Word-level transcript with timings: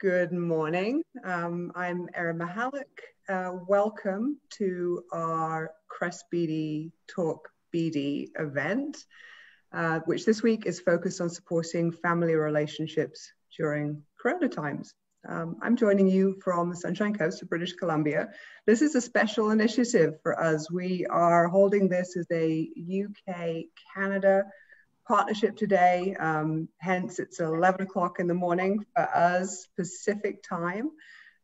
Good 0.00 0.30
morning. 0.30 1.02
Um, 1.24 1.72
I'm 1.74 2.08
Erin 2.14 2.38
Michalak. 2.38 2.84
Uh, 3.28 3.58
welcome 3.66 4.38
to 4.50 5.02
our 5.12 5.72
Crest 5.88 6.26
BD 6.32 6.92
Talk 7.08 7.48
BD 7.74 8.28
event, 8.38 8.96
uh, 9.72 9.98
which 10.04 10.24
this 10.24 10.40
week 10.40 10.66
is 10.66 10.78
focused 10.78 11.20
on 11.20 11.28
supporting 11.28 11.90
family 11.90 12.36
relationships 12.36 13.32
during 13.56 14.04
Corona 14.22 14.48
times. 14.48 14.94
Um, 15.28 15.56
I'm 15.62 15.74
joining 15.74 16.06
you 16.06 16.36
from 16.44 16.70
the 16.70 16.76
Sunshine 16.76 17.16
Coast 17.16 17.42
of 17.42 17.48
British 17.48 17.72
Columbia. 17.72 18.28
This 18.68 18.82
is 18.82 18.94
a 18.94 19.00
special 19.00 19.50
initiative 19.50 20.14
for 20.22 20.40
us. 20.40 20.70
We 20.70 21.06
are 21.06 21.48
holding 21.48 21.88
this 21.88 22.16
as 22.16 22.26
a 22.30 22.70
UK 22.88 23.64
Canada 23.96 24.44
partnership 25.08 25.56
today. 25.56 26.14
Um, 26.20 26.68
hence, 26.78 27.18
it's 27.18 27.40
11 27.40 27.80
o'clock 27.80 28.20
in 28.20 28.26
the 28.26 28.34
morning 28.34 28.84
for 28.94 29.08
us 29.16 29.66
Pacific 29.74 30.42
time. 30.46 30.90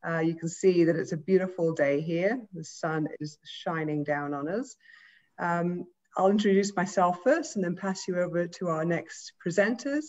Uh, 0.06 0.18
you 0.18 0.34
can 0.34 0.50
see 0.50 0.84
that 0.84 0.96
it's 0.96 1.12
a 1.12 1.16
beautiful 1.16 1.72
day 1.72 2.02
here. 2.02 2.38
The 2.52 2.62
sun 2.62 3.08
is 3.20 3.38
shining 3.42 4.04
down 4.04 4.34
on 4.34 4.48
us. 4.48 4.76
Um, 5.38 5.86
I'll 6.14 6.28
introduce 6.28 6.76
myself 6.76 7.20
first 7.24 7.56
and 7.56 7.64
then 7.64 7.74
pass 7.74 8.06
you 8.06 8.20
over 8.20 8.46
to 8.46 8.68
our 8.68 8.84
next 8.84 9.32
presenters. 9.44 10.04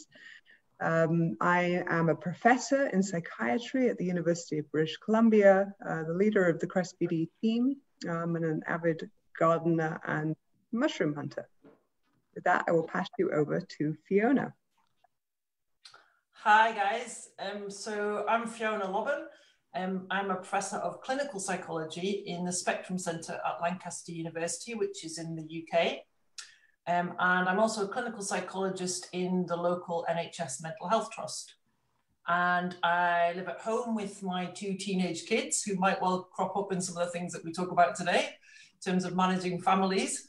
Um, 0.82 1.38
I 1.40 1.82
am 1.88 2.10
a 2.10 2.16
professor 2.16 2.88
in 2.88 3.02
psychiatry 3.02 3.88
at 3.88 3.98
the 3.98 4.06
University 4.06 4.58
of 4.58 4.70
British 4.70 4.98
Columbia, 4.98 5.74
uh, 5.88 6.04
the 6.04 6.14
leader 6.14 6.46
of 6.46 6.60
the 6.60 6.68
Crest 6.68 6.96
team, 7.42 7.78
um, 8.10 8.36
and 8.36 8.44
an 8.44 8.62
avid 8.68 9.10
gardener 9.40 10.02
and 10.06 10.36
mushroom 10.74 11.16
hunter. 11.16 11.48
With 12.36 12.44
that, 12.44 12.66
I 12.68 12.72
will 12.74 12.84
pass 12.84 13.08
you 13.18 13.32
over 13.32 13.62
to 13.62 13.96
Fiona. 14.08 14.54
Hi 16.44 16.74
guys, 16.74 17.30
um, 17.40 17.72
so 17.72 18.26
I'm 18.28 18.46
Fiona 18.46 18.86
Lobban. 18.86 19.24
Um, 19.74 20.06
I'm 20.12 20.30
a 20.30 20.36
professor 20.36 20.76
of 20.78 21.02
clinical 21.02 21.40
psychology 21.40 22.24
in 22.28 22.46
the 22.46 22.52
Spectrum 22.52 23.00
Centre 23.00 23.40
at 23.46 23.62
Lancaster 23.62 24.12
University, 24.12 24.74
which 24.76 25.06
is 25.06 25.18
in 25.18 25.36
the 25.36 25.64
UK. 25.64 26.00
Um, 26.88 27.16
and 27.20 27.50
I'm 27.50 27.60
also 27.60 27.86
a 27.86 27.88
clinical 27.88 28.22
psychologist 28.22 29.08
in 29.14 29.46
the 29.48 29.56
local 29.56 30.06
NHS 30.10 30.62
Mental 30.62 30.90
Health 30.90 31.10
Trust. 31.12 31.56
And 32.28 32.76
I 32.84 33.34
live 33.36 33.48
at 33.48 33.62
home 33.62 33.96
with 33.96 34.22
my 34.22 34.48
two 34.48 34.76
teenage 34.76 35.26
kids 35.26 35.64
who 35.64 35.76
might 35.76 36.02
well 36.02 36.30
crop 36.34 36.56
up 36.58 36.74
in 36.74 36.82
some 36.82 36.98
of 36.98 37.06
the 37.06 37.12
things 37.12 37.32
that 37.34 37.46
we 37.46 37.54
talk 37.54 37.72
about 37.72 37.96
today 37.96 38.26
in 38.74 38.92
terms 38.92 39.06
of 39.06 39.16
managing 39.16 39.62
families. 39.62 40.28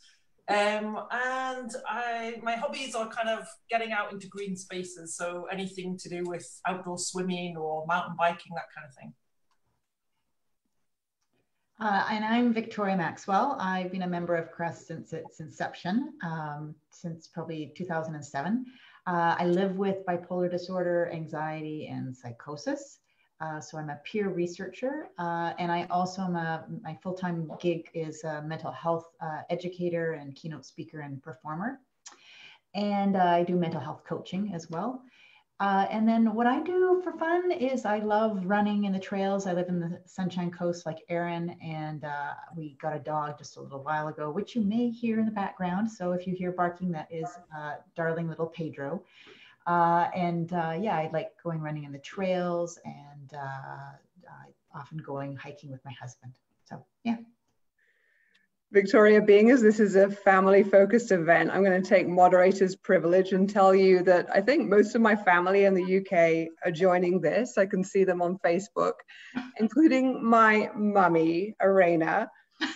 Um, 0.48 1.00
and 1.10 1.72
I, 1.88 2.34
my 2.42 2.54
hobbies 2.54 2.94
are 2.94 3.08
kind 3.08 3.28
of 3.28 3.46
getting 3.68 3.90
out 3.92 4.12
into 4.12 4.28
green 4.28 4.56
spaces. 4.56 5.16
So 5.16 5.46
anything 5.50 5.98
to 5.98 6.08
do 6.08 6.22
with 6.24 6.46
outdoor 6.66 6.98
swimming 6.98 7.56
or 7.56 7.84
mountain 7.86 8.14
biking, 8.16 8.52
that 8.54 8.66
kind 8.74 8.86
of 8.88 8.94
thing. 8.94 9.12
Uh, 11.78 12.06
and 12.10 12.24
I'm 12.24 12.54
Victoria 12.54 12.96
Maxwell. 12.96 13.56
I've 13.60 13.90
been 13.90 14.02
a 14.02 14.08
member 14.08 14.34
of 14.34 14.50
CREST 14.50 14.86
since 14.86 15.12
its 15.12 15.40
inception, 15.40 16.14
um, 16.24 16.74
since 16.90 17.26
probably 17.26 17.72
2007. 17.76 18.64
Uh, 19.06 19.36
I 19.38 19.46
live 19.46 19.76
with 19.76 20.06
bipolar 20.06 20.50
disorder, 20.50 21.10
anxiety, 21.12 21.88
and 21.88 22.16
psychosis. 22.16 23.00
Uh, 23.38 23.60
so 23.60 23.76
I'm 23.76 23.90
a 23.90 23.96
peer 23.96 24.30
researcher, 24.30 25.08
uh, 25.18 25.52
and 25.58 25.70
I 25.70 25.86
also 25.90 26.22
am 26.22 26.36
a 26.36 26.64
my 26.82 26.98
full-time 27.02 27.50
gig 27.60 27.90
is 27.92 28.24
a 28.24 28.40
mental 28.40 28.72
health 28.72 29.10
uh, 29.20 29.42
educator 29.50 30.12
and 30.12 30.34
keynote 30.34 30.64
speaker 30.64 31.00
and 31.00 31.22
performer, 31.22 31.78
and 32.74 33.14
uh, 33.14 33.24
I 33.24 33.42
do 33.42 33.54
mental 33.54 33.80
health 33.80 34.04
coaching 34.08 34.52
as 34.54 34.70
well. 34.70 35.02
Uh, 35.60 35.86
and 35.90 36.08
then 36.08 36.34
what 36.34 36.46
I 36.46 36.62
do 36.62 37.02
for 37.04 37.12
fun 37.12 37.50
is 37.50 37.84
I 37.84 37.98
love 37.98 38.40
running 38.44 38.84
in 38.84 38.92
the 38.92 38.98
trails. 38.98 39.46
I 39.46 39.52
live 39.52 39.68
in 39.68 39.80
the 39.80 40.00
Sunshine 40.06 40.50
Coast 40.50 40.86
like 40.86 40.98
Erin, 41.10 41.56
and 41.62 42.06
we 42.56 42.76
got 42.80 42.96
a 42.96 42.98
dog 42.98 43.36
just 43.36 43.58
a 43.58 43.60
little 43.60 43.82
while 43.82 44.08
ago, 44.08 44.30
which 44.30 44.54
you 44.54 44.62
may 44.62 44.88
hear 44.88 45.18
in 45.18 45.26
the 45.26 45.30
background. 45.30 45.90
So 45.90 46.12
if 46.12 46.26
you 46.26 46.34
hear 46.34 46.52
barking, 46.52 46.90
that 46.92 47.08
is 47.10 47.28
darling 47.94 48.28
little 48.28 48.46
Pedro. 48.46 49.02
Uh, 49.66 50.08
and 50.14 50.52
uh, 50.52 50.76
yeah, 50.80 50.96
I 50.96 51.10
like 51.12 51.30
going 51.42 51.60
running 51.60 51.84
in 51.84 51.92
the 51.92 51.98
trails 51.98 52.78
and 52.84 53.34
uh, 53.34 53.96
often 54.76 54.98
going 54.98 55.36
hiking 55.36 55.70
with 55.70 55.84
my 55.84 55.92
husband. 55.92 56.34
So 56.64 56.84
yeah. 57.04 57.16
Victoria, 58.72 59.22
being 59.22 59.50
as 59.50 59.62
this 59.62 59.78
is 59.78 59.94
a 59.94 60.10
family 60.10 60.64
focused 60.64 61.12
event, 61.12 61.50
I'm 61.52 61.64
going 61.64 61.80
to 61.80 61.88
take 61.88 62.08
moderator's 62.08 62.74
privilege 62.74 63.32
and 63.32 63.48
tell 63.48 63.74
you 63.74 64.02
that 64.02 64.28
I 64.32 64.40
think 64.40 64.68
most 64.68 64.94
of 64.94 65.00
my 65.00 65.14
family 65.14 65.64
in 65.64 65.74
the 65.74 65.98
UK 65.98 66.48
are 66.64 66.72
joining 66.72 67.20
this. 67.20 67.58
I 67.58 67.66
can 67.66 67.84
see 67.84 68.02
them 68.02 68.20
on 68.20 68.38
Facebook, 68.44 68.94
including 69.58 70.22
my 70.22 70.68
mummy, 70.74 71.54
Arena. 71.60 72.28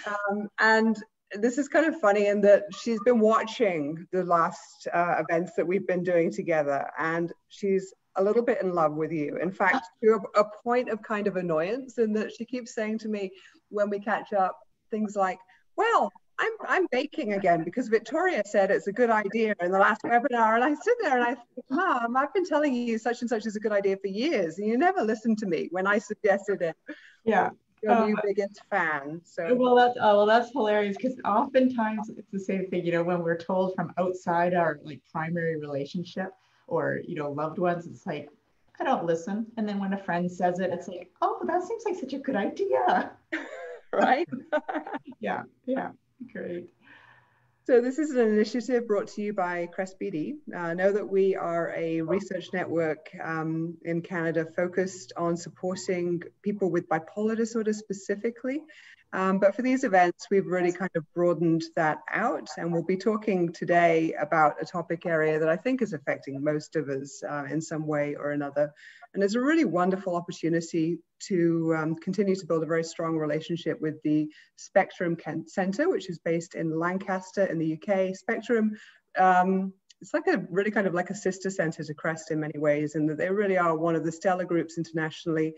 Um, 0.06 0.48
and 0.60 0.96
this 1.34 1.58
is 1.58 1.68
kind 1.68 1.86
of 1.86 2.00
funny 2.00 2.26
in 2.26 2.40
that 2.40 2.64
she's 2.82 3.00
been 3.04 3.20
watching 3.20 4.06
the 4.12 4.24
last 4.24 4.88
uh, 4.92 5.16
events 5.18 5.52
that 5.56 5.66
we've 5.66 5.86
been 5.86 6.02
doing 6.02 6.30
together 6.30 6.90
and 6.98 7.32
she's 7.48 7.94
a 8.16 8.22
little 8.22 8.42
bit 8.42 8.60
in 8.60 8.74
love 8.74 8.94
with 8.94 9.12
you. 9.12 9.36
In 9.36 9.52
fact, 9.52 9.86
to 10.02 10.20
a, 10.34 10.40
a 10.40 10.44
point 10.62 10.88
of 10.88 11.02
kind 11.02 11.26
of 11.26 11.36
annoyance 11.36 11.98
in 11.98 12.12
that 12.14 12.32
she 12.32 12.44
keeps 12.44 12.74
saying 12.74 12.98
to 12.98 13.08
me 13.08 13.30
when 13.68 13.88
we 13.90 14.00
catch 14.00 14.32
up 14.32 14.58
things 14.90 15.14
like, 15.14 15.38
well, 15.76 16.10
I'm, 16.40 16.52
I'm 16.66 16.86
baking 16.90 17.34
again 17.34 17.64
because 17.64 17.88
Victoria 17.88 18.42
said 18.46 18.70
it's 18.70 18.86
a 18.86 18.92
good 18.92 19.10
idea 19.10 19.54
in 19.60 19.70
the 19.70 19.78
last 19.78 20.02
webinar. 20.02 20.54
And 20.54 20.64
I 20.64 20.74
sit 20.74 20.94
there 21.02 21.18
and 21.18 21.22
I 21.22 21.34
think, 21.34 21.66
Mom, 21.68 22.16
I've 22.16 22.32
been 22.32 22.46
telling 22.46 22.74
you 22.74 22.98
such 22.98 23.20
and 23.20 23.28
such 23.28 23.46
is 23.46 23.56
a 23.56 23.60
good 23.60 23.72
idea 23.72 23.98
for 23.98 24.08
years. 24.08 24.58
And 24.58 24.66
you 24.66 24.78
never 24.78 25.02
listened 25.02 25.38
to 25.38 25.46
me 25.46 25.68
when 25.70 25.86
I 25.86 25.98
suggested 25.98 26.62
it. 26.62 26.76
Yeah 27.24 27.50
your 27.82 27.92
uh, 27.92 28.06
new 28.06 28.16
biggest 28.22 28.60
fan. 28.70 29.20
So 29.24 29.54
well, 29.54 29.74
that's 29.74 29.96
oh, 30.00 30.18
well, 30.18 30.26
that's 30.26 30.50
hilarious 30.52 30.96
because 30.96 31.18
oftentimes 31.24 32.10
it's 32.10 32.30
the 32.30 32.40
same 32.40 32.66
thing. 32.68 32.84
You 32.84 32.92
know, 32.92 33.02
when 33.02 33.22
we're 33.22 33.38
told 33.38 33.74
from 33.74 33.92
outside 33.98 34.54
our 34.54 34.80
like 34.84 35.00
primary 35.10 35.58
relationship 35.58 36.30
or 36.66 37.00
you 37.06 37.16
know 37.16 37.30
loved 37.30 37.58
ones, 37.58 37.86
it's 37.86 38.06
like 38.06 38.28
I 38.80 38.84
don't 38.84 39.04
listen. 39.04 39.46
And 39.56 39.68
then 39.68 39.78
when 39.78 39.92
a 39.92 39.98
friend 39.98 40.30
says 40.30 40.58
it, 40.58 40.70
it's 40.72 40.88
like, 40.88 41.10
oh, 41.20 41.40
that 41.46 41.62
seems 41.62 41.84
like 41.84 41.96
such 41.96 42.14
a 42.14 42.18
good 42.18 42.36
idea. 42.36 43.12
right? 43.92 44.28
yeah, 45.20 45.42
yeah, 45.66 45.90
great. 46.32 46.70
So 47.70 47.80
this 47.80 48.00
is 48.00 48.10
an 48.10 48.26
initiative 48.26 48.88
brought 48.88 49.06
to 49.14 49.22
you 49.22 49.32
by 49.32 49.68
Crest 49.72 49.94
BD. 50.00 50.38
Uh, 50.52 50.74
know 50.74 50.90
that 50.90 51.08
we 51.08 51.36
are 51.36 51.72
a 51.76 52.00
research 52.00 52.48
network 52.52 53.08
um, 53.22 53.76
in 53.84 54.02
Canada 54.02 54.44
focused 54.56 55.12
on 55.16 55.36
supporting 55.36 56.20
people 56.42 56.68
with 56.72 56.88
bipolar 56.88 57.36
disorder 57.36 57.72
specifically. 57.72 58.64
Um, 59.12 59.38
but 59.38 59.54
for 59.54 59.62
these 59.62 59.84
events, 59.84 60.26
we've 60.32 60.48
really 60.48 60.72
kind 60.72 60.90
of 60.96 61.04
broadened 61.14 61.62
that 61.76 61.98
out 62.10 62.48
and 62.56 62.72
we'll 62.72 62.82
be 62.82 62.96
talking 62.96 63.52
today 63.52 64.14
about 64.20 64.56
a 64.60 64.66
topic 64.66 65.06
area 65.06 65.38
that 65.38 65.48
I 65.48 65.56
think 65.56 65.80
is 65.80 65.92
affecting 65.92 66.42
most 66.42 66.74
of 66.74 66.88
us 66.88 67.22
uh, 67.22 67.44
in 67.48 67.60
some 67.60 67.86
way 67.86 68.16
or 68.16 68.32
another. 68.32 68.72
And 69.14 69.22
it's 69.22 69.34
a 69.34 69.40
really 69.40 69.64
wonderful 69.64 70.14
opportunity 70.14 70.98
to 71.28 71.74
um, 71.76 71.96
continue 71.96 72.36
to 72.36 72.46
build 72.46 72.62
a 72.62 72.66
very 72.66 72.84
strong 72.84 73.16
relationship 73.16 73.80
with 73.80 74.00
the 74.04 74.28
Spectrum 74.56 75.16
Centre, 75.46 75.88
which 75.88 76.08
is 76.08 76.18
based 76.18 76.54
in 76.54 76.78
Lancaster 76.78 77.44
in 77.44 77.58
the 77.58 77.74
UK. 77.74 78.14
Spectrum, 78.14 78.72
um, 79.18 79.72
it's 80.00 80.14
like 80.14 80.28
a 80.28 80.46
really 80.50 80.70
kind 80.70 80.86
of 80.86 80.94
like 80.94 81.10
a 81.10 81.14
sister 81.14 81.50
centre 81.50 81.84
to 81.84 81.94
Crest 81.94 82.30
in 82.30 82.40
many 82.40 82.58
ways, 82.58 82.94
and 82.94 83.08
that 83.10 83.18
they 83.18 83.28
really 83.28 83.58
are 83.58 83.76
one 83.76 83.96
of 83.96 84.04
the 84.04 84.12
stellar 84.12 84.44
groups 84.44 84.78
internationally 84.78 85.54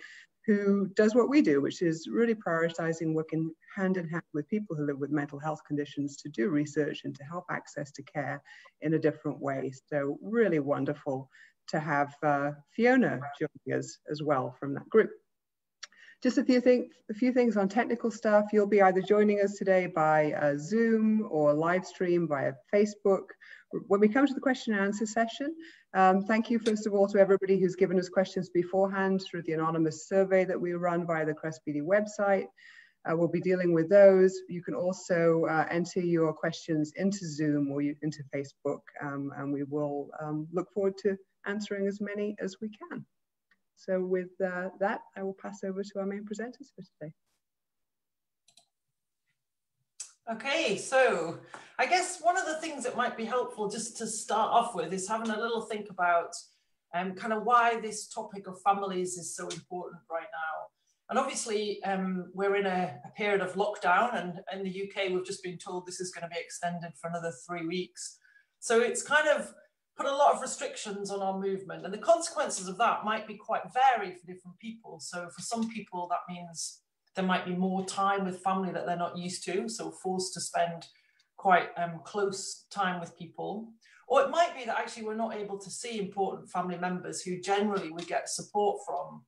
who 0.47 0.89
does 0.97 1.15
what 1.15 1.29
we 1.29 1.41
do, 1.41 1.61
which 1.61 1.83
is 1.83 2.09
really 2.11 2.35
prioritizing 2.35 3.15
working 3.15 3.53
hand 3.77 3.97
in 3.97 4.09
hand 4.09 4.25
with 4.35 4.49
people 4.49 4.75
who 4.75 4.87
live 4.87 4.99
with 4.99 5.11
mental 5.11 5.39
health 5.39 5.61
conditions 5.67 6.17
to 6.17 6.29
do 6.29 6.49
research 6.49 7.03
and 7.05 7.15
to 7.15 7.25
help 7.25 7.45
access 7.51 7.93
to 7.93 8.03
care 8.03 8.43
in 8.81 8.95
a 8.95 8.99
different 8.99 9.41
way. 9.41 9.73
So 9.89 10.19
really 10.21 10.59
wonderful 10.59 11.29
to 11.69 11.81
have 11.81 12.15
uh, 12.23 12.53
Fiona 12.75 13.21
joining 13.39 13.79
us 13.79 13.99
as 14.11 14.23
well 14.23 14.55
from 14.59 14.75
that 14.75 14.89
group. 14.89 15.11
Just 16.23 16.39
a 16.39 16.45
few, 16.45 16.61
thing, 16.61 16.89
a 17.11 17.15
few 17.15 17.33
things 17.33 17.57
on 17.57 17.69
technical 17.69 18.09
stuff. 18.09 18.47
You'll 18.53 18.69
be 18.69 18.81
either 18.81 19.03
joining 19.03 19.41
us 19.41 19.55
today 19.55 19.89
by 19.89 20.33
uh, 20.35 20.55
Zoom 20.57 21.27
or 21.29 21.53
live 21.53 21.85
stream 21.85 22.29
via 22.29 22.53
Facebook. 22.73 23.25
When 23.89 23.99
we 23.99 24.09
come 24.09 24.27
to 24.27 24.35
the 24.35 24.41
question 24.41 24.73
and 24.73 24.85
answer 24.85 25.05
session, 25.05 25.53
um, 25.95 26.23
thank 26.23 26.49
you 26.49 26.61
first 26.61 26.87
of 26.87 26.95
all 26.95 27.09
to 27.09 27.19
everybody 27.19 27.59
who's 27.59 27.75
given 27.75 27.99
us 27.99 28.09
questions 28.09 28.51
beforehand 28.51 29.23
through 29.29 29.43
the 29.43 29.53
anonymous 29.55 30.07
survey 30.07 30.45
that 30.45 30.61
we 30.61 30.75
run 30.75 31.09
via 31.09 31.27
the 31.27 31.35
CrestBD 31.35 31.83
website. 31.83 32.47
Uh, 33.05 33.17
we'll 33.17 33.27
be 33.27 33.41
dealing 33.41 33.73
with 33.73 33.91
those. 33.91 34.43
You 34.49 34.63
can 34.63 34.75
also 34.75 35.47
uh, 35.51 35.67
enter 35.71 36.01
your 36.01 36.33
questions 36.33 36.93
into 36.95 37.27
Zoom 37.27 37.73
or 37.73 37.83
you, 37.83 37.97
into 38.03 38.23
Facebook, 38.33 38.83
um, 39.03 39.33
and 39.37 39.53
we 39.53 39.65
will 39.65 40.09
um, 40.23 40.47
look 40.53 40.73
forward 40.73 40.97
to 40.99 41.17
answering 41.47 41.87
as 41.87 42.01
many 42.01 42.37
as 42.41 42.57
we 42.61 42.69
can. 42.69 43.05
So 43.77 44.01
with 44.01 44.31
uh, 44.45 44.69
that, 44.81 45.01
I 45.17 45.23
will 45.23 45.37
pass 45.41 45.65
over 45.65 45.83
to 45.83 45.99
our 45.99 46.07
main 46.07 46.25
presenters 46.25 46.69
for 46.75 46.83
today. 46.83 47.13
Okay, 50.31 50.77
so 50.77 51.41
I 51.79 51.87
guess 51.87 52.21
one 52.21 52.39
of 52.39 52.47
the 52.47 52.61
things 52.61 52.85
that 52.85 52.97
might 52.97 53.17
be 53.17 53.25
helpful 53.25 53.69
just 53.69 53.97
to 53.99 54.07
start 54.07 54.53
off 54.53 54.75
with 54.75 54.93
is 54.93 55.09
having 55.09 55.31
a 55.31 55.41
little 55.41 55.63
think 55.63 55.91
about 55.91 56.33
um, 56.95 57.15
kind 57.15 57.33
of 57.33 57.43
why 57.43 57.81
this 57.81 58.07
topic 58.07 58.47
of 58.47 58.61
families 58.63 59.17
is 59.19 59.35
so 59.35 59.49
important 59.49 60.01
right 60.11 60.29
now. 60.33 60.69
And 61.11 61.19
obviously, 61.19 61.83
um, 61.83 62.31
we're 62.33 62.57
in 62.57 62.67
a, 62.67 62.99
a, 63.05 63.11
period 63.17 63.41
of 63.41 63.55
lockdown, 63.55 64.19
and 64.19 64.41
in 64.53 64.63
the 64.63 64.83
UK, 64.83 65.11
we've 65.11 65.27
just 65.27 65.43
been 65.43 65.59
told 65.59 65.87
this 65.87 66.01
is 66.01 66.13
going 66.13 66.23
to 66.23 66.35
be 66.35 66.41
extended 66.41 66.93
for 66.99 67.11
another 67.11 67.33
three 67.47 67.67
weeks. 67.67 68.19
So 68.61 68.81
it's 68.81 69.03
kind 69.03 69.29
of 69.29 69.53
put 69.97 70.07
a 70.07 70.15
lot 70.15 70.35
of 70.35 70.41
restrictions 70.41 71.11
on 71.11 71.21
our 71.21 71.39
movement, 71.39 71.85
and 71.85 71.93
the 71.93 71.99
consequences 71.99 72.69
of 72.69 72.79
that 72.79 73.05
might 73.05 73.27
be 73.27 73.37
quite 73.37 73.63
varied 73.73 74.19
for 74.19 74.27
different 74.27 74.59
people. 74.59 74.99
So 75.01 75.29
for 75.29 75.43
some 75.43 75.69
people, 75.69 76.09
that 76.11 76.33
means 76.33 76.81
there 77.15 77.25
might 77.25 77.45
be 77.45 77.55
more 77.55 77.85
time 77.85 78.25
with 78.25 78.43
family 78.43 78.73
that 78.73 78.87
they're 78.87 78.97
not 78.97 79.19
used 79.19 79.45
to, 79.45 79.69
so 79.69 79.91
forced 79.91 80.33
to 80.35 80.41
spend 80.41 80.87
quite 81.37 81.69
um, 81.77 82.01
close 82.05 82.67
time 82.71 83.01
with 83.01 83.19
people. 83.19 83.69
Or 84.09 84.23
it 84.23 84.31
might 84.31 84.57
be 84.57 84.65
that 84.65 84.79
actually 84.79 85.05
we're 85.05 85.15
not 85.15 85.35
able 85.35 85.59
to 85.59 85.71
see 85.71 85.99
important 85.99 86.51
family 86.51 86.79
members 86.79 87.23
who 87.23 87.41
generally 87.41 87.91
we 87.91 88.03
get 88.05 88.29
support 88.29 88.81
from. 88.87 89.25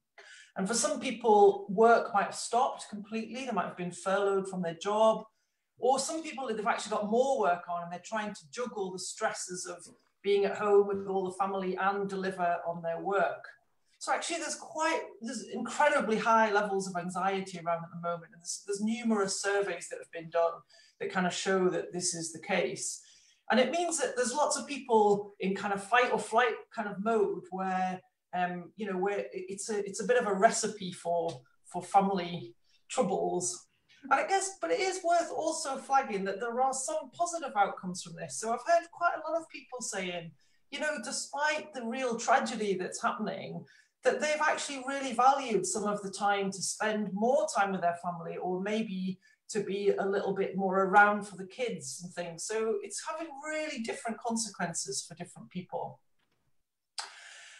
And 0.56 0.68
for 0.68 0.74
some 0.74 1.00
people, 1.00 1.66
work 1.68 2.14
might 2.14 2.26
have 2.26 2.34
stopped 2.34 2.88
completely. 2.88 3.44
They 3.44 3.52
might 3.52 3.66
have 3.66 3.76
been 3.76 3.90
furloughed 3.90 4.48
from 4.48 4.62
their 4.62 4.76
job. 4.80 5.24
Or 5.78 5.98
some 5.98 6.22
people, 6.22 6.46
they've 6.46 6.66
actually 6.66 6.96
got 6.96 7.10
more 7.10 7.40
work 7.40 7.64
on 7.68 7.82
and 7.82 7.92
they're 7.92 8.02
trying 8.04 8.32
to 8.34 8.50
juggle 8.52 8.92
the 8.92 8.98
stresses 8.98 9.66
of 9.66 9.84
being 10.24 10.46
at 10.46 10.56
home 10.56 10.88
with 10.88 11.06
all 11.06 11.24
the 11.24 11.36
family 11.36 11.76
and 11.76 12.08
deliver 12.08 12.56
on 12.66 12.82
their 12.82 13.00
work. 13.00 13.44
So 13.98 14.12
actually 14.12 14.38
there's 14.38 14.56
quite, 14.56 15.02
there's 15.20 15.44
incredibly 15.52 16.18
high 16.18 16.50
levels 16.50 16.88
of 16.88 16.96
anxiety 16.96 17.58
around 17.58 17.84
at 17.84 17.90
the 17.90 18.08
moment. 18.08 18.32
And 18.32 18.40
there's, 18.40 18.64
there's 18.66 18.80
numerous 18.80 19.40
surveys 19.40 19.88
that 19.88 19.98
have 19.98 20.10
been 20.12 20.30
done 20.30 20.52
that 20.98 21.12
kind 21.12 21.26
of 21.26 21.32
show 21.32 21.68
that 21.68 21.92
this 21.92 22.14
is 22.14 22.32
the 22.32 22.40
case. 22.40 23.02
And 23.50 23.60
it 23.60 23.70
means 23.70 23.98
that 23.98 24.16
there's 24.16 24.32
lots 24.32 24.56
of 24.56 24.66
people 24.66 25.34
in 25.40 25.54
kind 25.54 25.72
of 25.72 25.84
fight 25.84 26.10
or 26.10 26.18
flight 26.18 26.54
kind 26.74 26.88
of 26.88 27.04
mode 27.04 27.44
where, 27.50 28.00
um, 28.34 28.72
you 28.76 28.86
know, 28.90 28.98
where 28.98 29.26
it's 29.32 29.68
a, 29.70 29.78
it's 29.86 30.02
a 30.02 30.06
bit 30.06 30.20
of 30.20 30.26
a 30.26 30.34
recipe 30.34 30.92
for, 30.92 31.40
for 31.66 31.82
family 31.82 32.54
troubles. 32.88 33.66
And 34.10 34.20
I 34.20 34.26
guess, 34.26 34.58
but 34.60 34.70
it 34.70 34.80
is 34.80 35.02
worth 35.02 35.30
also 35.34 35.76
flagging 35.76 36.24
that 36.24 36.40
there 36.40 36.60
are 36.60 36.74
some 36.74 37.10
positive 37.12 37.56
outcomes 37.56 38.02
from 38.02 38.14
this. 38.16 38.38
So 38.38 38.52
I've 38.52 38.66
heard 38.66 38.86
quite 38.92 39.14
a 39.14 39.30
lot 39.30 39.40
of 39.40 39.48
people 39.48 39.80
saying, 39.80 40.30
you 40.70 40.80
know, 40.80 40.98
despite 41.02 41.72
the 41.72 41.84
real 41.84 42.18
tragedy 42.18 42.76
that's 42.76 43.00
happening, 43.00 43.64
that 44.02 44.20
they've 44.20 44.40
actually 44.46 44.84
really 44.86 45.14
valued 45.14 45.64
some 45.64 45.84
of 45.84 46.02
the 46.02 46.10
time 46.10 46.50
to 46.50 46.62
spend 46.62 47.08
more 47.14 47.46
time 47.56 47.72
with 47.72 47.80
their 47.80 47.96
family 48.02 48.36
or 48.36 48.60
maybe 48.60 49.18
to 49.48 49.60
be 49.60 49.92
a 49.98 50.06
little 50.06 50.34
bit 50.34 50.56
more 50.56 50.82
around 50.82 51.22
for 51.22 51.36
the 51.36 51.46
kids 51.46 52.00
and 52.02 52.12
things. 52.12 52.44
So 52.44 52.74
it's 52.82 53.02
having 53.08 53.28
really 53.48 53.82
different 53.82 54.18
consequences 54.18 55.04
for 55.06 55.14
different 55.14 55.48
people. 55.50 56.00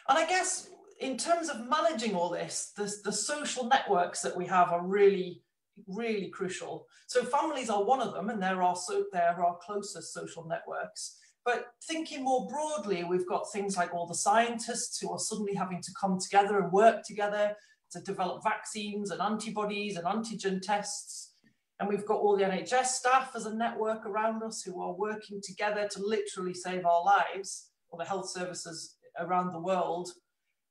And 0.09 0.19
I 0.19 0.27
guess 0.27 0.69
in 1.01 1.17
terms 1.17 1.49
of 1.49 1.67
managing 1.69 2.15
all 2.15 2.31
this, 2.31 2.73
the, 2.77 2.93
the 3.05 3.13
social 3.13 3.65
networks 3.65 4.21
that 4.23 4.37
we 4.37 4.47
have 4.47 4.69
are 4.71 4.87
really, 4.87 5.43
really 5.89 6.29
crucial. 6.31 6.87
So 7.07 7.25
families 7.25 7.71
are 7.71 7.85
one 7.85 8.01
of 8.01 8.15
them, 8.15 8.31
and 8.31 8.43
there 8.43 8.63
are 8.63 8.77
so 8.77 9.05
there 9.13 9.45
are 9.45 9.59
closest 9.61 10.13
social 10.13 10.47
networks. 10.47 11.19
But 11.45 11.67
thinking 11.87 12.25
more 12.25 12.49
broadly, 12.49 13.05
we've 13.05 13.29
got 13.29 13.53
things 13.53 13.77
like 13.77 13.93
all 13.93 14.07
the 14.07 14.15
scientists 14.15 14.99
who 14.99 15.13
are 15.13 15.19
suddenly 15.19 15.55
having 15.55 15.83
to 15.83 15.93
come 16.01 16.19
together 16.19 16.59
and 16.59 16.73
work 16.73 17.03
together 17.07 17.55
to 17.93 18.01
develop 18.01 18.43
vaccines 18.43 19.11
and 19.11 19.21
antibodies 19.21 19.97
and 19.97 20.07
antigen 20.07 20.61
tests. 20.63 21.33
And 21.81 21.89
we've 21.89 22.07
got 22.07 22.21
all 22.21 22.37
the 22.37 22.45
NHS 22.45 22.87
staff 22.87 23.33
as 23.35 23.47
a 23.47 23.55
network 23.55 24.07
around 24.07 24.43
us 24.43 24.63
who 24.63 24.81
are 24.81 24.95
working 24.95 25.41
together 25.43 25.87
to 25.89 26.01
literally 26.01 26.55
save 26.55 26.87
our 26.87 27.05
lives, 27.05 27.71
or 27.91 27.99
the 27.99 28.09
health 28.09 28.31
services 28.31 28.97
around 29.19 29.53
the 29.53 29.61
world. 29.61 30.09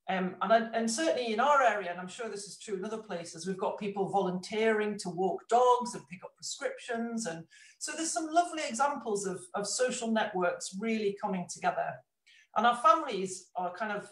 Um, 0.09 0.35
and, 0.41 0.75
and 0.75 0.91
certainly 0.91 1.31
in 1.31 1.39
our 1.39 1.63
area, 1.63 1.89
and 1.89 1.99
I'm 1.99 2.09
sure 2.09 2.27
this 2.27 2.43
is 2.43 2.57
true 2.57 2.75
in 2.75 2.83
other 2.83 3.01
places, 3.01 3.47
we've 3.47 3.57
got 3.57 3.79
people 3.79 4.09
volunteering 4.09 4.97
to 4.99 5.09
walk 5.09 5.47
dogs 5.47 5.95
and 5.95 6.07
pick 6.09 6.23
up 6.25 6.35
prescriptions. 6.35 7.25
And 7.25 7.45
so 7.79 7.93
there's 7.95 8.11
some 8.11 8.27
lovely 8.29 8.63
examples 8.67 9.25
of, 9.25 9.39
of 9.55 9.65
social 9.65 10.11
networks 10.11 10.75
really 10.77 11.15
coming 11.21 11.47
together. 11.51 11.93
And 12.57 12.67
our 12.67 12.75
families 12.77 13.49
are 13.55 13.73
kind 13.73 13.93
of 13.93 14.09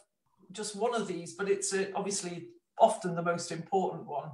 just 0.54 0.76
one 0.76 0.96
of 0.96 1.08
these, 1.08 1.34
but 1.34 1.50
it's 1.50 1.74
a, 1.74 1.94
obviously 1.94 2.48
often 2.80 3.14
the 3.14 3.22
most 3.22 3.52
important 3.52 4.08
one. 4.08 4.32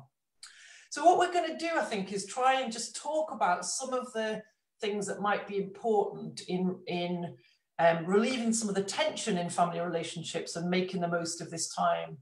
So 0.92 1.04
what 1.04 1.18
we're 1.18 1.34
going 1.34 1.52
to 1.52 1.58
do, 1.58 1.72
I 1.76 1.84
think, 1.84 2.14
is 2.14 2.26
try 2.26 2.62
and 2.62 2.72
just 2.72 2.96
talk 2.96 3.32
about 3.32 3.66
some 3.66 3.94
of 3.94 4.14
the 4.14 4.42
things 4.80 5.08
that 5.08 5.22
might 5.22 5.48
be 5.48 5.58
important 5.58 6.42
in, 6.48 6.78
in 6.88 7.36
um, 7.80 8.06
relieving 8.06 8.54
some 8.54 8.70
of 8.70 8.76
the 8.76 8.84
tension 8.84 9.38
in 9.38 9.50
family 9.50 9.80
relationships 9.80 10.56
and 10.56 10.70
making 10.70 11.02
the 11.02 11.08
most 11.08 11.42
of 11.42 11.52
this 11.52 11.74
time. 11.74 12.18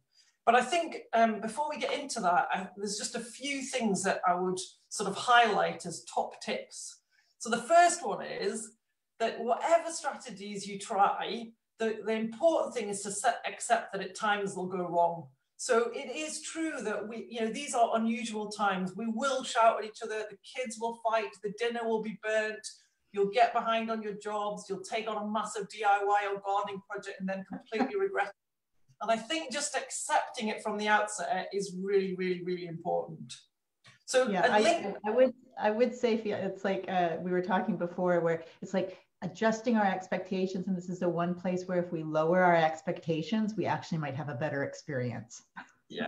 But 0.45 0.55
I 0.55 0.61
think 0.61 0.97
um, 1.13 1.41
before 1.41 1.69
we 1.69 1.79
get 1.79 1.93
into 1.93 2.19
that, 2.19 2.47
I, 2.53 2.67
there's 2.77 2.97
just 2.97 3.15
a 3.15 3.19
few 3.19 3.61
things 3.61 4.03
that 4.03 4.21
I 4.27 4.35
would 4.35 4.59
sort 4.89 5.09
of 5.09 5.15
highlight 5.15 5.85
as 5.85 6.03
top 6.03 6.41
tips. 6.41 6.99
So 7.39 7.49
the 7.49 7.57
first 7.63 8.05
one 8.05 8.23
is 8.23 8.73
that 9.19 9.39
whatever 9.39 9.89
strategies 9.91 10.67
you 10.67 10.77
try, 10.77 11.51
the, 11.79 11.99
the 12.05 12.13
important 12.13 12.75
thing 12.75 12.89
is 12.89 13.01
to 13.01 13.11
set, 13.11 13.41
accept 13.47 13.93
that 13.93 14.01
at 14.01 14.15
times 14.15 14.53
they'll 14.53 14.67
go 14.67 14.87
wrong. 14.87 15.27
So 15.57 15.89
it 15.93 16.13
is 16.15 16.41
true 16.41 16.73
that 16.81 17.07
we, 17.07 17.27
you 17.29 17.41
know, 17.41 17.51
these 17.51 17.73
are 17.73 17.95
unusual 17.95 18.49
times. 18.49 18.93
We 18.95 19.07
will 19.07 19.43
shout 19.43 19.79
at 19.79 19.85
each 19.85 20.01
other, 20.03 20.25
the 20.29 20.37
kids 20.55 20.77
will 20.79 20.99
fight, 21.09 21.29
the 21.41 21.53
dinner 21.57 21.87
will 21.87 22.03
be 22.03 22.19
burnt, 22.21 22.67
you'll 23.15 23.31
get 23.31 23.53
behind 23.53 23.89
on 23.89 24.03
your 24.03 24.13
jobs, 24.13 24.65
you'll 24.69 24.81
take 24.81 25.09
on 25.09 25.15
a 25.15 25.25
massive 25.25 25.67
DIY 25.69 26.33
or 26.33 26.41
gardening 26.45 26.81
project 26.89 27.19
and 27.21 27.29
then 27.29 27.45
completely 27.47 27.97
regret 27.97 28.27
it. 28.27 28.33
And 29.01 29.09
I 29.11 29.15
think 29.15 29.51
just 29.51 29.75
accepting 29.75 30.49
it 30.49 30.61
from 30.61 30.77
the 30.77 30.87
outset 30.87 31.47
is 31.53 31.75
really, 31.81 32.15
really, 32.15 32.43
really 32.43 32.67
important. 32.67 33.33
So 34.05 34.27
yeah, 34.29 34.47
I, 34.51 34.93
I, 35.05 35.11
would 35.11 35.33
I 35.59 35.71
would 35.71 35.95
say 35.95 36.15
it's 36.15 36.63
like 36.63 36.85
uh, 36.87 37.17
we 37.21 37.31
were 37.31 37.41
talking 37.41 37.75
before, 37.75 38.19
where 38.19 38.43
it's 38.61 38.73
like 38.73 38.99
adjusting 39.23 39.77
our 39.77 39.85
expectations, 39.85 40.67
and 40.67 40.77
this 40.77 40.89
is 40.89 40.99
the 40.99 41.09
one 41.09 41.33
place 41.33 41.67
where 41.67 41.79
if 41.79 41.91
we 41.91 42.03
lower 42.03 42.43
our 42.43 42.55
expectations, 42.55 43.55
we 43.57 43.65
actually 43.65 43.97
might 43.97 44.15
have 44.15 44.29
a 44.29 44.35
better 44.35 44.63
experience. 44.63 45.41
Yeah, 45.89 46.07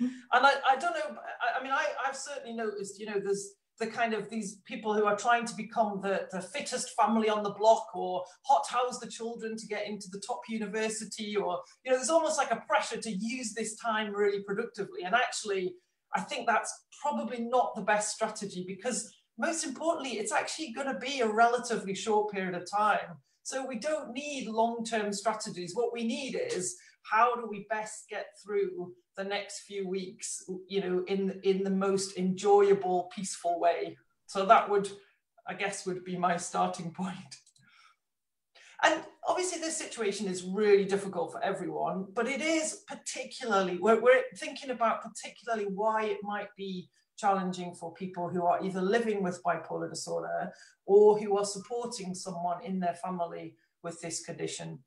and 0.00 0.10
I, 0.32 0.54
I 0.68 0.76
don't 0.76 0.94
know. 0.94 1.16
I, 1.40 1.60
I 1.60 1.62
mean, 1.62 1.72
I 1.72 1.86
I've 2.04 2.16
certainly 2.16 2.56
noticed. 2.56 2.98
You 2.98 3.06
know, 3.06 3.20
there's 3.20 3.54
the 3.78 3.86
kind 3.86 4.14
of 4.14 4.30
these 4.30 4.56
people 4.64 4.94
who 4.94 5.04
are 5.04 5.16
trying 5.16 5.44
to 5.46 5.54
become 5.54 6.00
the, 6.02 6.26
the 6.32 6.40
fittest 6.40 6.90
family 6.96 7.28
on 7.28 7.42
the 7.42 7.50
block 7.50 7.86
or 7.94 8.24
hot 8.42 8.66
house 8.68 8.98
the 8.98 9.10
children 9.10 9.56
to 9.56 9.66
get 9.66 9.86
into 9.86 10.08
the 10.10 10.22
top 10.26 10.40
university 10.48 11.36
or 11.36 11.60
you 11.84 11.90
know 11.90 11.96
there's 11.96 12.10
almost 12.10 12.38
like 12.38 12.50
a 12.50 12.62
pressure 12.68 13.00
to 13.00 13.10
use 13.10 13.52
this 13.52 13.76
time 13.76 14.14
really 14.14 14.42
productively. 14.42 15.02
And 15.04 15.14
actually 15.14 15.74
i 16.14 16.20
think 16.20 16.46
that's 16.46 16.72
probably 17.02 17.42
not 17.42 17.74
the 17.74 17.82
best 17.82 18.14
strategy 18.14 18.64
because 18.66 19.12
most 19.38 19.64
importantly 19.64 20.12
it's 20.18 20.32
actually 20.32 20.72
going 20.72 20.86
to 20.86 20.98
be 20.98 21.20
a 21.20 21.28
relatively 21.28 21.94
short 21.94 22.32
period 22.32 22.54
of 22.54 22.66
time. 22.70 23.18
So 23.42 23.64
we 23.64 23.78
don't 23.78 24.12
need 24.12 24.48
long-term 24.48 25.12
strategies. 25.12 25.74
What 25.74 25.92
we 25.92 26.04
need 26.04 26.34
is 26.34 26.76
how 27.10 27.34
do 27.34 27.46
we 27.48 27.66
best 27.70 28.08
get 28.08 28.26
through 28.42 28.92
the 29.16 29.24
next 29.24 29.60
few 29.60 29.88
weeks, 29.88 30.44
you 30.68 30.80
know, 30.80 31.04
in 31.06 31.40
in 31.42 31.64
the 31.64 31.70
most 31.70 32.16
enjoyable, 32.16 33.10
peaceful 33.14 33.58
way. 33.60 33.96
So 34.26 34.44
that 34.46 34.68
would, 34.68 34.90
I 35.46 35.54
guess, 35.54 35.86
would 35.86 36.04
be 36.04 36.16
my 36.16 36.36
starting 36.36 36.90
point. 37.02 37.36
And 38.82 39.02
obviously, 39.26 39.60
this 39.60 39.76
situation 39.76 40.26
is 40.26 40.44
really 40.44 40.84
difficult 40.84 41.32
for 41.32 41.42
everyone, 41.42 42.06
but 42.14 42.28
it 42.28 42.42
is 42.42 42.84
particularly, 42.86 43.78
we're, 43.78 44.00
we're 44.00 44.22
thinking 44.36 44.70
about 44.70 45.02
particularly 45.02 45.64
why 45.64 46.04
it 46.04 46.18
might 46.22 46.54
be 46.56 46.90
challenging 47.16 47.74
for 47.74 47.94
people 47.94 48.28
who 48.28 48.44
are 48.44 48.62
either 48.62 48.82
living 48.82 49.22
with 49.22 49.42
bipolar 49.42 49.88
disorder 49.88 50.52
or 50.84 51.18
who 51.18 51.38
are 51.38 51.44
supporting 51.44 52.14
someone 52.14 52.62
in 52.62 52.78
their 52.78 52.94
family 52.94 53.54
with 53.82 53.98
this 54.02 54.22
condition. 54.24 54.78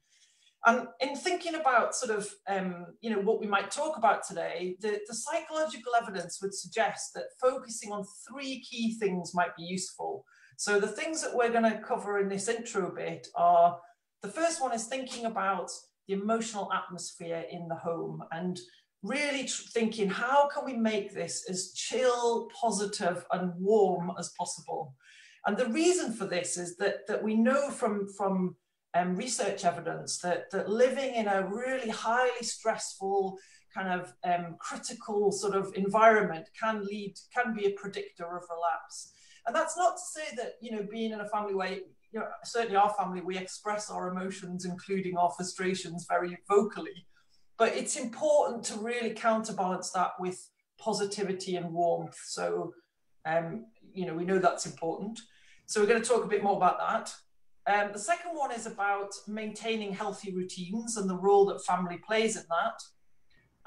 And 0.65 0.87
in 0.99 1.15
thinking 1.15 1.55
about 1.55 1.95
sort 1.95 2.17
of, 2.17 2.29
um, 2.47 2.87
you 3.01 3.09
know, 3.09 3.21
what 3.21 3.39
we 3.39 3.47
might 3.47 3.71
talk 3.71 3.97
about 3.97 4.27
today, 4.27 4.75
the, 4.81 4.99
the 5.07 5.15
psychological 5.15 5.93
evidence 5.95 6.39
would 6.41 6.53
suggest 6.53 7.13
that 7.15 7.25
focusing 7.41 7.91
on 7.91 8.03
three 8.29 8.61
key 8.61 8.97
things 8.99 9.33
might 9.33 9.55
be 9.55 9.63
useful. 9.63 10.25
So 10.57 10.79
the 10.79 10.87
things 10.87 11.21
that 11.21 11.33
we're 11.33 11.51
going 11.51 11.71
to 11.71 11.79
cover 11.79 12.19
in 12.19 12.27
this 12.27 12.49
intro 12.49 12.93
bit 12.93 13.27
are, 13.35 13.79
the 14.21 14.27
first 14.27 14.61
one 14.61 14.73
is 14.73 14.85
thinking 14.85 15.25
about 15.25 15.71
the 16.07 16.15
emotional 16.15 16.69
atmosphere 16.73 17.45
in 17.49 17.69
the 17.69 17.75
home 17.75 18.21
and 18.33 18.59
really 19.01 19.47
thinking 19.47 20.09
how 20.09 20.49
can 20.49 20.65
we 20.65 20.73
make 20.73 21.13
this 21.13 21.49
as 21.49 21.71
chill, 21.73 22.49
positive 22.59 23.25
and 23.31 23.53
warm 23.57 24.11
as 24.19 24.33
possible. 24.37 24.93
And 25.45 25.55
the 25.55 25.69
reason 25.69 26.11
for 26.11 26.25
this 26.25 26.57
is 26.57 26.75
that, 26.77 27.07
that 27.07 27.23
we 27.23 27.35
know 27.35 27.69
from, 27.69 28.09
from 28.17 28.57
um, 28.93 29.15
research 29.15 29.65
evidence 29.65 30.19
that, 30.19 30.49
that 30.51 30.69
living 30.69 31.15
in 31.15 31.27
a 31.27 31.47
really 31.47 31.89
highly 31.89 32.41
stressful, 32.41 33.37
kind 33.73 34.01
of 34.01 34.13
um, 34.23 34.55
critical 34.59 35.31
sort 35.31 35.55
of 35.55 35.71
environment 35.75 36.47
can 36.59 36.83
lead, 36.85 37.13
can 37.35 37.53
be 37.53 37.67
a 37.67 37.71
predictor 37.71 38.25
of 38.25 38.43
relapse. 38.49 39.13
And 39.45 39.55
that's 39.55 39.77
not 39.77 39.95
to 39.95 40.01
say 40.01 40.35
that, 40.37 40.53
you 40.61 40.71
know, 40.71 40.85
being 40.89 41.11
in 41.11 41.21
a 41.21 41.29
family 41.29 41.53
where 41.53 41.77
you 42.11 42.19
know, 42.19 42.25
certainly 42.43 42.75
our 42.75 42.93
family, 42.97 43.21
we 43.21 43.37
express 43.37 43.89
our 43.91 44.09
emotions, 44.09 44.65
including 44.65 45.15
our 45.17 45.31
frustrations, 45.31 46.05
very 46.09 46.37
vocally. 46.47 47.05
But 47.57 47.75
it's 47.75 47.97
important 47.97 48.63
to 48.65 48.79
really 48.79 49.11
counterbalance 49.11 49.91
that 49.91 50.11
with 50.19 50.49
positivity 50.79 51.55
and 51.55 51.71
warmth. 51.71 52.17
So, 52.25 52.73
um, 53.25 53.65
you 53.93 54.05
know, 54.05 54.15
we 54.15 54.25
know 54.25 54.39
that's 54.39 54.65
important. 54.65 55.19
So 55.65 55.81
we're 55.81 55.87
going 55.87 56.01
to 56.01 56.07
talk 56.07 56.23
a 56.23 56.27
bit 56.27 56.43
more 56.43 56.57
about 56.57 56.79
that. 56.79 57.13
Um, 57.69 57.91
the 57.93 57.99
second 57.99 58.31
one 58.35 58.51
is 58.51 58.65
about 58.65 59.11
maintaining 59.27 59.93
healthy 59.93 60.33
routines 60.33 60.97
and 60.97 61.07
the 61.07 61.15
role 61.15 61.45
that 61.45 61.63
family 61.63 61.97
plays 61.97 62.35
in 62.35 62.43
that. 62.49 62.81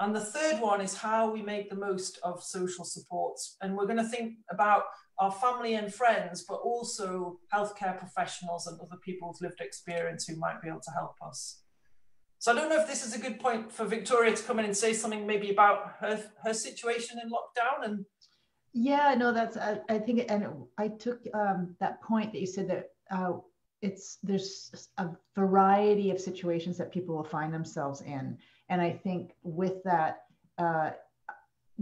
And 0.01 0.13
the 0.13 0.19
third 0.19 0.59
one 0.59 0.81
is 0.81 0.97
how 0.97 1.31
we 1.31 1.41
make 1.41 1.69
the 1.69 1.77
most 1.77 2.19
of 2.21 2.43
social 2.43 2.83
supports. 2.83 3.55
And 3.61 3.77
we're 3.77 3.85
going 3.85 4.03
to 4.03 4.03
think 4.03 4.33
about 4.51 4.83
our 5.19 5.31
family 5.31 5.75
and 5.75 5.93
friends, 5.93 6.43
but 6.49 6.55
also 6.55 7.39
healthcare 7.53 7.97
professionals 7.97 8.67
and 8.67 8.77
other 8.81 8.99
people 9.05 9.29
with 9.29 9.41
lived 9.41 9.61
experience 9.61 10.27
who 10.27 10.35
might 10.35 10.61
be 10.61 10.67
able 10.67 10.81
to 10.81 10.91
help 10.91 11.15
us. 11.25 11.61
So 12.39 12.51
I 12.51 12.55
don't 12.55 12.67
know 12.67 12.81
if 12.81 12.87
this 12.87 13.05
is 13.05 13.15
a 13.15 13.19
good 13.19 13.39
point 13.39 13.71
for 13.71 13.85
Victoria 13.85 14.35
to 14.35 14.43
come 14.43 14.59
in 14.59 14.65
and 14.65 14.75
say 14.75 14.91
something 14.91 15.25
maybe 15.25 15.49
about 15.49 15.93
her 16.01 16.21
her 16.43 16.53
situation 16.53 17.19
in 17.23 17.29
lockdown 17.29 17.85
and. 17.85 18.05
Yeah, 18.73 19.15
no, 19.15 19.31
that's 19.31 19.55
I, 19.55 19.79
I 19.87 19.99
think, 19.99 20.25
and 20.29 20.47
I 20.77 20.87
took 20.89 21.21
um, 21.33 21.77
that 21.79 22.01
point 22.01 22.33
that 22.33 22.41
you 22.41 22.47
said 22.47 22.69
that 22.69 22.85
uh, 23.09 23.33
it's 23.83 24.17
there's 24.23 24.89
a 24.97 25.09
variety 25.35 26.09
of 26.11 26.19
situations 26.19 26.77
that 26.77 26.91
people 26.91 27.15
will 27.15 27.23
find 27.23 27.53
themselves 27.53 28.01
in, 28.01 28.37
and 28.69 28.81
I 28.81 28.91
think 28.91 29.31
with 29.43 29.83
that. 29.83 30.23
Uh, 30.57 30.91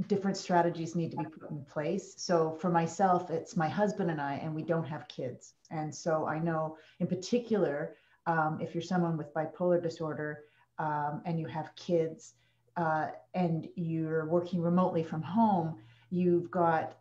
different 0.07 0.37
strategies 0.37 0.95
need 0.95 1.11
to 1.11 1.17
be 1.17 1.25
put 1.25 1.51
in 1.51 1.65
place. 1.65 2.13
So 2.17 2.57
for 2.61 2.69
myself, 2.69 3.29
it's 3.29 3.57
my 3.57 3.67
husband 3.67 4.09
and 4.09 4.21
I, 4.21 4.35
and 4.35 4.55
we 4.55 4.63
don't 4.63 4.85
have 4.85 5.05
kids. 5.09 5.55
And 5.69 5.93
so 5.93 6.25
I 6.25 6.39
know 6.39 6.77
in 7.01 7.07
particular, 7.07 7.95
um, 8.25 8.59
if 8.61 8.73
you're 8.73 8.81
someone 8.81 9.17
with 9.17 9.33
bipolar 9.33 9.83
disorder 9.83 10.45
um, 10.79 11.21
and 11.25 11.37
you 11.39 11.45
have 11.47 11.75
kids 11.75 12.35
uh, 12.77 13.07
and 13.33 13.67
you're 13.75 14.25
working 14.27 14.61
remotely 14.61 15.03
from 15.03 15.21
home, 15.21 15.75
you've 16.09 16.49
got 16.49 16.97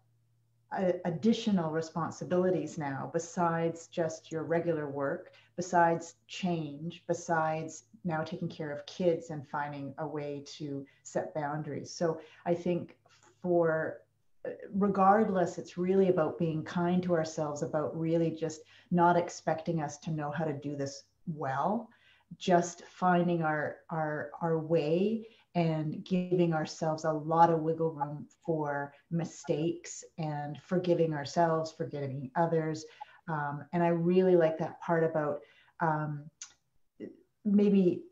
additional 1.05 1.71
responsibilities 1.71 2.79
now 2.79 3.11
besides 3.13 3.89
just 3.89 4.31
your 4.31 4.45
regular 4.45 4.89
work, 4.89 5.33
besides 5.57 6.15
change, 6.29 7.03
besides 7.09 7.85
now 8.05 8.23
taking 8.23 8.49
care 8.49 8.71
of 8.71 8.87
kids 8.87 9.31
and 9.31 9.47
finding 9.49 9.95
a 9.99 10.07
way 10.07 10.43
to 10.47 10.87
set 11.03 11.35
boundaries. 11.35 11.91
So 11.91 12.21
I 12.47 12.55
think 12.55 12.97
for 13.43 13.99
uh, 14.47 14.51
regardless, 14.73 15.59
it's 15.59 15.77
really 15.77 16.09
about 16.09 16.39
being 16.39 16.63
kind 16.63 17.03
to 17.03 17.15
ourselves, 17.15 17.63
about 17.63 17.99
really 17.99 18.31
just 18.31 18.63
not 18.91 19.17
expecting 19.17 19.83
us 19.83 19.99
to 19.99 20.11
know 20.11 20.31
how 20.31 20.45
to 20.45 20.53
do 20.53 20.77
this 20.77 21.05
well, 21.27 21.91
just 22.39 22.85
finding 22.87 23.43
our 23.43 23.79
our 23.91 24.31
our 24.41 24.59
way 24.59 25.27
and 25.55 26.05
giving 26.05 26.53
ourselves 26.55 27.05
a 27.05 27.13
lot 27.13 27.51
of 27.51 27.61
wiggle 27.61 27.93
room 27.93 28.27
for 28.45 28.93
mistakes 29.11 30.05
and 30.19 30.61
forgiving 30.63 31.13
ourselves, 31.13 31.73
forgiving 31.73 32.31
others. 32.37 32.85
Um, 33.29 33.65
and 33.73 33.83
I 33.83 33.89
really 33.89 34.37
like 34.37 34.59
that 34.59 34.81
part 34.81 35.03
about 35.03 35.41
um, 35.81 36.25
maybe 37.45 38.03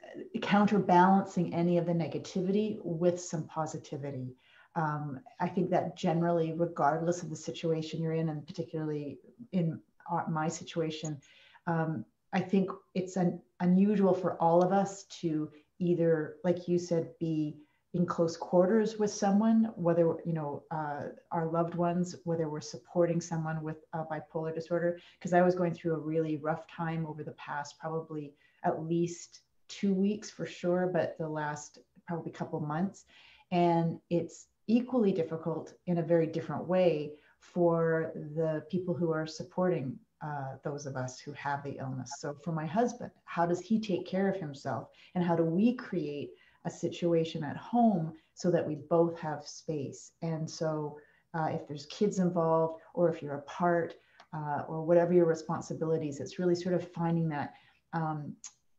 counterbalancing 0.41 1.55
any 1.55 1.79
of 1.79 1.87
the 1.87 1.93
negativity 1.93 2.79
with 2.83 3.21
some 3.21 3.45
positivity. 3.45 4.35
Um, 4.75 5.21
I 5.41 5.49
think 5.49 5.71
that 5.71 5.97
generally, 5.97 6.55
regardless 6.57 7.23
of 7.23 7.31
the 7.31 7.37
situation 7.37 8.03
you're 8.03 8.13
in, 8.13 8.29
and 8.29 8.47
particularly 8.47 9.19
in 9.53 9.81
my 10.29 10.49
situation, 10.49 11.21
um, 11.67 12.05
I 12.33 12.41
think 12.41 12.71
it's 12.95 13.17
an, 13.17 13.41
unusual 13.61 14.15
for 14.15 14.41
all 14.41 14.63
of 14.63 14.73
us 14.73 15.05
to 15.21 15.51
either, 15.79 16.37
like 16.45 16.69
you 16.69 16.79
said, 16.79 17.11
be 17.19 17.57
in 17.95 18.05
close 18.05 18.37
quarters 18.37 18.99
with 18.99 19.11
someone, 19.11 19.73
whether 19.77 20.17
you 20.25 20.33
know 20.33 20.63
uh, 20.71 21.05
our 21.33 21.47
loved 21.47 21.75
ones, 21.75 22.15
whether 22.25 22.49
we're 22.49 22.61
supporting 22.61 23.21
someone 23.21 23.63
with 23.63 23.79
a 23.95 24.05
bipolar 24.05 24.55
disorder. 24.55 24.99
Because 25.19 25.33
I 25.33 25.43
was 25.43 25.55
going 25.55 25.75
through 25.75 25.95
a 25.95 25.99
really 25.99 26.37
rough 26.37 26.67
time 26.69 27.07
over 27.07 27.25
the 27.25 27.33
past 27.33 27.79
probably 27.81 28.35
at 28.65 28.85
least 28.85 29.41
two 29.69 29.95
weeks 29.95 30.31
for 30.31 30.47
sure, 30.47 30.91
but 30.93 31.17
the 31.19 31.29
last 31.29 31.79
probably 32.07 32.33
couple 32.33 32.61
months, 32.61 33.05
and 33.51 33.99
it's 34.11 34.47
equally 34.67 35.13
difficult 35.13 35.75
in 35.87 35.99
a 35.99 36.03
very 36.03 36.27
different 36.27 36.67
way 36.67 37.13
for 37.41 38.13
the 38.15 38.65
people 38.71 38.95
who 38.95 39.13
are 39.13 39.27
supporting 39.27 39.99
uh, 40.23 40.57
those 40.65 40.87
of 40.87 40.97
us 40.97 41.21
who 41.21 41.33
have 41.33 41.63
the 41.63 41.79
illness. 41.79 42.11
So, 42.19 42.35
for 42.43 42.53
my 42.53 42.67
husband, 42.67 43.11
how 43.25 43.47
does 43.47 43.61
he 43.61 43.81
take 43.81 44.07
care 44.07 44.29
of 44.29 44.37
himself? 44.37 44.89
And 45.15 45.23
how 45.23 45.37
do 45.37 45.45
we 45.45 45.75
create 45.75 46.31
a 46.65 46.71
situation 46.71 47.45
at 47.45 47.57
home 47.57 48.13
so 48.35 48.51
that 48.51 48.67
we 48.67 48.77
both 48.91 49.19
have 49.21 49.47
space? 49.47 50.13
And 50.23 50.51
so, 50.51 50.99
uh, 51.35 51.51
if 51.53 51.69
there's 51.69 51.87
kids 51.87 52.19
involved, 52.19 52.81
or 52.95 53.09
if 53.09 53.23
you're 53.23 53.37
apart, 53.37 53.95
uh, 54.33 54.63
or 54.69 54.85
whatever 54.85 55.13
your 55.13 55.27
responsibilities, 55.27 56.21
it's 56.21 56.39
really 56.39 56.55
sort 56.55 56.75
of 56.75 56.91
finding 56.93 57.29
that 57.29 57.55
um, 57.93 58.35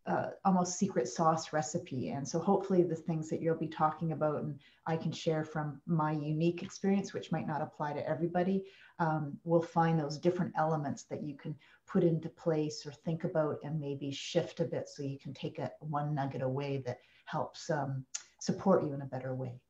uh, 0.09 0.31
almost 0.43 0.79
secret 0.79 1.07
sauce 1.07 1.53
recipe. 1.53 2.09
And 2.09 2.27
so 2.27 2.39
hopefully 2.39 2.81
the 2.81 2.95
things 2.95 3.29
that 3.29 3.41
you'll 3.41 3.55
be 3.55 3.67
talking 3.67 4.11
about 4.11 4.41
and 4.41 4.59
I 4.87 4.97
can 4.97 5.11
share 5.11 5.43
from 5.43 5.79
my 5.85 6.13
unique 6.13 6.63
experience, 6.63 7.13
which 7.13 7.31
might 7.31 7.45
not 7.45 7.61
apply 7.61 7.93
to 7.93 8.09
everybody, 8.09 8.63
um, 8.97 9.37
will 9.43 9.61
find 9.61 9.99
those 9.99 10.17
different 10.17 10.53
elements 10.57 11.03
that 11.03 11.21
you 11.21 11.35
can 11.35 11.55
put 11.85 12.03
into 12.03 12.27
place 12.27 12.87
or 12.87 12.91
think 12.91 13.23
about 13.23 13.59
and 13.63 13.79
maybe 13.79 14.11
shift 14.11 14.59
a 14.59 14.65
bit 14.65 14.89
so 14.89 15.03
you 15.03 15.19
can 15.19 15.33
take 15.33 15.59
a 15.59 15.69
one 15.79 16.15
nugget 16.15 16.41
away 16.41 16.81
that 16.87 16.97
helps 17.25 17.69
um, 17.69 18.03
support 18.39 18.83
you 18.83 18.93
in 18.93 19.01
a 19.03 19.05
better 19.05 19.35
way. 19.35 19.61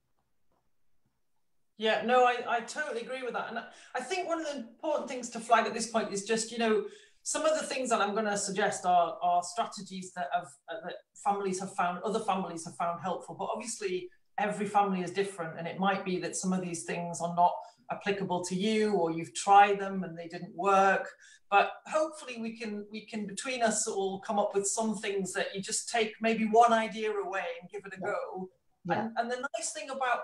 Yeah, 1.77 2.01
no, 2.05 2.25
I, 2.25 2.37
I 2.47 2.59
totally 2.61 3.01
agree 3.01 3.23
with 3.23 3.33
that. 3.33 3.49
And 3.49 3.59
I 3.95 4.01
think 4.01 4.27
one 4.27 4.39
of 4.39 4.47
the 4.47 4.57
important 4.57 5.09
things 5.09 5.29
to 5.29 5.39
flag 5.39 5.65
at 5.65 5.73
this 5.73 5.87
point 5.87 6.11
is 6.11 6.25
just, 6.25 6.51
you 6.51 6.57
know, 6.57 6.85
some 7.23 7.45
of 7.45 7.59
the 7.59 7.65
things 7.65 7.89
that 7.89 8.01
I'm 8.01 8.13
going 8.13 8.25
to 8.25 8.37
suggest 8.37 8.85
are, 8.85 9.17
are 9.21 9.43
strategies 9.43 10.11
that 10.15 10.27
have 10.33 10.47
uh, 10.69 10.85
that 10.85 10.95
families 11.23 11.59
have 11.59 11.73
found, 11.75 12.01
other 12.03 12.19
families 12.19 12.65
have 12.65 12.75
found 12.75 13.01
helpful. 13.01 13.35
But 13.37 13.49
obviously, 13.53 14.09
every 14.37 14.65
family 14.65 15.01
is 15.01 15.11
different, 15.11 15.57
and 15.57 15.67
it 15.67 15.79
might 15.79 16.05
be 16.05 16.19
that 16.19 16.35
some 16.35 16.53
of 16.53 16.61
these 16.61 16.83
things 16.83 17.21
are 17.21 17.35
not 17.35 17.53
applicable 17.91 18.43
to 18.45 18.55
you, 18.55 18.93
or 18.93 19.11
you've 19.11 19.33
tried 19.33 19.79
them 19.79 20.03
and 20.03 20.17
they 20.17 20.27
didn't 20.27 20.55
work. 20.55 21.09
But 21.51 21.71
hopefully, 21.87 22.37
we 22.39 22.57
can 22.57 22.85
we 22.91 23.05
can 23.05 23.25
between 23.25 23.63
us 23.63 23.87
all 23.87 24.19
come 24.21 24.39
up 24.39 24.55
with 24.55 24.67
some 24.67 24.97
things 24.97 25.33
that 25.33 25.47
you 25.55 25.61
just 25.61 25.89
take 25.89 26.13
maybe 26.21 26.45
one 26.45 26.73
idea 26.73 27.11
away 27.11 27.45
and 27.61 27.69
give 27.69 27.81
it 27.85 27.97
a 27.97 28.01
go. 28.01 28.49
Yeah. 28.85 29.01
And, 29.01 29.13
and 29.17 29.31
the 29.31 29.47
nice 29.57 29.71
thing 29.71 29.89
about 29.89 30.21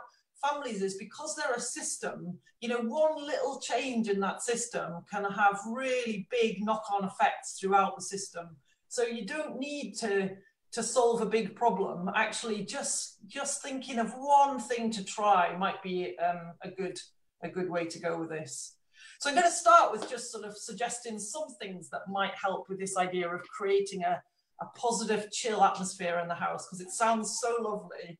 families 0.47 0.81
is 0.81 0.95
because 0.95 1.35
they're 1.35 1.55
a 1.55 1.59
system, 1.59 2.37
you 2.61 2.69
know, 2.69 2.81
one 2.81 3.25
little 3.25 3.59
change 3.59 4.09
in 4.09 4.19
that 4.21 4.41
system 4.41 5.03
can 5.11 5.23
have 5.23 5.59
really 5.67 6.27
big 6.31 6.63
knock-on 6.63 7.05
effects 7.05 7.57
throughout 7.59 7.95
the 7.95 8.01
system. 8.01 8.55
So 8.87 9.03
you 9.03 9.25
don't 9.25 9.59
need 9.59 9.93
to 9.99 10.31
to 10.71 10.83
solve 10.83 11.21
a 11.21 11.25
big 11.25 11.55
problem. 11.55 12.09
Actually, 12.15 12.65
just 12.65 13.17
just 13.27 13.61
thinking 13.61 13.97
of 13.97 14.11
one 14.11 14.59
thing 14.59 14.91
to 14.91 15.03
try 15.05 15.55
might 15.57 15.81
be 15.81 16.17
um, 16.19 16.53
a 16.63 16.69
good 16.69 16.99
a 17.43 17.49
good 17.49 17.69
way 17.69 17.85
to 17.85 17.99
go 17.99 18.19
with 18.19 18.29
this. 18.29 18.75
So 19.19 19.29
I'm 19.29 19.35
going 19.35 19.47
to 19.47 19.53
start 19.53 19.91
with 19.91 20.09
just 20.09 20.31
sort 20.31 20.43
of 20.43 20.57
suggesting 20.57 21.19
some 21.19 21.47
things 21.61 21.89
that 21.89 22.01
might 22.09 22.33
help 22.41 22.67
with 22.67 22.79
this 22.79 22.97
idea 22.97 23.29
of 23.29 23.41
creating 23.43 24.03
a, 24.03 24.21
a 24.61 24.65
positive, 24.77 25.31
chill 25.31 25.63
atmosphere 25.63 26.19
in 26.19 26.27
the 26.27 26.35
house 26.35 26.65
because 26.65 26.81
it 26.81 26.91
sounds 26.91 27.39
so 27.41 27.55
lovely 27.61 28.19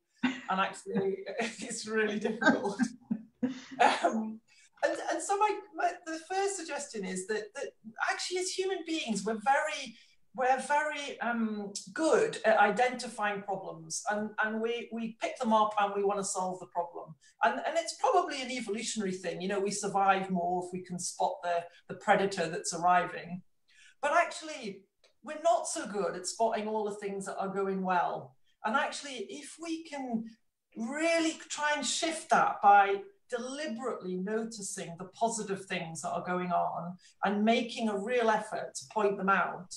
and 0.49 0.59
actually 0.59 1.17
it's 1.39 1.87
really 1.87 2.19
difficult. 2.19 2.79
Um, 4.03 4.39
and, 4.83 4.97
and 5.11 5.21
so 5.21 5.37
my, 5.37 5.49
my, 5.75 5.91
the 6.05 6.19
first 6.29 6.57
suggestion 6.57 7.05
is 7.05 7.27
that, 7.27 7.53
that 7.55 7.69
actually 8.11 8.39
as 8.39 8.49
human 8.49 8.79
beings 8.85 9.23
we're 9.23 9.39
very 9.43 9.95
we're 10.35 10.59
very 10.67 11.19
um, 11.21 11.71
good 11.93 12.37
at 12.45 12.57
identifying 12.59 13.41
problems 13.41 14.03
and, 14.11 14.31
and 14.43 14.61
we, 14.61 14.89
we 14.91 15.17
pick 15.21 15.37
them 15.39 15.53
up 15.53 15.73
and 15.79 15.93
we 15.95 16.03
want 16.03 16.19
to 16.19 16.25
solve 16.25 16.59
the 16.59 16.65
problem. 16.67 17.15
And, 17.43 17.61
and 17.65 17.77
it's 17.77 17.95
probably 17.99 18.41
an 18.41 18.51
evolutionary 18.51 19.13
thing. 19.13 19.39
You 19.41 19.47
know, 19.47 19.61
we 19.61 19.71
survive 19.71 20.29
more 20.29 20.63
if 20.65 20.73
we 20.73 20.83
can 20.83 20.99
spot 20.99 21.35
the, 21.41 21.63
the 21.87 21.95
predator 21.95 22.49
that's 22.49 22.73
arriving. 22.73 23.43
But 24.01 24.11
actually, 24.13 24.81
we're 25.23 25.41
not 25.43 25.67
so 25.67 25.87
good 25.87 26.15
at 26.15 26.27
spotting 26.27 26.67
all 26.67 26.83
the 26.83 26.95
things 26.95 27.25
that 27.25 27.37
are 27.37 27.53
going 27.53 27.81
well. 27.81 28.35
And 28.65 28.75
actually, 28.75 29.27
if 29.29 29.55
we 29.61 29.83
can 29.83 30.25
really 30.75 31.39
try 31.49 31.73
and 31.75 31.85
shift 31.85 32.29
that 32.31 32.61
by 32.61 32.95
deliberately 33.29 34.15
noticing 34.15 34.95
the 34.97 35.05
positive 35.05 35.65
things 35.65 36.01
that 36.01 36.11
are 36.11 36.23
going 36.25 36.51
on 36.51 36.95
and 37.23 37.43
making 37.43 37.89
a 37.89 37.97
real 37.97 38.29
effort 38.29 38.75
to 38.75 38.85
point 38.93 39.17
them 39.17 39.29
out, 39.29 39.73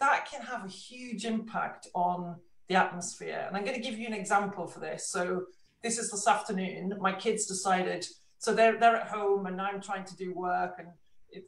that 0.00 0.28
can 0.30 0.42
have 0.42 0.64
a 0.64 0.68
huge 0.68 1.24
impact 1.24 1.88
on 1.94 2.36
the 2.68 2.76
atmosphere. 2.76 3.44
And 3.46 3.56
I'm 3.56 3.64
going 3.64 3.76
to 3.76 3.82
give 3.82 3.98
you 3.98 4.06
an 4.06 4.14
example 4.14 4.66
for 4.66 4.80
this. 4.80 5.10
So, 5.10 5.42
this 5.82 5.98
is 5.98 6.10
this 6.10 6.26
afternoon. 6.26 6.94
My 7.00 7.12
kids 7.12 7.46
decided, 7.46 8.04
so 8.38 8.52
they're, 8.52 8.78
they're 8.80 8.96
at 8.96 9.06
home 9.06 9.46
and 9.46 9.60
I'm 9.60 9.80
trying 9.80 10.04
to 10.06 10.16
do 10.16 10.34
work 10.34 10.74
and 10.78 10.88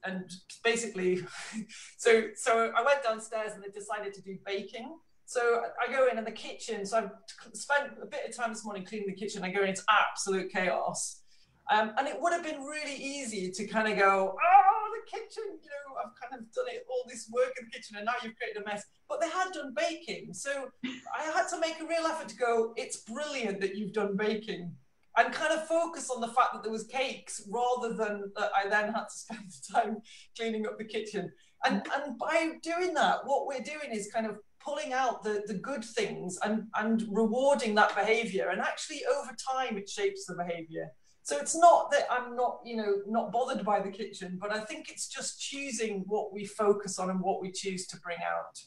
and 0.05 0.31
basically, 0.63 1.23
so 1.99 2.25
so 2.35 2.73
I 2.77 2.83
went 2.83 3.03
downstairs 3.03 3.53
and 3.55 3.63
they 3.63 3.69
decided 3.69 4.13
to 4.15 4.23
do 4.23 4.37
baking. 4.45 4.97
So 5.31 5.63
I 5.81 5.93
go 5.93 6.09
in 6.09 6.19
and 6.19 6.27
the 6.27 6.33
kitchen. 6.33 6.85
So 6.85 6.99
I've 6.99 7.11
spent 7.53 7.93
a 8.03 8.07
bit 8.07 8.29
of 8.29 8.37
time 8.37 8.51
this 8.51 8.65
morning 8.65 8.85
cleaning 8.85 9.07
the 9.07 9.15
kitchen. 9.15 9.45
I 9.45 9.53
go 9.53 9.63
in, 9.63 9.69
it's 9.69 9.85
absolute 9.89 10.53
chaos. 10.53 11.23
Um, 11.71 11.93
and 11.99 12.09
it 12.09 12.21
would 12.21 12.33
have 12.33 12.43
been 12.43 12.63
really 12.65 12.97
easy 12.97 13.49
to 13.53 13.65
kind 13.69 13.87
of 13.87 13.97
go, 13.97 14.35
oh, 14.35 14.91
the 14.93 15.09
kitchen, 15.09 15.45
you 15.63 15.71
know, 15.71 16.01
I've 16.05 16.21
kind 16.21 16.43
of 16.43 16.53
done 16.53 16.65
it, 16.67 16.85
all 16.91 17.05
this 17.09 17.31
work 17.33 17.53
in 17.61 17.67
the 17.67 17.71
kitchen, 17.71 17.97
and 17.97 18.07
now 18.07 18.15
you've 18.25 18.35
created 18.39 18.61
a 18.61 18.65
mess. 18.65 18.83
But 19.09 19.21
they 19.21 19.29
had 19.29 19.53
done 19.53 19.73
baking. 19.73 20.35
So 20.35 20.67
I 20.85 21.23
had 21.23 21.47
to 21.51 21.61
make 21.61 21.77
a 21.81 21.87
real 21.87 22.07
effort 22.07 22.27
to 22.31 22.37
go, 22.37 22.75
it's 22.77 22.97
brilliant 23.03 23.61
that 23.61 23.77
you've 23.77 23.93
done 23.93 24.17
baking 24.17 24.73
and 25.17 25.33
kind 25.33 25.53
of 25.53 25.69
focus 25.69 26.11
on 26.11 26.21
the 26.21 26.27
fact 26.35 26.55
that 26.55 26.65
there 26.65 26.73
was 26.73 26.89
cakes 26.89 27.47
rather 27.49 27.95
than 27.95 28.33
that 28.35 28.51
I 28.53 28.69
then 28.69 28.93
had 28.93 29.05
to 29.05 29.11
spend 29.11 29.49
the 29.49 29.73
time 29.73 29.99
cleaning 30.37 30.67
up 30.67 30.77
the 30.77 30.85
kitchen. 30.85 31.31
And 31.65 31.87
and 31.95 32.19
by 32.19 32.55
doing 32.65 32.95
that, 32.95 33.19
what 33.27 33.47
we're 33.47 33.63
doing 33.63 33.93
is 33.93 34.11
kind 34.13 34.27
of 34.27 34.39
pulling 34.61 34.93
out 34.93 35.23
the, 35.23 35.43
the 35.47 35.55
good 35.55 35.85
things 35.85 36.39
and, 36.45 36.67
and 36.79 37.05
rewarding 37.11 37.75
that 37.75 37.95
behavior. 37.95 38.51
And 38.51 38.61
actually 38.61 39.03
over 39.07 39.35
time 39.35 39.77
it 39.79 39.89
shapes 39.89 40.27
the 40.27 40.35
behavior. 40.35 40.93
So 41.23 41.39
it's 41.39 41.57
not 41.57 41.91
that 41.91 42.07
I'm 42.11 42.35
not, 42.35 42.61
you 42.65 42.77
know, 42.77 43.03
not 43.07 43.31
bothered 43.31 43.65
by 43.65 43.81
the 43.81 43.91
kitchen, 43.91 44.39
but 44.41 44.53
I 44.53 44.61
think 44.61 44.91
it's 44.91 45.07
just 45.09 45.41
choosing 45.41 46.05
what 46.07 46.33
we 46.33 46.45
focus 46.45 46.99
on 46.99 47.11
and 47.11 47.21
what 47.21 47.41
we 47.41 47.53
choose 47.53 47.87
to 47.89 47.97
bring 47.99 48.19
out. 48.19 48.63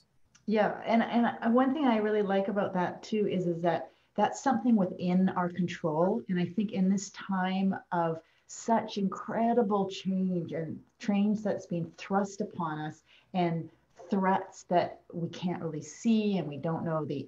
Yeah, 0.46 0.80
and 0.86 1.02
and 1.04 1.54
one 1.54 1.74
thing 1.74 1.86
I 1.86 1.98
really 1.98 2.22
like 2.22 2.50
about 2.50 2.74
that 2.74 3.02
too 3.02 3.28
is 3.28 3.48
is 3.48 3.62
that 3.62 3.90
that's 4.16 4.44
something 4.44 4.76
within 4.76 5.30
our 5.30 5.50
control. 5.50 6.22
And 6.30 6.40
I 6.40 6.46
think 6.46 6.74
in 6.74 6.90
this 6.90 7.10
time 7.12 7.76
of 7.92 8.20
such 8.48 8.98
incredible 8.98 9.90
change 9.90 10.52
and 10.52 10.80
change 11.00 11.42
that's 11.42 11.66
being 11.66 11.92
thrust 11.98 12.42
upon 12.42 12.80
us 12.80 13.02
and 13.34 13.70
threats 14.10 14.64
that 14.70 15.00
we 15.12 15.30
can't 15.30 15.62
really 15.62 15.82
see 15.82 16.38
and 16.38 16.48
we 16.48 16.58
don't 16.58 16.86
know 16.86 17.06
the 17.06 17.28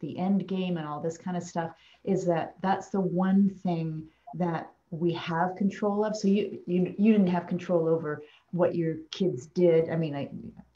the 0.00 0.18
end 0.18 0.46
game 0.46 0.76
and 0.76 0.86
all 0.86 1.00
this 1.00 1.16
kind 1.16 1.36
of 1.36 1.42
stuff 1.42 1.70
is 2.04 2.26
that 2.26 2.54
that's 2.62 2.88
the 2.90 3.00
one 3.00 3.48
thing 3.62 4.06
that 4.34 4.70
we 4.90 5.12
have 5.12 5.56
control 5.56 6.04
of. 6.04 6.16
So 6.16 6.28
you 6.28 6.58
you, 6.66 6.94
you 6.98 7.12
didn't 7.12 7.28
have 7.28 7.46
control 7.46 7.88
over 7.88 8.22
what 8.52 8.74
your 8.74 8.96
kids 9.10 9.46
did. 9.46 9.90
I 9.90 9.96
mean 9.96 10.14
i 10.14 10.28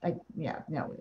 I, 0.03 0.15
yeah, 0.35 0.61
no, 0.71 0.95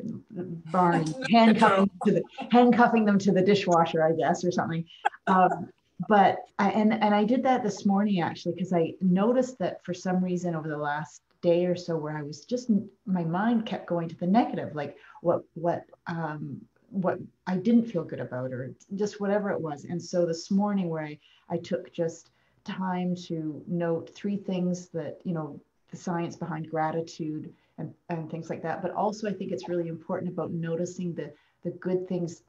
Barney 0.72 1.14
handcuffing 1.32 1.90
to 2.06 2.12
the 2.12 2.24
handcuffing 2.52 3.06
them 3.06 3.18
to 3.20 3.32
the 3.32 3.42
dishwasher, 3.42 4.04
I 4.04 4.12
guess, 4.12 4.44
or 4.44 4.52
something. 4.52 4.84
Um, 5.28 5.70
but 6.10 6.40
I, 6.60 6.72
and 6.72 6.94
and 6.94 7.16
I 7.16 7.24
did 7.24 7.44
that 7.44 7.64
this 7.64 7.86
morning 7.86 8.20
actually 8.22 8.56
because 8.56 8.74
I 8.74 8.96
noticed 9.00 9.58
that 9.60 9.84
for 9.86 9.94
some 9.94 10.22
reason 10.22 10.54
over 10.54 10.68
the 10.68 10.78
last 10.78 11.22
day 11.42 11.66
or 11.66 11.76
so 11.76 11.96
where 11.98 12.18
I 12.18 12.24
was 12.24 12.46
just 12.46 12.70
my 13.06 13.24
mind 13.24 13.66
kept 13.66 13.88
going 13.88 14.10
to 14.10 14.16
the 14.16 14.28
negative, 14.28 14.76
like 14.76 14.98
what 15.22 15.44
what 15.54 15.86
um, 16.08 16.62
what 16.90 17.20
I 17.48 17.58
didn't 17.58 17.86
feel 17.86 18.04
good 18.04 18.20
about 18.20 18.52
or 18.52 18.74
just 18.96 19.22
whatever 19.22 19.52
it 19.52 19.62
was. 19.62 19.86
And 19.86 20.02
so 20.02 20.26
this 20.26 20.50
morning 20.50 20.90
where 20.90 21.04
I, 21.04 21.20
I 21.50 21.58
took 21.58 21.94
just 21.94 22.32
time 22.64 23.16
to 23.28 23.64
note 23.68 24.14
three 24.14 24.38
things 24.38 24.90
that 24.90 25.20
you 25.24 25.34
know 25.34 25.60
the 25.92 25.98
science 25.98 26.36
behind 26.36 26.70
gratitude 26.70 27.54
and, 27.78 27.94
and 28.10 28.30
things 28.30 28.50
like 28.50 28.62
that. 28.64 28.82
But 28.82 28.92
also, 28.92 29.30
I 29.30 29.34
think 29.34 29.52
it's 29.52 29.70
really 29.70 29.88
important 29.88 30.32
about 30.32 30.52
noticing 30.52 31.14
the, 31.14 31.34
the 31.64 31.72
good 31.72 32.08
things 32.08 32.44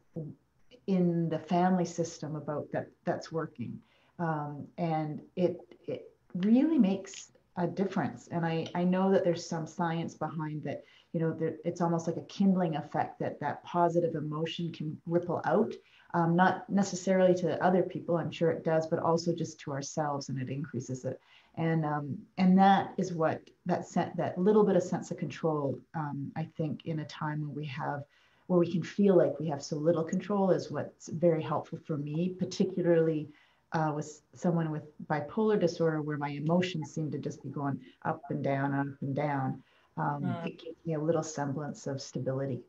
in 0.86 1.28
the 1.28 1.38
family 1.38 1.84
system 1.84 2.36
about 2.36 2.70
that 2.72 2.88
that's 3.04 3.32
working. 3.32 3.78
Um, 4.18 4.66
and 4.76 5.20
it, 5.36 5.58
it 5.86 6.12
really 6.34 6.78
makes 6.78 7.32
a 7.60 7.66
difference. 7.66 8.28
And 8.28 8.44
I, 8.44 8.66
I 8.74 8.84
know 8.84 9.10
that 9.12 9.24
there's 9.24 9.48
some 9.48 9.66
science 9.66 10.14
behind 10.14 10.64
that, 10.64 10.82
you 11.12 11.20
know, 11.20 11.32
there, 11.32 11.56
it's 11.64 11.80
almost 11.80 12.06
like 12.06 12.16
a 12.16 12.22
kindling 12.22 12.76
effect 12.76 13.18
that 13.20 13.38
that 13.40 13.62
positive 13.64 14.14
emotion 14.14 14.72
can 14.72 15.00
ripple 15.06 15.40
out, 15.44 15.72
um, 16.14 16.34
not 16.34 16.68
necessarily 16.68 17.34
to 17.34 17.62
other 17.64 17.82
people, 17.82 18.16
I'm 18.16 18.30
sure 18.30 18.50
it 18.50 18.64
does, 18.64 18.86
but 18.86 18.98
also 18.98 19.34
just 19.34 19.60
to 19.60 19.72
ourselves 19.72 20.28
and 20.28 20.40
it 20.40 20.48
increases 20.48 21.04
it 21.04 21.20
and 21.56 21.84
um, 21.84 22.18
and 22.38 22.58
that 22.58 22.94
is 22.96 23.12
what 23.12 23.42
that 23.66 23.86
sent 23.86 24.16
that 24.16 24.38
little 24.38 24.64
bit 24.64 24.76
of 24.76 24.82
sense 24.82 25.10
of 25.10 25.16
control 25.16 25.78
um, 25.94 26.30
i 26.36 26.44
think 26.56 26.86
in 26.86 27.00
a 27.00 27.04
time 27.04 27.40
where 27.40 27.50
we 27.50 27.66
have 27.66 28.02
where 28.46 28.58
we 28.58 28.70
can 28.70 28.82
feel 28.82 29.16
like 29.16 29.38
we 29.38 29.48
have 29.48 29.62
so 29.62 29.76
little 29.76 30.04
control 30.04 30.50
is 30.50 30.70
what's 30.70 31.08
very 31.08 31.42
helpful 31.42 31.78
for 31.86 31.96
me 31.96 32.34
particularly 32.38 33.28
uh, 33.72 33.92
with 33.94 34.22
someone 34.34 34.70
with 34.70 34.84
bipolar 35.06 35.58
disorder 35.58 36.02
where 36.02 36.18
my 36.18 36.30
emotions 36.30 36.92
seem 36.92 37.10
to 37.10 37.18
just 37.18 37.42
be 37.42 37.48
going 37.48 37.78
up 38.04 38.22
and 38.30 38.42
down 38.42 38.74
up 38.74 38.86
and 39.00 39.14
down 39.14 39.62
um, 39.96 40.22
mm. 40.22 40.46
it 40.46 40.58
gives 40.58 40.76
me 40.86 40.94
a 40.94 41.00
little 41.00 41.22
semblance 41.22 41.86
of 41.86 42.00
stability 42.00 42.60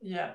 yeah 0.00 0.32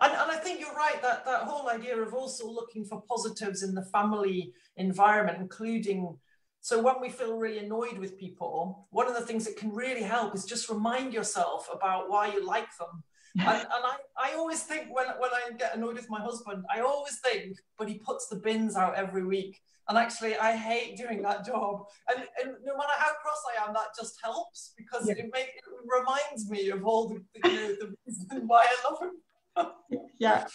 and, 0.00 0.12
and 0.12 0.30
I 0.30 0.36
think 0.36 0.60
you're 0.60 0.74
right 0.74 1.00
that 1.02 1.24
that 1.24 1.42
whole 1.42 1.68
idea 1.68 1.96
of 1.96 2.14
also 2.14 2.48
looking 2.48 2.84
for 2.84 3.02
positives 3.02 3.62
in 3.62 3.74
the 3.74 3.82
family 3.82 4.52
environment, 4.76 5.38
including 5.40 6.16
so 6.60 6.82
when 6.82 7.00
we 7.00 7.08
feel 7.08 7.38
really 7.38 7.58
annoyed 7.58 7.98
with 7.98 8.18
people, 8.18 8.86
one 8.90 9.06
of 9.06 9.14
the 9.14 9.24
things 9.24 9.44
that 9.44 9.56
can 9.56 9.72
really 9.72 10.02
help 10.02 10.34
is 10.34 10.44
just 10.44 10.68
remind 10.68 11.12
yourself 11.12 11.68
about 11.72 12.10
why 12.10 12.32
you 12.32 12.44
like 12.44 12.76
them. 12.76 13.04
And, 13.38 13.48
and 13.48 13.68
I, 13.70 13.96
I 14.16 14.34
always 14.34 14.62
think 14.62 14.88
when, 14.90 15.06
when 15.18 15.30
I 15.30 15.50
get 15.56 15.76
annoyed 15.76 15.94
with 15.94 16.10
my 16.10 16.20
husband, 16.20 16.64
I 16.74 16.80
always 16.80 17.18
think, 17.20 17.56
but 17.78 17.88
he 17.88 17.94
puts 17.98 18.26
the 18.28 18.36
bins 18.36 18.76
out 18.76 18.94
every 18.96 19.24
week. 19.24 19.60
And 19.88 19.96
actually, 19.96 20.36
I 20.36 20.54
hate 20.54 20.98
doing 20.98 21.22
that 21.22 21.46
job. 21.46 21.84
And, 22.10 22.24
and 22.42 22.54
no 22.64 22.76
matter 22.76 22.92
how 22.98 23.12
cross 23.22 23.42
I 23.56 23.66
am, 23.66 23.72
that 23.74 23.88
just 23.98 24.18
helps 24.22 24.74
because 24.76 25.08
yeah. 25.08 25.14
it, 25.14 25.30
make, 25.32 25.48
it 25.48 25.62
reminds 25.86 26.50
me 26.50 26.68
of 26.70 26.84
all 26.84 27.08
the, 27.08 27.22
the, 27.42 27.48
you 27.48 27.56
know, 27.56 27.74
the 27.80 27.94
reason 28.06 28.48
why 28.48 28.66
I 28.68 28.90
love 28.90 29.70
him. 29.90 30.00
yeah. 30.18 30.46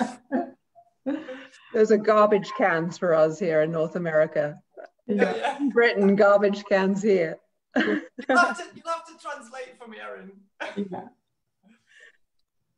Those 1.73 1.91
are 1.91 1.97
garbage 1.97 2.51
cans 2.57 2.97
for 2.97 3.15
us 3.15 3.39
here 3.39 3.61
in 3.63 3.71
North 3.71 3.95
America. 3.95 4.59
Yeah. 5.07 5.57
Britain, 5.73 6.15
garbage 6.15 6.63
cans 6.65 7.01
here. 7.01 7.37
you 7.75 8.01
have 8.29 8.57
to 8.57 8.65
you 8.75 8.83
have 8.85 9.05
to 9.07 9.17
translate 9.19 9.79
for 9.79 9.87
me, 9.87 9.97
Erin. 9.99 10.31
Yeah. 10.91 11.07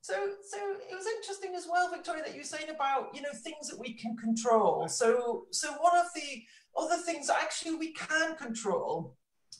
So, 0.05 0.13
so 0.47 0.57
it 0.87 0.93
was 0.93 1.07
interesting 1.17 1.55
as 1.55 1.67
well, 1.67 1.89
Victoria, 1.89 2.21
that 2.21 2.33
you 2.33 2.41
were 2.41 2.43
saying 2.43 2.69
about 2.69 3.09
you 3.15 3.23
know 3.23 3.33
things 3.43 3.67
that 3.69 3.79
we 3.79 3.93
can 3.95 4.15
control. 4.15 4.87
So, 4.87 5.47
so 5.49 5.71
one 5.81 5.97
of 5.97 6.05
the 6.13 6.43
other 6.77 7.01
things 7.01 7.31
actually 7.31 7.73
we 7.73 7.91
can 7.91 8.35
control 8.35 9.15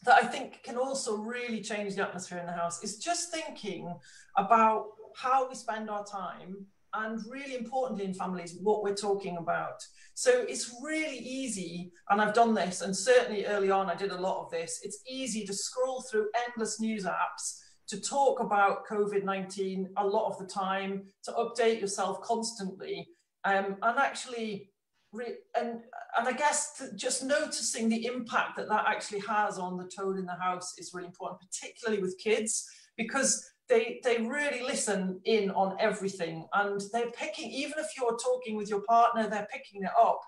that 0.06 0.24
I 0.24 0.28
think 0.28 0.62
can 0.62 0.78
also 0.78 1.18
really 1.18 1.62
change 1.62 1.96
the 1.96 2.04
atmosphere 2.04 2.38
in 2.38 2.46
the 2.46 2.52
house 2.52 2.84
is 2.84 3.00
just 3.00 3.32
thinking 3.32 3.92
about 4.38 4.86
how 5.16 5.50
we 5.50 5.56
spend 5.56 5.90
our 5.90 6.06
time 6.06 6.68
and 6.94 7.20
really 7.28 7.56
importantly 7.56 8.06
in 8.06 8.14
families, 8.14 8.56
what 8.62 8.84
we're 8.84 8.94
talking 8.94 9.38
about. 9.38 9.82
So 10.14 10.46
it's 10.48 10.76
really 10.84 11.18
easy, 11.18 11.92
and 12.12 12.22
I've 12.22 12.36
done 12.36 12.54
this, 12.54 12.82
and 12.82 12.96
certainly 12.96 13.48
early 13.48 13.72
on 13.72 13.90
I 13.90 13.96
did 13.96 14.12
a 14.12 14.22
lot 14.22 14.46
of 14.46 14.52
this. 14.52 14.82
It's 14.84 15.00
easy 15.10 15.44
to 15.48 15.54
scroll 15.56 16.04
through 16.04 16.30
endless 16.48 16.80
news 16.80 17.06
apps 17.06 17.62
to 17.88 18.02
talk 18.02 18.40
about 18.40 18.88
COVID 18.88 19.24
19 19.24 19.90
a 19.98 20.06
lot 20.06 20.30
of 20.30 20.38
the 20.40 20.46
time, 20.46 21.04
to 21.24 21.32
update 21.32 21.82
yourself 21.82 22.22
constantly, 22.22 23.08
um, 23.44 23.78
and 23.82 24.00
actually. 24.00 24.72
Re- 25.14 25.38
and 25.58 25.80
and 26.18 26.28
I 26.28 26.34
guess 26.34 26.84
just 26.98 27.24
noticing 27.24 27.88
the 27.88 28.06
impact 28.06 28.58
that 28.58 28.68
that 28.68 28.84
actually 28.86 29.22
has 29.22 29.58
on 29.58 29.78
the 29.78 29.86
tone 29.86 30.18
in 30.18 30.26
the 30.26 30.36
house 30.36 30.74
is 30.78 30.92
really 30.94 31.08
important, 31.08 31.40
particularly 31.40 32.02
with 32.02 32.18
kids, 32.18 32.68
because 32.98 33.50
they 33.68 34.00
they 34.04 34.18
really 34.18 34.62
listen 34.62 35.20
in 35.26 35.50
on 35.52 35.76
everything 35.80 36.46
and 36.54 36.82
they're 36.92 37.12
picking 37.12 37.50
even 37.50 37.74
if 37.78 37.88
you're 37.98 38.18
talking 38.18 38.56
with 38.56 38.70
your 38.70 38.82
partner 38.82 39.28
they're 39.28 39.48
picking 39.52 39.84
it 39.84 39.92
up 40.00 40.20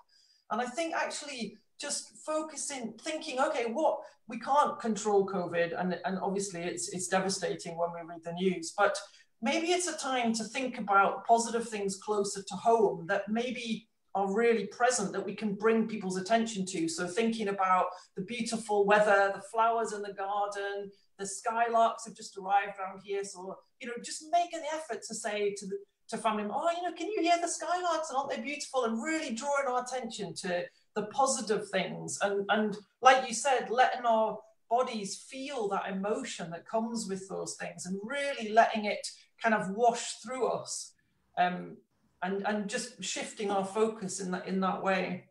and 0.50 0.60
i 0.60 0.64
think 0.64 0.94
actually 0.94 1.56
just 1.80 2.16
focusing 2.24 2.94
thinking 3.02 3.38
okay 3.38 3.66
what 3.66 3.98
we 4.28 4.38
can't 4.38 4.78
control 4.80 5.26
covid 5.26 5.78
and 5.78 5.98
and 6.04 6.18
obviously 6.20 6.62
it's 6.62 6.88
it's 6.90 7.08
devastating 7.08 7.76
when 7.76 7.90
we 7.92 8.06
read 8.06 8.22
the 8.24 8.32
news 8.32 8.74
but 8.76 8.98
maybe 9.40 9.68
it's 9.68 9.88
a 9.88 9.96
time 9.96 10.32
to 10.32 10.44
think 10.44 10.78
about 10.78 11.26
positive 11.26 11.68
things 11.68 11.96
closer 11.96 12.42
to 12.42 12.54
home 12.54 13.06
that 13.06 13.22
maybe 13.28 13.88
are 14.14 14.34
really 14.34 14.66
present 14.66 15.12
that 15.12 15.24
we 15.24 15.34
can 15.34 15.54
bring 15.54 15.86
people's 15.86 16.16
attention 16.16 16.66
to 16.66 16.88
so 16.88 17.06
thinking 17.06 17.48
about 17.48 17.86
the 18.16 18.22
beautiful 18.22 18.84
weather 18.84 19.32
the 19.34 19.42
flowers 19.52 19.92
in 19.92 20.02
the 20.02 20.14
garden 20.14 20.90
the 21.18 21.24
skylarks 21.24 22.06
have 22.06 22.14
just 22.14 22.38
arrived 22.38 22.78
around 22.78 23.00
here. 23.04 23.24
So, 23.24 23.58
you 23.80 23.88
know, 23.88 23.94
just 24.02 24.24
make 24.30 24.52
an 24.54 24.62
effort 24.72 25.02
to 25.08 25.14
say 25.14 25.54
to 25.58 25.66
the 25.66 25.76
to 26.10 26.16
family, 26.16 26.44
oh, 26.50 26.70
you 26.74 26.82
know, 26.88 26.94
can 26.96 27.06
you 27.08 27.20
hear 27.20 27.36
the 27.38 27.46
skylarks? 27.46 28.14
Aren't 28.14 28.30
they 28.30 28.40
beautiful? 28.40 28.84
And 28.84 29.02
really 29.02 29.34
drawing 29.34 29.66
our 29.68 29.84
attention 29.84 30.32
to 30.36 30.64
the 30.98 31.06
positive 31.06 31.68
things. 31.70 32.18
And 32.22 32.44
and 32.48 32.76
like 33.00 33.28
you 33.28 33.34
said, 33.34 33.70
letting 33.70 34.04
our 34.04 34.38
bodies 34.68 35.16
feel 35.30 35.68
that 35.68 35.90
emotion 35.90 36.50
that 36.50 36.68
comes 36.68 37.06
with 37.08 37.28
those 37.28 37.54
things 37.54 37.86
and 37.86 37.98
really 38.02 38.52
letting 38.52 38.84
it 38.84 39.06
kind 39.42 39.54
of 39.54 39.70
wash 39.70 40.14
through 40.20 40.48
us. 40.48 40.92
Um, 41.38 41.76
and 42.22 42.44
and 42.46 42.68
just 42.68 43.02
shifting 43.02 43.50
our 43.50 43.64
focus 43.64 44.20
in 44.20 44.32
that 44.32 44.46
in 44.46 44.60
that 44.60 44.82
way. 44.82 45.28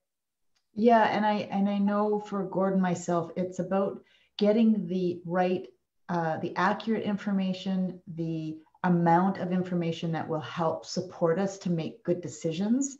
Yeah, 0.73 1.03
and 1.03 1.25
I 1.25 1.47
and 1.51 1.67
I 1.67 1.79
know 1.79 2.19
for 2.19 2.43
Gordon 2.43 2.79
myself, 2.79 3.31
it's 3.35 3.59
about 3.59 3.99
getting 4.37 4.87
the 4.87 5.21
right, 5.25 5.67
uh, 6.07 6.37
the 6.37 6.55
accurate 6.55 7.03
information, 7.03 7.99
the 8.15 8.57
amount 8.83 9.39
of 9.39 9.51
information 9.51 10.11
that 10.11 10.27
will 10.27 10.39
help 10.39 10.85
support 10.85 11.39
us 11.39 11.57
to 11.59 11.69
make 11.69 12.03
good 12.03 12.21
decisions, 12.21 12.97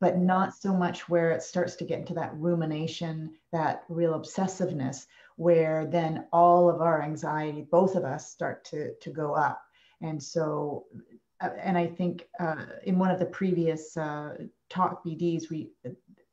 but 0.00 0.18
not 0.18 0.54
so 0.54 0.72
much 0.72 1.08
where 1.08 1.30
it 1.32 1.42
starts 1.42 1.74
to 1.76 1.84
get 1.84 1.98
into 1.98 2.14
that 2.14 2.34
rumination, 2.36 3.34
that 3.52 3.84
real 3.88 4.14
obsessiveness, 4.14 5.06
where 5.36 5.86
then 5.86 6.26
all 6.32 6.68
of 6.70 6.80
our 6.80 7.02
anxiety, 7.02 7.66
both 7.70 7.94
of 7.94 8.04
us, 8.04 8.30
start 8.30 8.64
to, 8.64 8.94
to 9.00 9.10
go 9.10 9.34
up. 9.34 9.62
And 10.00 10.22
so, 10.22 10.84
uh, 11.40 11.50
and 11.60 11.76
I 11.76 11.86
think 11.86 12.26
uh, 12.38 12.66
in 12.84 12.98
one 12.98 13.10
of 13.10 13.18
the 13.18 13.26
previous 13.26 13.96
uh, 13.96 14.36
talk 14.68 15.04
BDs, 15.04 15.50
we 15.50 15.70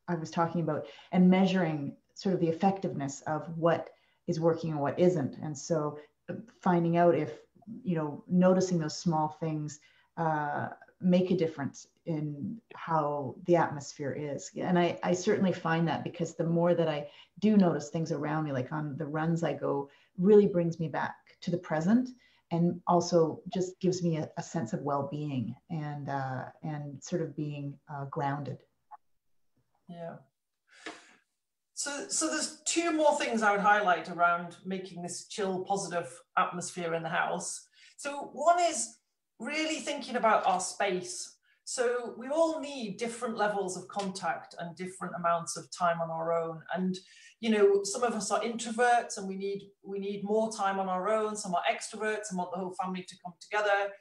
I 0.08 0.16
was 0.16 0.30
talking 0.30 0.62
about 0.62 0.86
and 1.12 1.30
measuring 1.30 1.96
sort 2.14 2.36
of 2.36 2.42
the 2.42 2.50
effectiveness 2.50 3.22
of 3.22 3.48
what 3.58 3.90
is 4.28 4.40
working 4.40 4.72
and 4.72 4.80
what 4.80 5.00
isn't. 5.00 5.38
And 5.42 5.58
so 5.58 6.00
finding 6.62 6.98
out 6.98 7.16
if, 7.16 7.34
you 7.84 7.96
know, 7.96 8.24
noticing 8.28 8.80
those 8.80 8.98
small 8.98 9.38
things 9.40 9.80
uh, 10.18 10.70
make 11.02 11.32
a 11.32 11.36
difference 11.36 11.88
in 12.06 12.60
how 12.76 13.36
the 13.46 13.56
atmosphere 13.56 14.16
is. 14.18 14.52
And 14.58 14.78
I, 14.78 15.00
I 15.04 15.14
certainly 15.14 15.52
find 15.52 15.88
that 15.88 16.04
because 16.04 16.36
the 16.36 16.46
more 16.46 16.74
that 16.74 16.88
I 16.88 17.08
do 17.40 17.58
notice 17.58 17.90
things 17.90 18.12
around 18.12 18.46
me, 18.46 18.52
like 18.52 18.72
on 18.72 18.98
the 18.98 19.06
runs 19.06 19.44
I 19.44 19.54
go, 19.54 19.90
really 20.18 20.48
brings 20.48 20.80
me 20.80 20.88
back 20.88 21.16
to 21.42 21.52
the 21.52 21.58
present 21.58 22.10
and 22.52 22.80
also 22.88 23.42
just 23.54 23.80
gives 23.80 24.04
me 24.04 24.18
a, 24.18 24.30
a 24.38 24.44
sense 24.44 24.74
of 24.74 24.82
well-being 24.82 25.56
and 25.70 26.10
uh, 26.10 26.46
and 26.64 27.04
sort 27.04 27.22
of 27.22 27.36
being 27.36 27.78
uh, 27.92 28.06
grounded. 28.06 28.60
Yeah. 29.90 30.16
So, 31.74 32.08
so 32.08 32.28
there's 32.28 32.62
two 32.66 32.94
more 32.94 33.18
things 33.20 33.42
I 33.42 33.52
would 33.52 33.60
highlight 33.60 34.10
around 34.10 34.56
making 34.66 35.02
this 35.02 35.26
chill, 35.28 35.66
positive 35.66 36.08
atmosphere 36.38 36.94
in 36.94 37.04
the 37.04 37.10
house. 37.10 37.68
So 37.98 38.30
one 38.32 38.60
is 38.62 38.98
really 39.40 39.80
thinking 39.80 40.16
about 40.16 40.46
our 40.46 40.60
space. 40.60 41.38
So 41.64 42.14
we 42.18 42.28
all 42.28 42.60
need 42.60 42.98
different 42.98 43.38
levels 43.38 43.76
of 43.76 43.88
contact 43.88 44.56
and 44.60 44.76
different 44.76 45.16
amounts 45.18 45.58
of 45.58 45.66
time 45.78 46.00
on 46.00 46.12
our 46.12 46.32
own. 46.32 46.62
And 46.76 46.96
you 47.42 47.50
know, 47.50 47.84
some 47.84 48.04
of 48.04 48.14
us 48.14 48.32
are 48.32 48.42
introverts 48.42 49.18
and 49.18 49.28
we 49.28 49.36
need 49.36 49.70
we 49.84 50.00
need 50.00 50.24
more 50.24 50.52
time 50.52 50.80
on 50.80 50.88
our 50.88 51.10
own. 51.10 51.36
Some 51.36 51.54
are 51.54 51.64
extroverts 51.70 52.30
and 52.30 52.38
want 52.38 52.52
the 52.54 52.60
whole 52.60 52.76
family 52.82 53.04
to 53.04 53.16
come 53.24 53.34
together. 53.42 53.92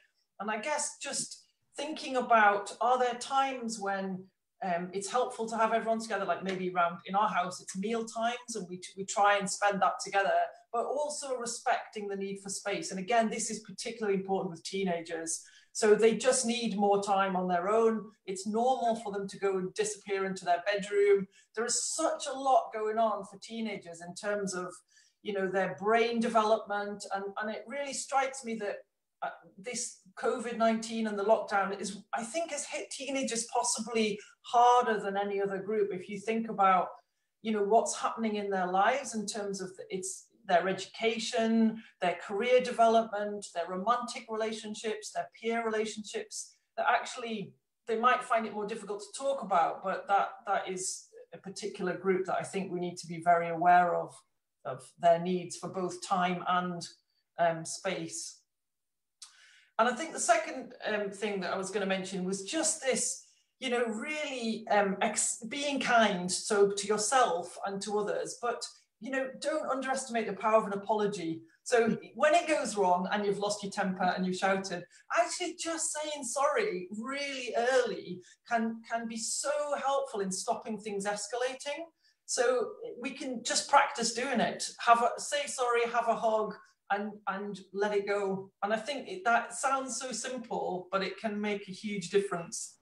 And 0.41 0.51
I 0.51 0.59
guess 0.59 0.99
just 1.03 1.45
thinking 1.77 2.17
about 2.17 2.77
are 2.81 2.99
there 2.99 3.15
times 3.15 3.81
when 3.81 4.25
um, 4.65 4.89
it's 4.93 5.11
helpful 5.11 5.47
to 5.49 5.57
have 5.57 5.75
everyone 5.75 6.01
together, 6.01 6.25
like 6.25 6.43
maybe 6.43 6.71
around 6.71 6.99
in 7.07 7.15
our 7.15 7.29
house, 7.29 7.61
it's 7.61 7.77
meal 7.77 8.05
times 8.05 8.55
and 8.55 8.67
we, 8.69 8.81
we 8.97 9.05
try 9.05 9.37
and 9.37 9.49
spend 9.49 9.83
that 9.83 9.95
together, 10.03 10.33
but 10.73 10.87
also 10.87 11.37
respecting 11.37 12.09
the 12.09 12.17
need 12.17 12.41
for 12.43 12.49
space. 12.49 12.91
And 12.91 12.99
again, 12.99 13.29
this 13.29 13.51
is 13.51 13.61
particularly 13.61 14.19
important 14.19 14.51
with 14.51 14.65
teenagers. 14.65 15.43
So 15.73 15.95
they 15.95 16.17
just 16.17 16.47
need 16.47 16.79
more 16.79 17.03
time 17.03 17.37
on 17.37 17.49
their 17.49 17.69
own. 17.69 18.07
It's 18.27 18.47
normal 18.47 18.97
for 18.97 19.13
them 19.13 19.29
to 19.29 19.39
go 19.39 19.59
and 19.59 19.75
disappear 19.75 20.25
into 20.25 20.45
their 20.45 20.63
bedroom. 20.65 21.27
There 21.55 21.67
is 21.67 21.95
such 21.95 22.27
a 22.27 22.39
lot 22.39 22.71
going 22.73 22.97
on 22.97 23.25
for 23.25 23.39
teenagers 23.43 24.01
in 24.01 24.15
terms 24.15 24.55
of, 24.55 24.73
you 25.23 25.35
know, 25.35 25.49
their 25.49 25.77
brain 25.79 26.21
development. 26.21 27.05
And, 27.15 27.25
and 27.43 27.51
it 27.51 27.65
really 27.67 27.93
strikes 27.93 28.45
me 28.45 28.55
that 28.61 28.77
uh, 29.23 29.31
this 29.59 29.99
COVID-19 30.19 31.09
and 31.09 31.19
the 31.19 31.25
lockdown 31.25 31.79
is, 31.81 31.99
I 32.15 32.23
think, 32.23 32.51
has 32.53 32.65
hit 32.67 32.91
teenagers 32.91 33.47
possibly 33.53 34.19
harder 34.43 35.01
than 35.01 35.17
any 35.17 35.41
other 35.41 35.59
group. 35.59 35.91
If 35.93 36.09
you 36.09 36.19
think 36.19 36.49
about, 36.49 36.89
you 37.43 37.53
know, 37.53 37.63
what's 37.63 37.99
happening 37.99 38.37
in 38.37 38.51
their 38.51 38.67
lives 38.67 39.15
in 39.15 39.27
terms 39.27 39.61
of 39.61 39.71
it's 39.91 40.27
their 40.47 40.69
education, 40.69 41.83
their 42.01 42.19
career 42.27 42.61
development, 42.61 43.47
their 43.55 43.67
romantic 43.69 44.27
relationships, 44.29 45.11
their 45.13 45.29
peer 45.41 45.65
relationships, 45.65 46.57
that 46.77 46.87
actually 46.89 47.53
they 47.87 47.99
might 47.99 48.25
find 48.25 48.47
it 48.47 48.55
more 48.55 48.67
difficult 48.67 49.01
to 49.01 49.19
talk 49.19 49.43
about, 49.43 49.83
but 49.83 50.07
that 50.09 50.29
that 50.47 50.69
is 50.69 51.09
a 51.33 51.39
particular 51.39 51.97
group 51.97 52.27
that 52.27 52.37
I 52.39 52.43
think 52.43 52.71
we 52.71 52.81
need 52.81 52.97
to 52.99 53.07
be 53.07 53.21
very 53.23 53.49
aware 53.49 53.95
of, 53.95 54.15
of 54.65 54.83
their 54.99 55.19
needs 55.19 55.57
for 55.57 55.69
both 55.69 56.07
time 56.07 56.45
and 56.49 56.87
um, 57.39 57.65
space. 57.65 58.41
And 59.79 59.89
I 59.89 59.93
think 59.93 60.13
the 60.13 60.21
second 60.21 60.73
um, 60.87 61.11
thing 61.11 61.41
that 61.41 61.53
I 61.53 61.59
was 61.59 61.71
going 61.71 61.81
to 61.81 61.87
mention 61.87 62.25
was 62.25 62.45
just 62.45 62.83
this, 62.83 63.27
you 63.59 63.71
know, 63.71 63.85
really 63.87 64.67
um, 64.71 64.97
being 65.49 65.81
kind, 65.81 66.31
so 66.31 66.71
to 66.71 66.87
yourself 66.87 67.57
and 67.67 67.83
to 67.83 67.99
others, 67.99 68.39
but, 68.41 68.65
you 69.01 69.11
know, 69.11 69.29
don't 69.41 69.69
underestimate 69.69 70.27
the 70.27 70.33
power 70.35 70.61
of 70.61 70.67
an 70.67 70.75
apology. 70.75 71.41
So 71.65 71.99
when 72.15 72.35
it 72.35 72.47
goes 72.47 72.77
wrong 72.77 73.09
and 73.11 73.27
you've 73.27 73.39
lost 73.39 73.65
your 73.65 73.73
temper 73.73 74.15
and 74.17 74.25
you've 74.25 74.37
shouted, 74.37 74.85
actually 75.19 75.57
just 75.59 75.93
saying 75.93 76.25
sorry 76.25 76.89
really 76.97 77.55
early 77.73 78.21
can, 78.49 78.81
can 78.89 79.09
be 79.09 79.17
so 79.17 79.51
helpful 79.85 80.21
in 80.21 80.31
stopping 80.31 80.79
things 80.79 81.05
escalating. 81.05 81.83
So 82.27 82.71
we 83.01 83.11
can 83.11 83.43
just 83.43 83.69
practice 83.69 84.15
doing 84.15 84.41
it. 84.41 84.71
Have 84.79 85.03
a 85.03 85.21
say 85.21 85.47
sorry, 85.47 85.83
have 85.93 86.09
a 86.09 86.15
hug, 86.15 86.55
and 86.95 87.13
and 87.27 87.61
let 87.73 87.95
it 87.95 88.07
go. 88.07 88.51
And 88.63 88.73
I 88.73 88.77
think 88.77 89.09
it, 89.09 89.25
that 89.25 89.55
sounds 89.55 89.99
so 89.99 90.13
simple, 90.13 90.89
but 90.91 91.03
it 91.03 91.19
can 91.19 91.41
make 91.41 91.69
a 91.69 91.73
huge 91.73 92.11
difference. 92.11 92.77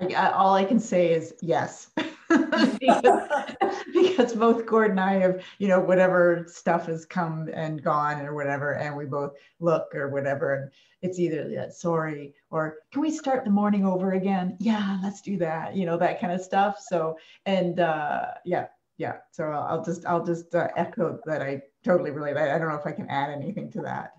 I, 0.00 0.30
all 0.30 0.54
I 0.54 0.64
can 0.64 0.80
say 0.80 1.12
is 1.12 1.34
yes. 1.40 1.90
because, 2.28 2.78
because, 3.94 4.32
both 4.34 4.66
Gord 4.66 4.90
and 4.90 5.00
I 5.00 5.14
have, 5.14 5.42
you 5.58 5.68
know, 5.68 5.78
whatever 5.78 6.46
stuff 6.48 6.86
has 6.86 7.04
come 7.04 7.48
and 7.52 7.82
gone 7.82 8.20
or 8.22 8.34
whatever, 8.34 8.72
and 8.72 8.96
we 8.96 9.04
both 9.04 9.34
look 9.60 9.94
or 9.94 10.08
whatever, 10.08 10.54
and 10.54 10.70
it's 11.02 11.18
either 11.18 11.48
yeah, 11.48 11.68
sorry 11.68 12.34
or 12.50 12.78
can 12.90 13.02
we 13.02 13.10
start 13.10 13.44
the 13.44 13.50
morning 13.50 13.86
over 13.86 14.12
again? 14.12 14.56
Yeah, 14.58 14.98
let's 15.02 15.20
do 15.20 15.36
that, 15.38 15.76
you 15.76 15.86
know, 15.86 15.98
that 15.98 16.20
kind 16.20 16.32
of 16.32 16.40
stuff. 16.40 16.78
So, 16.80 17.16
and 17.46 17.78
uh, 17.78 18.26
yeah, 18.44 18.66
yeah. 18.96 19.16
So 19.30 19.44
I'll 19.44 19.84
just 19.84 20.06
I'll 20.06 20.24
just 20.24 20.54
uh, 20.54 20.68
echo 20.76 21.20
that 21.26 21.42
I 21.42 21.62
totally 21.84 22.10
relate. 22.10 22.36
I, 22.36 22.58
don't 22.58 22.68
know 22.68 22.74
if 22.74 22.86
I 22.86 22.92
can 22.92 23.08
add 23.08 23.30
anything 23.30 23.70
to 23.72 23.82
that. 23.82 24.12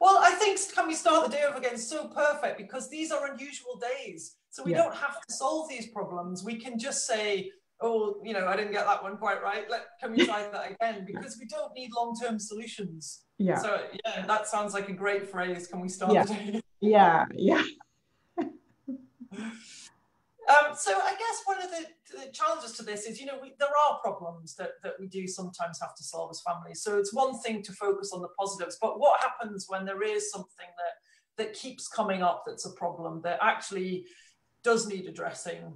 Well, 0.00 0.18
I 0.20 0.30
think 0.30 0.58
can 0.74 0.86
we 0.86 0.94
start 0.94 1.30
the 1.30 1.36
day 1.36 1.44
over 1.44 1.58
again 1.58 1.78
so 1.78 2.08
perfect 2.08 2.58
because 2.58 2.88
these 2.90 3.10
are 3.10 3.32
unusual 3.32 3.80
days. 3.96 4.36
So 4.50 4.62
we 4.62 4.72
yeah. 4.72 4.78
don't 4.78 4.94
have 4.94 5.20
to 5.20 5.32
solve 5.32 5.68
these 5.68 5.88
problems. 5.88 6.44
We 6.44 6.56
can 6.56 6.78
just 6.78 7.06
say, 7.06 7.50
oh, 7.80 8.16
you 8.24 8.32
know, 8.32 8.46
I 8.46 8.56
didn't 8.56 8.72
get 8.72 8.86
that 8.86 9.02
one 9.02 9.16
quite 9.16 9.42
right. 9.42 9.68
Let 9.70 9.86
can 10.00 10.12
we 10.12 10.24
try 10.24 10.48
that 10.50 10.72
again? 10.72 11.06
Because 11.12 11.38
we 11.38 11.46
don't 11.46 11.72
need 11.74 11.90
long-term 11.94 12.38
solutions. 12.38 13.24
Yeah. 13.38 13.58
So 13.58 13.80
yeah, 14.04 14.26
that 14.26 14.46
sounds 14.46 14.72
like 14.74 14.88
a 14.88 14.92
great 14.92 15.28
phrase. 15.28 15.66
Can 15.66 15.80
we 15.80 15.88
start 15.88 16.12
yeah. 16.12 16.24
the 16.24 16.34
day? 16.34 16.60
Yeah, 16.80 17.24
yeah. 17.34 17.62
Um, 20.48 20.76
so 20.76 20.92
I 20.92 21.10
guess 21.10 21.42
one 21.44 21.60
of 21.60 21.70
the, 21.70 22.18
the, 22.18 22.32
challenges 22.32 22.72
to 22.72 22.84
this 22.84 23.04
is, 23.04 23.20
you 23.20 23.26
know, 23.26 23.38
we, 23.42 23.54
there 23.58 23.68
are 23.68 23.98
problems 24.00 24.54
that, 24.56 24.72
that 24.84 24.92
we 25.00 25.08
do 25.08 25.26
sometimes 25.26 25.80
have 25.80 25.96
to 25.96 26.04
solve 26.04 26.30
as 26.30 26.40
families. 26.40 26.82
So 26.82 26.98
it's 26.98 27.12
one 27.12 27.38
thing 27.40 27.62
to 27.62 27.72
focus 27.72 28.12
on 28.12 28.22
the 28.22 28.28
positives, 28.38 28.78
but 28.80 29.00
what 29.00 29.20
happens 29.20 29.66
when 29.68 29.84
there 29.84 30.02
is 30.02 30.30
something 30.30 30.68
that, 30.78 31.42
that 31.42 31.54
keeps 31.54 31.88
coming 31.88 32.22
up 32.22 32.44
that's 32.46 32.64
a 32.64 32.72
problem 32.74 33.22
that 33.22 33.40
actually 33.42 34.06
does 34.62 34.86
need 34.86 35.06
addressing? 35.06 35.74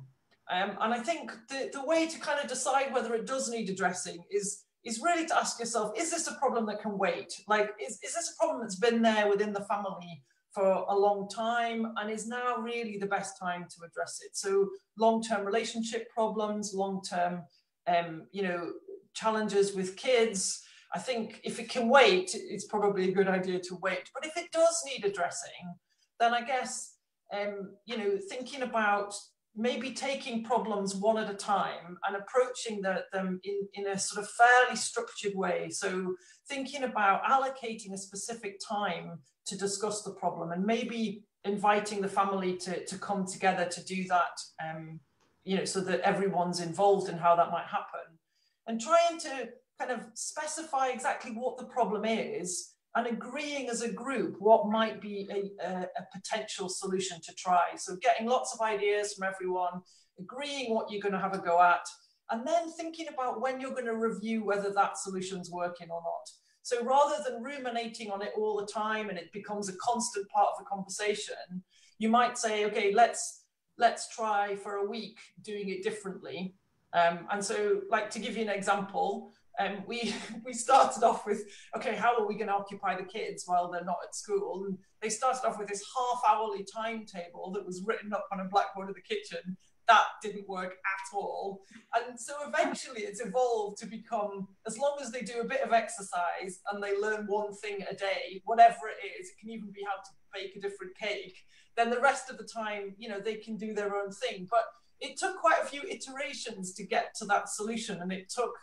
Um, 0.49 0.77
and 0.81 0.95
I 0.95 1.01
think 1.01 1.33
the, 1.49 1.71
the 1.73 1.85
way 1.85 2.07
to 2.07 2.21
kind 2.21 2.39
of 2.41 2.49
decide 2.49 2.93
whether 2.93 3.15
it 3.15 3.27
does 3.27 3.49
need 3.49 3.71
addressing 3.71 4.23
is 4.31 4.65
is 4.85 5.01
really 5.03 5.27
to 5.27 5.37
ask 5.37 5.61
yourself, 5.61 5.93
is 5.95 6.11
this 6.11 6.27
a 6.27 6.35
problem 6.37 6.65
that 6.67 6.81
can 6.81 6.97
wait? 6.97 7.35
Like, 7.47 7.71
is, 7.79 7.99
is 8.03 8.15
this 8.15 8.33
a 8.33 8.43
problem 8.43 8.63
that's 8.63 8.77
been 8.77 9.03
there 9.03 9.29
within 9.29 9.53
the 9.53 9.65
family 9.65 10.23
for 10.53 10.85
a 10.89 10.97
long 10.97 11.29
time 11.29 11.93
and 11.97 12.11
is 12.11 12.27
now 12.27 12.57
really 12.57 12.99
the 12.99 13.07
best 13.07 13.39
time 13.39 13.67
to 13.71 13.87
address 13.87 14.21
it. 14.25 14.37
So 14.37 14.69
long-term 14.99 15.47
relationship 15.47 16.11
problems, 16.11 16.75
long-term, 16.75 17.43
um, 17.87 18.27
you 18.33 18.43
know, 18.43 18.73
challenges 19.15 19.75
with 19.75 19.97
kids. 19.97 20.63
I 20.95 20.99
think 20.99 21.41
if 21.45 21.61
it 21.61 21.69
can 21.69 21.89
wait, 21.89 22.31
it's 22.35 22.67
probably 22.67 23.09
a 23.09 23.13
good 23.13 23.29
idea 23.29 23.61
to 23.61 23.79
wait. 23.81 24.11
But 24.13 24.27
if 24.27 24.37
it 24.37 24.51
does 24.53 24.83
need 24.87 25.05
addressing, 25.05 25.75
then 26.19 26.35
I 26.35 26.43
guess, 26.43 26.97
um, 27.33 27.77
you 27.87 27.97
know, 27.97 28.19
thinking 28.29 28.63
about 28.63 29.15
maybe 29.57 29.93
taking 29.93 30.45
problems 30.45 30.95
one 30.95 31.19
at 31.19 31.31
a 31.31 31.35
time 31.35 31.97
and 32.07 32.17
approaching 32.17 32.83
the, 32.83 33.05
them 33.13 33.41
in, 33.43 33.69
in 33.75 33.87
a 33.89 33.99
sort 33.99 34.25
of 34.25 34.31
fairly 34.31 34.77
structured 34.77 35.35
way. 35.35 35.71
So 35.71 36.15
thinking 36.49 36.85
about 36.85 37.25
allocating 37.25 37.93
a 37.93 37.99
specific 37.99 38.61
time 38.67 39.19
to 39.51 39.59
discuss 39.59 40.03
the 40.03 40.13
problem 40.13 40.53
and 40.53 40.65
maybe 40.65 41.25
inviting 41.45 42.01
the 42.01 42.09
family 42.09 42.57
to, 42.57 42.85
to 42.87 42.99
come 42.99 43.27
together 43.27 43.67
to 43.67 43.85
do 43.85 44.05
that, 44.09 44.41
um, 44.65 45.01
you 45.45 45.57
know, 45.57 45.65
so 45.65 45.81
that 45.81 46.01
everyone's 46.01 46.61
involved 46.61 47.09
in 47.09 47.19
how 47.19 47.37
that 47.37 47.51
might 47.51 47.67
happen. 47.67 48.19
And 48.67 48.81
trying 48.81 49.19
to 49.21 49.49
kind 49.79 49.91
of 49.91 50.07
specify 50.15 50.89
exactly 50.89 51.33
what 51.33 51.59
the 51.59 51.65
problem 51.65 52.05
is 52.05 52.75
and 52.95 53.07
agreeing 53.07 53.69
as 53.69 53.83
a 53.83 53.93
group 53.93 54.37
what 54.39 54.69
might 54.69 55.01
be 55.01 55.29
a, 55.31 55.67
a, 55.67 55.83
a, 55.83 56.07
potential 56.13 56.69
solution 56.69 57.19
to 57.23 57.33
try. 57.35 57.69
So 57.77 57.97
getting 57.97 58.27
lots 58.27 58.53
of 58.53 58.61
ideas 58.61 59.15
from 59.15 59.29
everyone, 59.29 59.81
agreeing 60.19 60.75
what 60.75 60.91
you're 60.91 61.01
going 61.01 61.15
to 61.15 61.21
have 61.21 61.35
a 61.35 61.39
go 61.39 61.63
at, 61.63 61.87
and 62.31 62.47
then 62.47 62.71
thinking 62.73 63.07
about 63.13 63.41
when 63.41 63.61
you're 63.61 63.71
going 63.71 63.87
to 63.87 63.97
review 63.97 64.45
whether 64.45 64.73
that 64.73 64.99
solution's 64.99 65.51
working 65.51 65.89
or 65.91 66.03
not. 66.03 66.29
So 66.71 66.85
rather 66.85 67.17
than 67.29 67.43
ruminating 67.43 68.13
on 68.13 68.23
it 68.23 68.31
all 68.37 68.57
the 68.57 68.65
time 68.65 69.09
and 69.09 69.19
it 69.19 69.33
becomes 69.33 69.69
a 69.69 69.73
constant 69.79 70.29
part 70.29 70.51
of 70.53 70.61
the 70.61 70.65
conversation, 70.67 71.65
you 71.99 72.09
might 72.09 72.39
say, 72.39 72.65
okay, 72.67 72.93
let's 72.95 73.43
let's 73.77 74.15
try 74.15 74.55
for 74.55 74.75
a 74.77 74.89
week 74.89 75.19
doing 75.43 75.71
it 75.71 75.83
differently. 75.83 76.55
Um, 76.93 77.27
and 77.33 77.45
so, 77.45 77.81
like 77.91 78.09
to 78.11 78.21
give 78.21 78.37
you 78.37 78.43
an 78.43 78.51
example, 78.51 79.33
um, 79.59 79.83
we 79.89 80.15
we 80.45 80.53
started 80.53 81.03
off 81.03 81.27
with 81.27 81.43
okay, 81.77 81.97
how 81.97 82.17
are 82.17 82.29
we 82.29 82.37
going 82.37 82.47
to 82.47 82.55
occupy 82.55 82.97
the 82.97 83.03
kids 83.03 83.43
while 83.47 83.69
they're 83.69 83.85
not 83.85 83.99
at 84.07 84.15
school? 84.15 84.67
And 84.69 84.79
they 85.03 85.09
started 85.09 85.45
off 85.45 85.59
with 85.59 85.67
this 85.67 85.83
half 85.97 86.23
hourly 86.25 86.65
timetable 86.73 87.51
that 87.51 87.67
was 87.67 87.83
written 87.85 88.13
up 88.13 88.29
on 88.33 88.39
a 88.39 88.45
blackboard 88.45 88.91
in 88.91 88.95
the 88.95 89.15
kitchen. 89.15 89.57
That 89.91 90.07
didn't 90.23 90.49
work 90.49 90.73
at 90.73 91.17
all. 91.17 91.63
And 91.97 92.19
so 92.19 92.35
eventually 92.47 93.03
it's 93.03 93.21
evolved 93.21 93.79
to 93.79 93.87
become 93.87 94.47
as 94.65 94.79
long 94.79 94.99
as 95.03 95.11
they 95.11 95.23
do 95.23 95.41
a 95.41 95.49
bit 95.53 95.63
of 95.63 95.73
exercise 95.73 96.61
and 96.71 96.83
they 96.83 96.97
learn 96.97 97.27
one 97.27 97.53
thing 97.55 97.79
a 97.91 97.95
day, 97.95 98.41
whatever 98.45 98.87
it 98.87 99.05
is, 99.05 99.29
it 99.29 99.41
can 99.41 99.51
even 99.51 99.73
be 99.73 99.83
how 99.85 100.01
to 100.01 100.11
bake 100.33 100.55
a 100.57 100.61
different 100.61 100.97
cake, 100.97 101.37
then 101.77 101.91
the 101.91 102.01
rest 102.01 102.31
of 102.31 102.39
the 102.39 102.45
time, 102.45 102.95
you 102.99 103.09
know, 103.09 103.19
they 103.19 103.35
can 103.35 103.57
do 103.57 103.75
their 103.75 103.97
own 103.97 104.13
thing. 104.13 104.47
But 104.49 104.65
it 105.01 105.17
took 105.17 105.41
quite 105.41 105.61
a 105.63 105.67
few 105.67 105.83
iterations 105.83 106.73
to 106.75 106.87
get 106.87 107.15
to 107.17 107.25
that 107.25 107.49
solution 107.49 108.01
and 108.01 108.13
it 108.13 108.29
took 108.29 108.55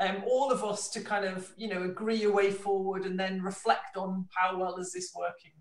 um, 0.00 0.22
all 0.26 0.52
of 0.52 0.62
us 0.64 0.90
to 0.90 1.00
kind 1.00 1.24
of 1.24 1.50
you 1.56 1.68
know 1.68 1.82
agree 1.82 2.24
a 2.24 2.30
way 2.30 2.50
forward 2.50 3.04
and 3.04 3.18
then 3.18 3.42
reflect 3.42 3.96
on 3.96 4.26
how 4.36 4.58
well 4.58 4.76
is 4.76 4.92
this 4.92 5.12
working 5.16 5.52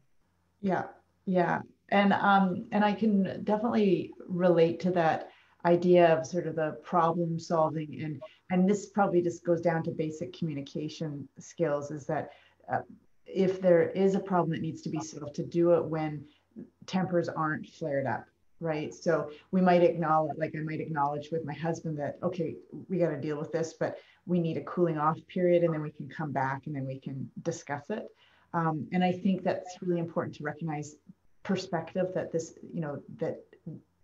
yeah 0.62 0.84
yeah 1.26 1.60
and 1.90 2.14
um 2.14 2.66
and 2.72 2.84
i 2.84 2.94
can 2.94 3.44
definitely 3.44 4.14
relate 4.28 4.80
to 4.80 4.92
that 4.92 5.30
idea 5.66 6.16
of 6.16 6.26
sort 6.26 6.48
of 6.48 6.56
the 6.56 6.78
problem 6.84 7.40
solving 7.40 8.02
and 8.02 8.22
and 8.50 8.70
this 8.70 8.88
probably 8.88 9.22
just 9.22 9.44
goes 9.44 9.62
down 9.62 9.84
to 9.84 9.92
basic 9.92 10.38
communication 10.38 11.28
skills 11.40 11.92
is 11.92 12.06
that 12.06 12.32
uh, 12.72 12.80
if 13.26 13.62
there 13.62 13.90
is 13.90 14.16
a 14.16 14.20
problem 14.20 14.52
that 14.52 14.62
needs 14.62 14.82
to 14.82 14.90
be 14.90 15.00
solved 15.00 15.36
to 15.36 15.44
do 15.44 15.74
it 15.74 15.84
when 15.84 16.24
tempers 16.86 17.28
aren't 17.28 17.68
flared 17.68 18.06
up 18.06 18.26
right? 18.60 18.94
So 18.94 19.32
we 19.52 19.62
might 19.62 19.84
acknowledge 19.84 20.38
like 20.38 20.54
i 20.56 20.60
might 20.60 20.80
acknowledge 20.80 21.30
with 21.32 21.46
my 21.46 21.54
husband 21.54 22.00
that 22.00 22.18
okay 22.24 22.56
we 22.90 22.98
got 22.98 23.10
to 23.10 23.22
deal 23.22 23.38
with 23.38 23.52
this 23.52 23.74
but 23.80 23.98
we 24.26 24.40
need 24.40 24.58
a 24.58 24.64
cooling 24.64 24.98
off 24.98 25.20
period 25.28 25.64
and 25.64 25.74
then 25.74 25.82
we 25.82 25.92
can 25.92 26.10
come 26.10 26.32
back 26.32 26.64
and 26.66 26.76
then 26.76 26.86
we 26.86 27.00
can 27.00 27.30
discuss 27.44 27.90
it. 27.90 28.08
Um, 28.54 28.88
and 28.94 29.04
i 29.04 29.12
think 29.12 29.44
that's 29.44 29.78
really 29.82 30.00
important 30.00 30.36
to 30.38 30.44
recognize 30.44 30.96
perspective 31.48 32.08
that 32.14 32.32
this 32.32 32.54
you 32.74 32.82
know 32.82 33.02
that 33.18 33.42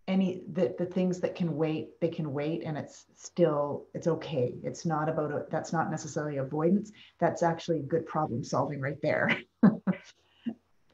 any 0.07 0.43
that 0.51 0.77
the 0.77 0.85
things 0.85 1.19
that 1.19 1.35
can 1.35 1.55
wait 1.55 1.99
they 2.01 2.09
can 2.09 2.33
wait 2.33 2.63
and 2.63 2.77
it's 2.77 3.05
still 3.15 3.85
it's 3.93 4.07
okay. 4.07 4.53
It's 4.63 4.85
not 4.85 5.09
about 5.09 5.31
a, 5.31 5.45
that's 5.49 5.73
not 5.73 5.91
necessarily 5.91 6.37
avoidance. 6.37 6.91
That's 7.19 7.43
actually 7.43 7.81
good 7.81 8.05
problem 8.05 8.43
solving 8.43 8.79
right 8.79 9.01
there. 9.01 9.37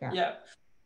Yeah. 0.01 0.11
yeah. 0.13 0.31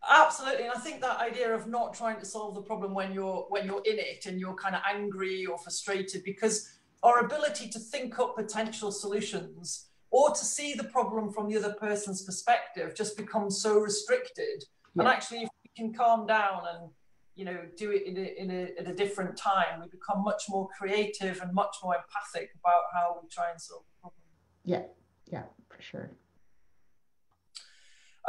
Absolutely. 0.10 0.64
And 0.64 0.74
i 0.76 0.80
think 0.80 1.00
that 1.02 1.20
idea 1.20 1.54
of 1.54 1.68
not 1.68 1.94
trying 1.94 2.20
to 2.20 2.26
solve 2.26 2.56
the 2.56 2.62
problem 2.62 2.96
when 2.96 3.14
you're 3.14 3.46
when 3.50 3.66
you're 3.68 3.84
in 3.86 4.00
it 4.00 4.26
and 4.26 4.40
you're 4.40 4.56
kind 4.56 4.76
of 4.76 4.82
angry 4.90 5.46
or 5.46 5.58
frustrated 5.60 6.24
because 6.24 6.68
our 7.04 7.20
ability 7.20 7.70
to 7.70 7.80
think 7.80 8.18
up 8.18 8.36
potential 8.36 8.92
solutions 8.92 9.90
or 10.10 10.32
to 10.32 10.44
see 10.44 10.74
the 10.74 10.86
problem 10.86 11.32
from 11.32 11.48
the 11.48 11.56
other 11.58 11.74
person's 11.74 12.24
perspective 12.24 12.96
just 12.96 13.16
becomes 13.18 13.62
so 13.62 13.78
restricted. 13.78 14.64
Yeah. 14.96 15.04
and 15.04 15.08
actually 15.08 15.44
if 15.44 15.50
can 15.76 15.94
calm 15.94 16.26
down 16.28 16.62
and 16.74 16.90
you 17.36 17.46
know 17.46 17.60
do 17.78 17.92
it 17.92 18.06
in 18.06 18.18
a, 18.18 18.42
in 18.42 18.52
a, 18.52 18.80
at 18.80 18.88
a 18.88 18.94
different 18.94 19.36
time 19.36 19.82
we 19.82 19.88
become 19.88 20.24
much 20.24 20.44
more 20.50 20.68
creative 20.78 21.42
and 21.42 21.54
much 21.54 21.76
more 21.84 21.96
empathic 21.96 22.52
about 22.60 22.84
how 22.94 23.18
we 23.22 23.28
try 23.30 23.50
and 23.50 23.60
solve 23.60 23.84
the 23.84 24.02
problem 24.02 24.22
yeah 24.64 24.84
yeah 25.32 25.44
for 25.70 25.82
sure 25.82 26.12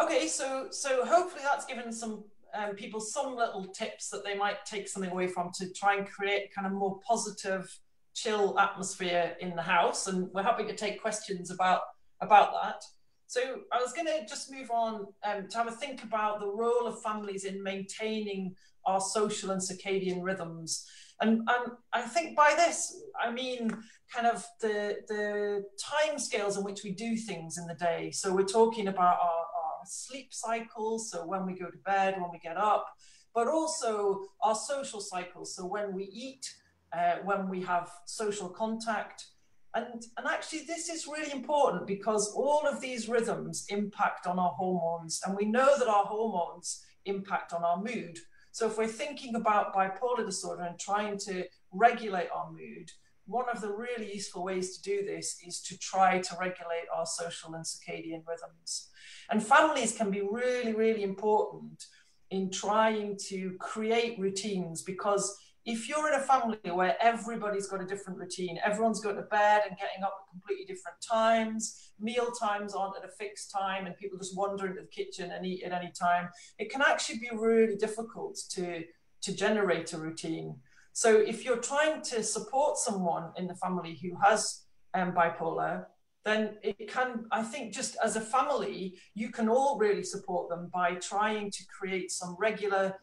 Okay, 0.00 0.26
so 0.26 0.68
so 0.70 1.04
hopefully 1.04 1.42
that's 1.44 1.66
given 1.66 1.92
some 1.92 2.24
um, 2.52 2.74
people 2.74 3.00
some 3.00 3.36
little 3.36 3.64
tips 3.66 4.10
that 4.10 4.24
they 4.24 4.34
might 4.34 4.64
take 4.64 4.88
something 4.88 5.10
away 5.10 5.28
from 5.28 5.50
to 5.54 5.72
try 5.72 5.96
and 5.96 6.06
create 6.06 6.52
kind 6.52 6.66
of 6.66 6.72
more 6.72 6.98
positive, 7.06 7.78
chill 8.12 8.58
atmosphere 8.58 9.36
in 9.40 9.54
the 9.54 9.62
house. 9.62 10.08
And 10.08 10.30
we're 10.32 10.42
happy 10.42 10.64
to 10.64 10.74
take 10.74 11.00
questions 11.00 11.50
about 11.50 11.82
about 12.20 12.52
that. 12.60 12.82
So 13.26 13.40
I 13.72 13.80
was 13.80 13.92
going 13.92 14.06
to 14.06 14.26
just 14.28 14.52
move 14.52 14.70
on 14.70 15.06
um, 15.24 15.48
to 15.48 15.58
have 15.58 15.66
a 15.66 15.72
think 15.72 16.02
about 16.04 16.40
the 16.40 16.46
role 16.46 16.86
of 16.86 17.02
families 17.02 17.44
in 17.44 17.62
maintaining 17.62 18.54
our 18.84 19.00
social 19.00 19.50
and 19.50 19.60
circadian 19.60 20.22
rhythms. 20.22 20.86
And, 21.20 21.38
and 21.38 21.72
I 21.92 22.02
think 22.02 22.36
by 22.36 22.54
this, 22.56 22.96
I 23.20 23.30
mean 23.30 23.70
kind 24.12 24.26
of 24.26 24.44
the, 24.60 24.98
the 25.08 25.64
time 25.82 26.18
scales 26.18 26.56
in 26.56 26.64
which 26.64 26.84
we 26.84 26.92
do 26.92 27.16
things 27.16 27.56
in 27.56 27.66
the 27.66 27.74
day. 27.74 28.10
So 28.10 28.32
we're 28.32 28.44
talking 28.44 28.88
about 28.88 29.18
our, 29.20 29.44
sleep 29.86 30.32
cycles, 30.32 31.10
so 31.10 31.26
when 31.26 31.46
we 31.46 31.52
go 31.52 31.66
to 31.66 31.76
bed, 31.84 32.14
when 32.20 32.30
we 32.32 32.38
get 32.38 32.56
up, 32.56 32.86
but 33.34 33.48
also 33.48 34.22
our 34.42 34.54
social 34.54 35.00
cycles, 35.00 35.54
so 35.54 35.66
when 35.66 35.94
we 35.94 36.04
eat, 36.04 36.54
uh, 36.96 37.16
when 37.24 37.48
we 37.48 37.60
have 37.62 37.90
social 38.06 38.48
contact. 38.48 39.26
And, 39.74 40.06
and 40.16 40.26
actually, 40.26 40.60
this 40.60 40.88
is 40.88 41.08
really 41.08 41.32
important 41.32 41.86
because 41.86 42.32
all 42.32 42.62
of 42.64 42.80
these 42.80 43.08
rhythms 43.08 43.66
impact 43.68 44.26
on 44.26 44.38
our 44.38 44.52
hormones, 44.52 45.20
and 45.26 45.36
we 45.36 45.46
know 45.46 45.76
that 45.78 45.88
our 45.88 46.04
hormones 46.04 46.84
impact 47.06 47.52
on 47.52 47.64
our 47.64 47.82
mood. 47.82 48.18
So, 48.52 48.68
if 48.68 48.78
we're 48.78 48.86
thinking 48.86 49.34
about 49.34 49.74
bipolar 49.74 50.24
disorder 50.24 50.62
and 50.62 50.78
trying 50.78 51.18
to 51.26 51.44
regulate 51.72 52.28
our 52.32 52.52
mood, 52.52 52.92
one 53.26 53.46
of 53.48 53.60
the 53.60 53.72
really 53.72 54.12
useful 54.14 54.44
ways 54.44 54.76
to 54.76 54.82
do 54.82 55.04
this 55.04 55.38
is 55.44 55.60
to 55.62 55.78
try 55.78 56.20
to 56.20 56.36
regulate 56.38 56.86
our 56.94 57.06
social 57.06 57.54
and 57.54 57.64
circadian 57.64 58.22
rhythms. 58.28 58.90
And 59.30 59.44
families 59.44 59.96
can 59.96 60.10
be 60.10 60.20
really, 60.20 60.74
really 60.74 61.02
important 61.02 61.84
in 62.30 62.50
trying 62.50 63.16
to 63.28 63.56
create 63.58 64.18
routines 64.18 64.82
because 64.82 65.36
if 65.64 65.88
you're 65.88 66.06
in 66.08 66.14
a 66.14 66.20
family 66.20 66.58
where 66.70 66.96
everybody's 67.00 67.66
got 67.66 67.80
a 67.80 67.86
different 67.86 68.18
routine, 68.18 68.58
everyone's 68.62 69.00
going 69.00 69.16
to 69.16 69.22
bed 69.22 69.62
and 69.68 69.78
getting 69.78 70.04
up 70.04 70.14
at 70.20 70.30
completely 70.30 70.66
different 70.66 70.98
times, 71.00 71.92
meal 71.98 72.30
times 72.32 72.74
aren't 72.74 72.96
at 72.96 73.04
a 73.04 73.12
fixed 73.12 73.50
time, 73.50 73.86
and 73.86 73.96
people 73.96 74.18
just 74.18 74.36
wander 74.36 74.66
into 74.66 74.82
the 74.82 74.86
kitchen 74.88 75.32
and 75.32 75.46
eat 75.46 75.62
at 75.62 75.72
any 75.72 75.90
time, 75.98 76.28
it 76.58 76.70
can 76.70 76.82
actually 76.82 77.18
be 77.18 77.30
really 77.32 77.76
difficult 77.76 78.38
to, 78.50 78.82
to 79.22 79.34
generate 79.34 79.92
a 79.94 79.98
routine. 79.98 80.54
So 80.92 81.16
if 81.16 81.44
you're 81.44 81.56
trying 81.56 82.02
to 82.02 82.22
support 82.22 82.76
someone 82.76 83.30
in 83.38 83.46
the 83.46 83.54
family 83.54 83.98
who 84.02 84.10
has 84.22 84.64
um, 84.92 85.12
bipolar, 85.12 85.86
then 86.24 86.56
it 86.62 86.90
can, 86.90 87.26
I 87.32 87.42
think, 87.42 87.72
just 87.72 87.96
as 88.02 88.16
a 88.16 88.20
family, 88.20 88.96
you 89.14 89.30
can 89.30 89.48
all 89.48 89.78
really 89.78 90.04
support 90.04 90.48
them 90.48 90.70
by 90.72 90.94
trying 90.94 91.50
to 91.50 91.64
create 91.66 92.10
some 92.10 92.36
regular 92.38 92.94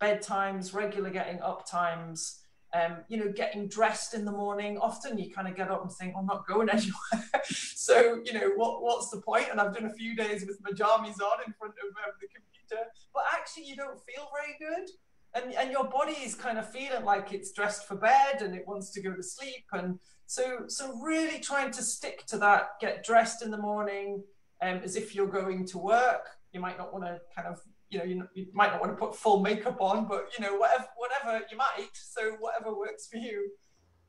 bedtimes, 0.00 0.74
regular 0.74 1.10
getting 1.10 1.40
up 1.40 1.68
times. 1.68 2.40
Um, 2.74 2.98
you 3.08 3.16
know, 3.16 3.32
getting 3.32 3.68
dressed 3.68 4.12
in 4.12 4.26
the 4.26 4.32
morning. 4.32 4.76
Often 4.76 5.16
you 5.16 5.32
kind 5.32 5.48
of 5.48 5.56
get 5.56 5.70
up 5.70 5.82
and 5.82 5.90
think, 5.90 6.14
I'm 6.18 6.26
not 6.26 6.46
going 6.46 6.68
anywhere. 6.72 7.42
so, 7.44 8.20
you 8.22 8.34
know, 8.34 8.50
what, 8.56 8.82
what's 8.82 9.08
the 9.08 9.22
point? 9.22 9.46
And 9.50 9.60
I've 9.60 9.72
done 9.72 9.86
a 9.86 9.94
few 9.94 10.14
days 10.14 10.44
with 10.44 10.58
my 10.62 10.72
jammies 10.72 11.22
on 11.22 11.38
in 11.46 11.54
front 11.54 11.74
of 11.80 11.88
um, 12.04 12.12
the 12.20 12.26
computer, 12.26 12.90
but 13.14 13.22
actually 13.32 13.64
you 13.64 13.76
don't 13.76 13.98
feel 14.04 14.28
very 14.34 14.58
good 14.58 14.90
and, 15.36 15.54
and 15.54 15.70
your 15.70 15.84
body 15.84 16.12
is 16.12 16.34
kind 16.34 16.58
of 16.58 16.70
feeling 16.70 17.04
like 17.04 17.32
it's 17.32 17.52
dressed 17.52 17.86
for 17.86 17.96
bed 17.96 18.40
and 18.40 18.54
it 18.54 18.66
wants 18.66 18.90
to 18.90 19.02
go 19.02 19.12
to 19.12 19.22
sleep 19.22 19.64
and 19.72 19.98
so 20.26 20.64
so 20.66 20.98
really 21.00 21.38
trying 21.40 21.70
to 21.70 21.82
stick 21.82 22.24
to 22.26 22.38
that 22.38 22.70
get 22.80 23.04
dressed 23.04 23.42
in 23.42 23.50
the 23.50 23.58
morning 23.58 24.22
um, 24.62 24.80
as 24.82 24.96
if 24.96 25.14
you're 25.14 25.26
going 25.26 25.64
to 25.66 25.78
work 25.78 26.30
you 26.52 26.60
might 26.60 26.78
not 26.78 26.92
want 26.92 27.04
to 27.04 27.20
kind 27.34 27.46
of 27.46 27.60
you 27.90 27.98
know 27.98 28.04
you, 28.04 28.26
you 28.34 28.46
might 28.52 28.72
not 28.72 28.80
want 28.80 28.92
to 28.92 28.96
put 28.96 29.14
full 29.14 29.40
makeup 29.40 29.80
on 29.80 30.06
but 30.06 30.28
you 30.36 30.44
know 30.44 30.56
whatever 30.56 30.86
whatever 30.96 31.44
you 31.50 31.56
might 31.56 31.90
so 31.92 32.32
whatever 32.40 32.76
works 32.76 33.08
for 33.08 33.18
you 33.18 33.50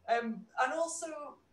um, 0.10 0.42
and 0.64 0.74
also 0.74 1.08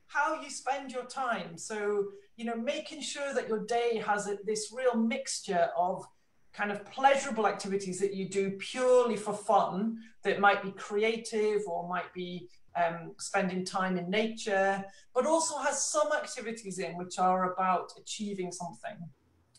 how 0.06 0.40
you 0.40 0.50
spend 0.50 0.92
your 0.92 1.04
time 1.04 1.56
so 1.56 2.04
you 2.37 2.44
know 2.44 2.56
making 2.56 3.00
sure 3.00 3.34
that 3.34 3.48
your 3.48 3.64
day 3.66 4.02
has 4.04 4.26
a, 4.26 4.37
this 4.44 4.72
real 4.74 4.94
mixture 4.94 5.68
of 5.76 6.04
kind 6.52 6.70
of 6.70 6.84
pleasurable 6.87 7.46
activities 7.46 7.98
that 7.98 8.14
you 8.14 8.28
do 8.28 8.52
purely 8.52 9.16
for 9.16 9.34
fun 9.34 9.96
that 10.22 10.38
might 10.38 10.62
be 10.62 10.70
creative 10.72 11.62
or 11.66 11.88
might 11.88 12.12
be 12.14 12.48
um, 12.76 13.12
spending 13.18 13.64
time 13.64 13.96
in 13.96 14.10
nature, 14.10 14.84
but 15.14 15.26
also 15.26 15.58
has 15.58 15.84
some 15.84 16.12
activities 16.12 16.78
in 16.78 16.96
which 16.96 17.18
are 17.18 17.52
about 17.52 17.92
achieving 17.98 18.52
something. 18.52 18.96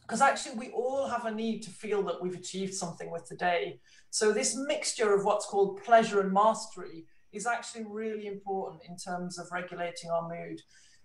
Because 0.05 0.21
actually, 0.21 0.57
we 0.57 0.69
all 0.69 1.07
have 1.07 1.25
a 1.25 1.31
need 1.31 1.61
to 1.63 1.71
feel 1.71 2.03
that 2.03 2.21
we've 2.21 2.35
achieved 2.35 2.73
something 2.73 3.11
with 3.11 3.27
the 3.27 3.35
day. 3.35 3.79
So, 4.11 4.31
this 4.31 4.55
mixture 4.55 5.13
of 5.13 5.25
what's 5.25 5.45
called 5.47 5.81
pleasure 5.83 6.19
and 6.19 6.31
mastery 6.31 7.05
is 7.33 7.47
actually 7.47 7.85
really 7.85 8.27
important 8.27 8.83
in 8.87 8.97
terms 8.97 9.39
of 9.39 9.47
regulating 9.51 10.11
our 10.11 10.29
mood. 10.29 10.61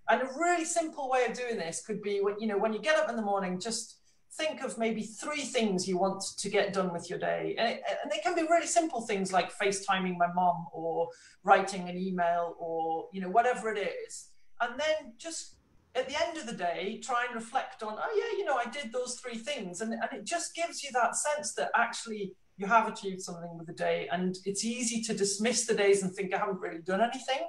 And 0.09 0.23
a 0.23 0.29
really 0.39 0.65
simple 0.65 1.09
way 1.09 1.25
of 1.25 1.33
doing 1.33 1.57
this 1.57 1.83
could 1.85 2.03
be 2.03 2.21
when 2.21 2.39
you 2.39 2.47
know 2.47 2.59
when 2.59 2.73
you 2.73 2.81
get 2.81 2.97
up 2.97 3.09
in 3.09 3.17
the 3.17 3.23
morning, 3.23 3.59
just 3.59 4.01
think 4.35 4.63
of 4.63 4.79
maybe 4.79 5.03
three 5.03 5.43
things 5.43 5.89
you 5.89 5.99
want 5.99 6.23
to 6.39 6.49
get 6.49 6.73
done 6.73 6.93
with 6.93 7.11
your 7.11 7.19
day. 7.19 7.57
And, 7.59 7.69
it, 7.71 7.83
and 8.03 8.11
they 8.11 8.19
can 8.19 8.35
be 8.35 8.43
really 8.43 8.67
simple 8.67 9.01
things 9.01 9.33
like 9.33 9.53
FaceTiming 9.57 10.17
my 10.17 10.33
mom 10.35 10.67
or 10.73 11.09
writing 11.43 11.89
an 11.89 11.97
email 11.99 12.55
or, 12.59 13.09
you 13.13 13.21
know, 13.21 13.29
whatever 13.29 13.73
it 13.73 13.93
is. 14.07 14.29
And 14.61 14.79
then 14.79 15.15
just 15.19 15.57
at 15.95 16.09
the 16.09 16.15
end 16.27 16.37
of 16.37 16.47
the 16.47 16.53
day, 16.53 17.01
try 17.03 17.25
and 17.27 17.35
reflect 17.35 17.83
on, 17.83 17.97
oh, 17.99 18.15
yeah, 18.17 18.39
you 18.39 18.45
know, 18.45 18.57
I 18.57 18.71
did 18.71 18.93
those 18.93 19.19
three 19.19 19.37
things. 19.37 19.81
And, 19.81 19.93
and 19.93 20.09
it 20.13 20.25
just 20.25 20.55
gives 20.55 20.83
you 20.83 20.91
that 20.93 21.17
sense 21.17 21.55
that 21.55 21.71
actually 21.77 22.35
you 22.57 22.67
have 22.67 22.89
achieved 22.89 23.23
something 23.23 23.57
with 23.57 23.67
the 23.67 23.73
day. 23.73 24.09
And 24.13 24.37
it's 24.45 24.65
easy 24.65 25.03
to 25.03 25.15
dismiss 25.15 25.67
the 25.67 25.75
days 25.75 26.03
and 26.03 26.13
think 26.15 26.33
I 26.35 26.39
haven't 26.39 26.61
really 26.61 26.83
done 26.83 27.01
anything. 27.01 27.47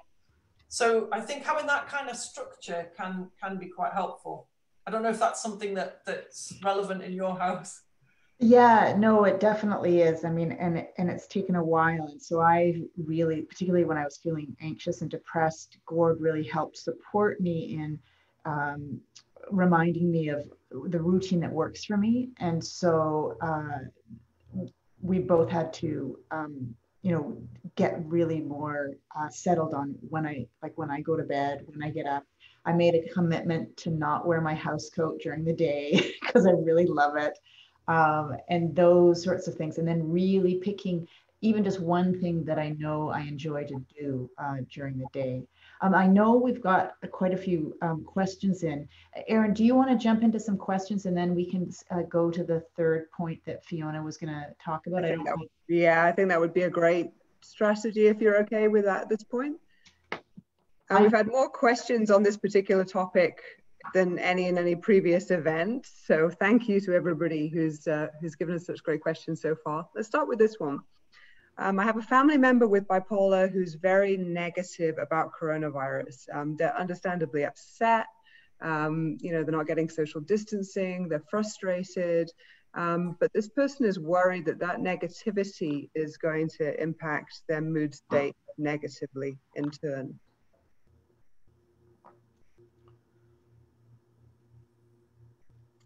So 0.69 1.09
I 1.11 1.19
think 1.19 1.43
having 1.43 1.67
that 1.67 1.87
kind 1.89 2.09
of 2.09 2.15
structure 2.15 2.87
can 2.95 3.27
can 3.43 3.57
be 3.57 3.67
quite 3.67 3.91
helpful. 3.91 4.47
I 4.87 4.91
don't 4.91 5.03
know 5.03 5.09
if 5.09 5.19
that's 5.19 5.41
something 5.41 5.73
that 5.73 5.99
that's 6.05 6.53
relevant 6.63 7.03
in 7.03 7.11
your 7.11 7.37
house. 7.37 7.81
Yeah, 8.39 8.95
no, 8.97 9.25
it 9.25 9.41
definitely 9.41 10.01
is. 10.01 10.23
I 10.23 10.29
mean, 10.29 10.53
and 10.53 10.87
and 10.97 11.09
it's 11.09 11.27
taken 11.27 11.57
a 11.57 11.63
while, 11.63 12.07
and 12.07 12.21
so 12.21 12.39
I 12.39 12.81
really, 12.97 13.41
particularly 13.41 13.85
when 13.85 13.97
I 13.97 14.05
was 14.05 14.17
feeling 14.17 14.55
anxious 14.61 15.01
and 15.01 15.11
depressed, 15.11 15.77
Gord 15.85 16.21
really 16.21 16.43
helped 16.43 16.77
support 16.77 17.41
me 17.41 17.75
in 17.77 17.99
um, 18.45 18.99
reminding 19.49 20.11
me 20.11 20.29
of 20.29 20.49
the 20.71 20.99
routine 20.99 21.39
that 21.41 21.51
works 21.51 21.85
for 21.85 21.97
me, 21.97 22.29
and 22.39 22.63
so 22.63 23.37
uh, 23.41 23.79
we 25.01 25.19
both 25.19 25.49
had 25.49 25.73
to, 25.73 26.17
um, 26.31 26.75
you 27.01 27.11
know, 27.11 27.37
get 27.75 28.01
really 28.05 28.41
more 28.41 28.91
uh, 29.17 29.29
settled 29.29 29.73
on 29.73 29.95
when 30.09 30.25
I 30.25 30.45
like 30.61 30.77
when 30.77 30.91
I 30.91 31.01
go 31.01 31.17
to 31.17 31.23
bed, 31.23 31.63
when 31.65 31.83
I 31.83 31.89
get 31.89 32.05
up, 32.05 32.23
I 32.65 32.73
made 32.73 32.95
a 32.95 33.09
commitment 33.09 33.75
to 33.77 33.89
not 33.89 34.27
wear 34.27 34.41
my 34.41 34.53
house 34.53 34.89
coat 34.89 35.19
during 35.21 35.43
the 35.43 35.53
day 35.53 36.13
because 36.21 36.45
I 36.45 36.51
really 36.51 36.85
love 36.85 37.17
it. 37.17 37.37
Um, 37.87 38.37
and 38.49 38.75
those 38.75 39.23
sorts 39.23 39.47
of 39.47 39.55
things. 39.55 39.77
And 39.77 39.87
then 39.87 40.11
really 40.11 40.55
picking 40.55 41.07
even 41.41 41.63
just 41.63 41.79
one 41.79 42.19
thing 42.19 42.43
that 42.45 42.59
I 42.59 42.69
know 42.69 43.09
I 43.09 43.21
enjoy 43.21 43.65
to 43.65 43.83
do 43.99 44.29
uh, 44.37 44.57
during 44.69 44.99
the 44.99 45.07
day. 45.11 45.43
Um, 45.81 45.95
I 45.95 46.05
know 46.05 46.35
we've 46.35 46.61
got 46.61 46.93
quite 47.11 47.33
a 47.33 47.37
few 47.37 47.75
um, 47.81 48.03
questions 48.03 48.61
in. 48.61 48.87
Erin, 49.27 49.53
do 49.53 49.63
you 49.63 49.73
want 49.73 49.89
to 49.89 49.97
jump 49.97 50.21
into 50.21 50.39
some 50.39 50.55
questions 50.55 51.07
and 51.07 51.17
then 51.17 51.33
we 51.33 51.49
can 51.49 51.71
uh, 51.89 52.03
go 52.03 52.29
to 52.29 52.43
the 52.43 52.63
third 52.77 53.09
point 53.11 53.41
that 53.45 53.65
Fiona 53.65 54.01
was 54.03 54.17
going 54.17 54.31
to 54.31 54.47
talk 54.63 54.85
about? 54.85 55.03
I, 55.03 55.13
I 55.13 55.15
don't 55.15 55.49
Yeah, 55.67 56.05
I 56.05 56.11
think 56.11 56.29
that 56.29 56.39
would 56.39 56.53
be 56.53 56.63
a 56.63 56.69
great 56.69 57.09
strategy 57.41 58.07
if 58.07 58.21
you're 58.21 58.37
okay 58.43 58.67
with 58.67 58.85
that 58.85 59.01
at 59.01 59.09
this 59.09 59.23
point. 59.23 59.57
And 60.91 61.03
we've 61.03 61.11
had 61.11 61.27
more 61.27 61.49
questions 61.49 62.11
on 62.11 62.21
this 62.21 62.37
particular 62.37 62.83
topic 62.83 63.41
than 63.93 64.19
any 64.19 64.47
in 64.47 64.57
any 64.57 64.75
previous 64.75 65.31
event. 65.31 65.87
So 66.05 66.29
thank 66.29 66.67
you 66.67 66.79
to 66.81 66.93
everybody 66.93 67.47
who's 67.47 67.87
uh, 67.87 68.07
who's 68.19 68.35
given 68.35 68.55
us 68.55 68.65
such 68.65 68.83
great 68.83 69.01
questions 69.01 69.41
so 69.41 69.55
far. 69.55 69.87
Let's 69.95 70.07
start 70.07 70.27
with 70.27 70.37
this 70.37 70.59
one. 70.59 70.81
Um, 71.57 71.79
I 71.79 71.83
have 71.83 71.97
a 71.97 72.01
family 72.01 72.37
member 72.37 72.67
with 72.67 72.87
bipolar 72.87 73.51
who's 73.51 73.75
very 73.75 74.17
negative 74.17 74.95
about 74.99 75.31
coronavirus. 75.39 76.27
Um, 76.33 76.55
they're 76.57 76.75
understandably 76.77 77.45
upset. 77.45 78.07
Um, 78.61 79.17
you 79.19 79.31
know, 79.31 79.43
they're 79.43 79.55
not 79.55 79.67
getting 79.67 79.89
social 79.89 80.21
distancing. 80.21 81.07
They're 81.09 81.23
frustrated. 81.29 82.31
Um, 82.73 83.17
but 83.19 83.33
this 83.33 83.49
person 83.49 83.85
is 83.85 83.99
worried 83.99 84.45
that 84.45 84.59
that 84.59 84.77
negativity 84.77 85.89
is 85.93 86.17
going 86.17 86.49
to 86.57 86.81
impact 86.81 87.41
their 87.49 87.61
mood 87.61 87.93
state 87.93 88.35
negatively 88.57 89.37
in 89.55 89.69
turn. 89.71 90.17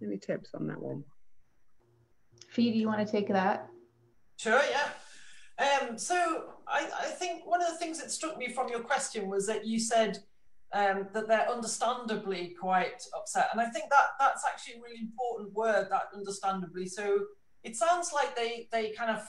Any 0.03 0.17
tips 0.17 0.51
on 0.53 0.67
that 0.67 0.79
one? 0.79 1.03
Fee, 2.49 2.71
do 2.71 2.77
you 2.77 2.87
want 2.87 3.05
to 3.05 3.11
take 3.11 3.27
that? 3.29 3.67
Sure, 4.37 4.61
yeah. 4.69 4.89
Um, 5.57 5.97
so 5.97 6.49
I, 6.67 6.89
I 6.99 7.05
think 7.05 7.45
one 7.45 7.61
of 7.61 7.69
the 7.69 7.77
things 7.77 7.99
that 8.01 8.11
struck 8.11 8.37
me 8.37 8.49
from 8.49 8.69
your 8.69 8.81
question 8.81 9.29
was 9.29 9.47
that 9.47 9.65
you 9.65 9.79
said 9.79 10.19
um, 10.73 11.07
that 11.13 11.27
they're 11.27 11.49
understandably 11.49 12.55
quite 12.59 13.01
upset. 13.15 13.47
And 13.53 13.61
I 13.61 13.69
think 13.69 13.89
that 13.89 14.07
that's 14.19 14.43
actually 14.45 14.79
a 14.79 14.81
really 14.81 14.99
important 14.99 15.53
word, 15.53 15.87
that 15.89 16.09
understandably. 16.13 16.85
So 16.87 17.19
it 17.63 17.75
sounds 17.75 18.11
like 18.13 18.35
they 18.35 18.67
they 18.71 18.89
kind 18.91 19.09
of 19.09 19.23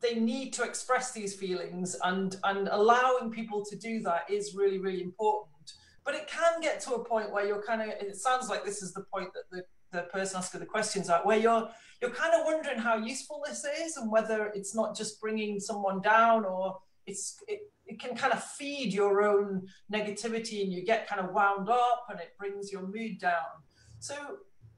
they 0.00 0.16
need 0.16 0.52
to 0.54 0.64
express 0.64 1.12
these 1.12 1.34
feelings 1.34 1.96
and 2.02 2.36
and 2.44 2.68
allowing 2.72 3.30
people 3.30 3.64
to 3.64 3.76
do 3.76 4.00
that 4.00 4.28
is 4.28 4.54
really, 4.54 4.78
really 4.78 5.02
important. 5.02 5.74
But 6.04 6.14
it 6.14 6.26
can 6.26 6.60
get 6.60 6.80
to 6.80 6.94
a 6.94 7.04
point 7.04 7.32
where 7.32 7.46
you're 7.46 7.62
kind 7.62 7.80
of 7.80 7.88
it 7.88 8.16
sounds 8.16 8.48
like 8.48 8.64
this 8.64 8.82
is 8.82 8.92
the 8.92 9.04
point 9.12 9.30
that 9.34 9.44
the 9.52 9.62
the 9.94 10.02
person 10.02 10.36
asking 10.38 10.60
the 10.60 10.66
questions 10.66 11.08
at, 11.10 11.24
where 11.24 11.38
you're 11.38 11.68
you're 12.00 12.10
kind 12.10 12.34
of 12.34 12.44
wondering 12.44 12.78
how 12.78 12.96
useful 12.96 13.42
this 13.46 13.64
is 13.64 13.96
and 13.96 14.10
whether 14.10 14.52
it's 14.54 14.74
not 14.74 14.96
just 14.96 15.20
bringing 15.20 15.58
someone 15.58 16.00
down 16.02 16.44
or 16.44 16.76
it's 17.06 17.36
it, 17.48 17.60
it 17.86 18.00
can 18.00 18.16
kind 18.16 18.32
of 18.32 18.42
feed 18.42 18.92
your 18.92 19.22
own 19.22 19.66
negativity 19.92 20.62
and 20.62 20.72
you 20.72 20.84
get 20.84 21.08
kind 21.08 21.20
of 21.20 21.32
wound 21.32 21.68
up 21.68 22.06
and 22.10 22.20
it 22.20 22.32
brings 22.38 22.72
your 22.72 22.82
mood 22.82 23.18
down. 23.18 23.52
So 24.00 24.14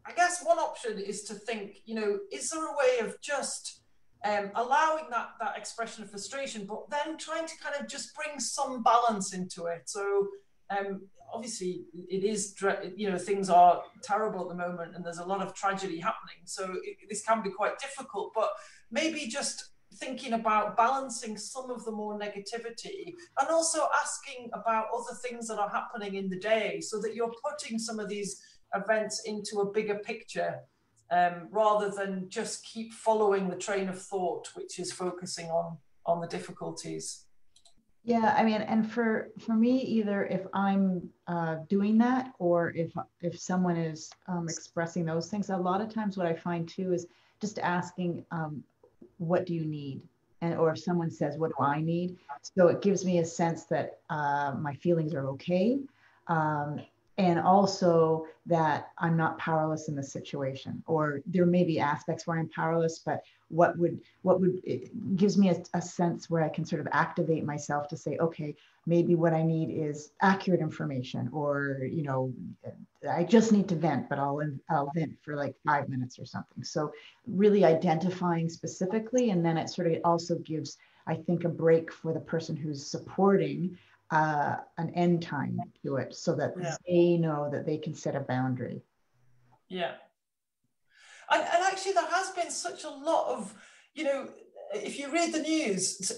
I 0.05 0.13
guess 0.13 0.45
one 0.45 0.59
option 0.59 0.99
is 0.99 1.23
to 1.25 1.35
think, 1.35 1.79
you 1.85 1.95
know, 1.95 2.19
is 2.33 2.51
there 2.51 2.65
a 2.65 2.77
way 2.77 3.07
of 3.07 3.21
just 3.21 3.81
um, 4.25 4.51
allowing 4.55 5.05
that 5.11 5.31
that 5.41 5.57
expression 5.57 6.05
of 6.05 6.11
frustration, 6.11 6.67
but 6.67 6.89
then 6.91 7.17
trying 7.17 7.47
to 7.47 7.55
kind 7.63 7.75
of 7.79 7.89
just 7.89 8.15
bring 8.15 8.39
some 8.41 8.83
balance 8.83 9.35
into 9.35 9.67
it. 9.67 9.83
So 9.87 10.29
um, 10.71 11.03
obviously 11.33 11.85
it 12.09 12.25
is 12.25 12.55
you 12.97 13.11
know 13.11 13.19
things 13.19 13.51
are 13.51 13.83
terrible 14.03 14.43
at 14.43 14.49
the 14.49 14.55
moment 14.55 14.95
and 14.95 15.05
there's 15.05 15.19
a 15.19 15.25
lot 15.25 15.43
of 15.43 15.55
tragedy 15.55 15.99
happening. 15.99 16.43
So 16.45 16.65
it, 16.83 16.97
this 17.09 17.23
can 17.23 17.43
be 17.43 17.51
quite 17.51 17.79
difficult 17.79 18.33
but 18.35 18.51
maybe 18.91 19.27
just 19.27 19.71
thinking 19.95 20.35
about 20.35 20.77
balancing 20.77 21.37
some 21.37 21.71
of 21.71 21.85
the 21.85 21.93
more 21.93 22.19
negativity 22.19 23.15
and 23.41 23.49
also 23.51 23.89
asking 24.03 24.51
about 24.53 24.87
other 24.95 25.17
things 25.23 25.49
that 25.49 25.59
are 25.59 25.71
happening 25.71 26.17
in 26.17 26.29
the 26.29 26.39
day 26.39 26.81
so 26.81 27.01
that 27.01 27.15
you're 27.15 27.33
putting 27.49 27.79
some 27.79 27.99
of 27.99 28.09
these 28.09 28.41
events 28.75 29.23
into 29.25 29.61
a 29.61 29.73
bigger 29.73 29.97
picture 29.97 30.57
um, 31.11 31.49
rather 31.51 31.89
than 31.89 32.27
just 32.29 32.65
keep 32.65 32.93
following 32.93 33.49
the 33.49 33.57
train 33.57 33.89
of 33.89 34.01
thought 34.01 34.49
which 34.55 34.79
is 34.79 34.93
focusing 34.93 35.47
on 35.47 35.79
on 36.05 36.21
the 36.21 36.27
difficulties 36.27 37.26
yeah, 38.07 38.37
I 38.39 38.45
mean, 38.45 38.63
and 38.63 38.89
for 38.89 39.31
for 39.37 39.55
me, 39.55 39.81
either 39.81 40.27
if 40.27 40.47
I'm 40.55 41.11
uh, 41.27 41.57
doing 41.69 41.99
that 41.99 42.33
or 42.39 42.71
if 42.77 42.93
if 43.21 43.37
someone 43.37 43.77
is 43.77 44.13
um, 44.29 44.49
expressing 44.49 45.05
those 45.05 45.29
things, 45.29 45.51
a 45.51 45.57
lot 45.57 45.81
of 45.81 45.93
times 45.93 46.17
what 46.17 46.27
I 46.27 46.35
find 46.35 46.69
too 46.69 46.93
is 46.93 47.09
just 47.41 47.59
asking, 47.59 48.25
um, 48.31 48.63
"What 49.19 49.45
do 49.45 49.55
you 49.55 49.65
need?" 49.67 50.03
and 50.41 50.55
or 50.55 50.71
if 50.71 50.79
someone 50.79 51.11
says, 51.11 51.37
"What 51.37 51.51
do 51.59 51.65
I 51.65 51.81
need?" 51.81 52.17
So 52.43 52.69
it 52.69 52.81
gives 52.81 53.05
me 53.05 53.19
a 53.19 53.25
sense 53.25 53.65
that 53.65 53.99
uh, 54.09 54.55
my 54.57 54.75
feelings 54.75 55.13
are 55.13 55.27
okay, 55.31 55.81
um, 56.29 56.81
and 57.19 57.39
also 57.39 58.27
that 58.45 58.91
I'm 58.99 59.17
not 59.17 59.39
powerless 59.39 59.89
in 59.89 59.97
the 59.97 60.03
situation, 60.03 60.83
or 60.87 61.23
there 61.27 61.47
may 61.47 61.65
be 61.65 61.81
aspects 61.81 62.27
where 62.27 62.39
I'm 62.39 62.49
powerless, 62.49 62.99
but 62.99 63.23
what 63.49 63.79
would 63.79 64.01
what 64.23 64.41
would 64.41 64.61
gives 65.17 65.39
me 65.39 65.51
a, 65.51 65.63
a 65.75 65.81
sense 65.81 66.29
where 66.29 66.45
I 66.45 66.49
can 66.49 66.65
sort 66.65 66.81
of 66.81 66.89
activate 66.93 67.45
myself 67.45 67.89
to 67.89 67.97
say, 67.97 68.19
okay, 68.19 68.55
maybe 68.87 69.15
what 69.15 69.33
I 69.33 69.43
need 69.43 69.71
is 69.71 70.11
accurate 70.21 70.61
information, 70.61 71.31
or 71.33 71.81
you 71.91 72.03
know, 72.03 72.33
I 73.11 73.25
just 73.25 73.51
need 73.51 73.69
to 73.71 73.77
vent, 73.77 74.09
but 74.11 74.19
I'll 74.19 74.41
I'll 74.69 74.91
vent 74.95 75.17
for 75.23 75.37
like 75.37 75.55
five 75.67 75.89
minutes 75.89 76.19
or 76.19 76.27
something. 76.27 76.63
So 76.65 76.93
really 77.27 77.65
identifying 77.65 78.49
specifically, 78.51 79.31
and 79.31 79.45
then 79.45 79.57
it 79.57 79.71
sort 79.71 79.91
of 79.91 79.99
also 80.05 80.37
gives, 80.39 80.77
I 81.07 81.15
think, 81.15 81.45
a 81.45 81.49
break 81.49 81.91
for 81.91 82.13
the 82.13 82.21
person 82.21 82.57
who's 82.57 82.87
supporting 82.87 83.79
uh, 84.11 84.57
an 84.79 84.91
end 84.91 85.23
time 85.23 85.61
to 85.83 85.97
it 85.97 86.15
so 86.15 86.35
that 86.35 86.55
yeah. 86.61 86.77
they 86.87 87.17
know 87.17 87.49
that 87.51 87.67
they 87.67 87.79
can 87.79 87.95
set 87.95 88.15
a 88.15 88.21
boundary. 88.21 88.83
Yeah. 89.69 89.93
And, 91.31 91.43
and 91.43 91.65
actually, 91.65 91.93
there 91.93 92.07
has 92.07 92.31
been 92.31 92.51
such 92.51 92.85
a 92.85 92.91
lot 92.91 93.37
of, 93.37 93.53
you 93.95 94.05
know, 94.05 94.29
if 94.75 94.99
you 94.99 95.13
read 95.13 95.33
the 95.33 95.41
news, 95.41 96.13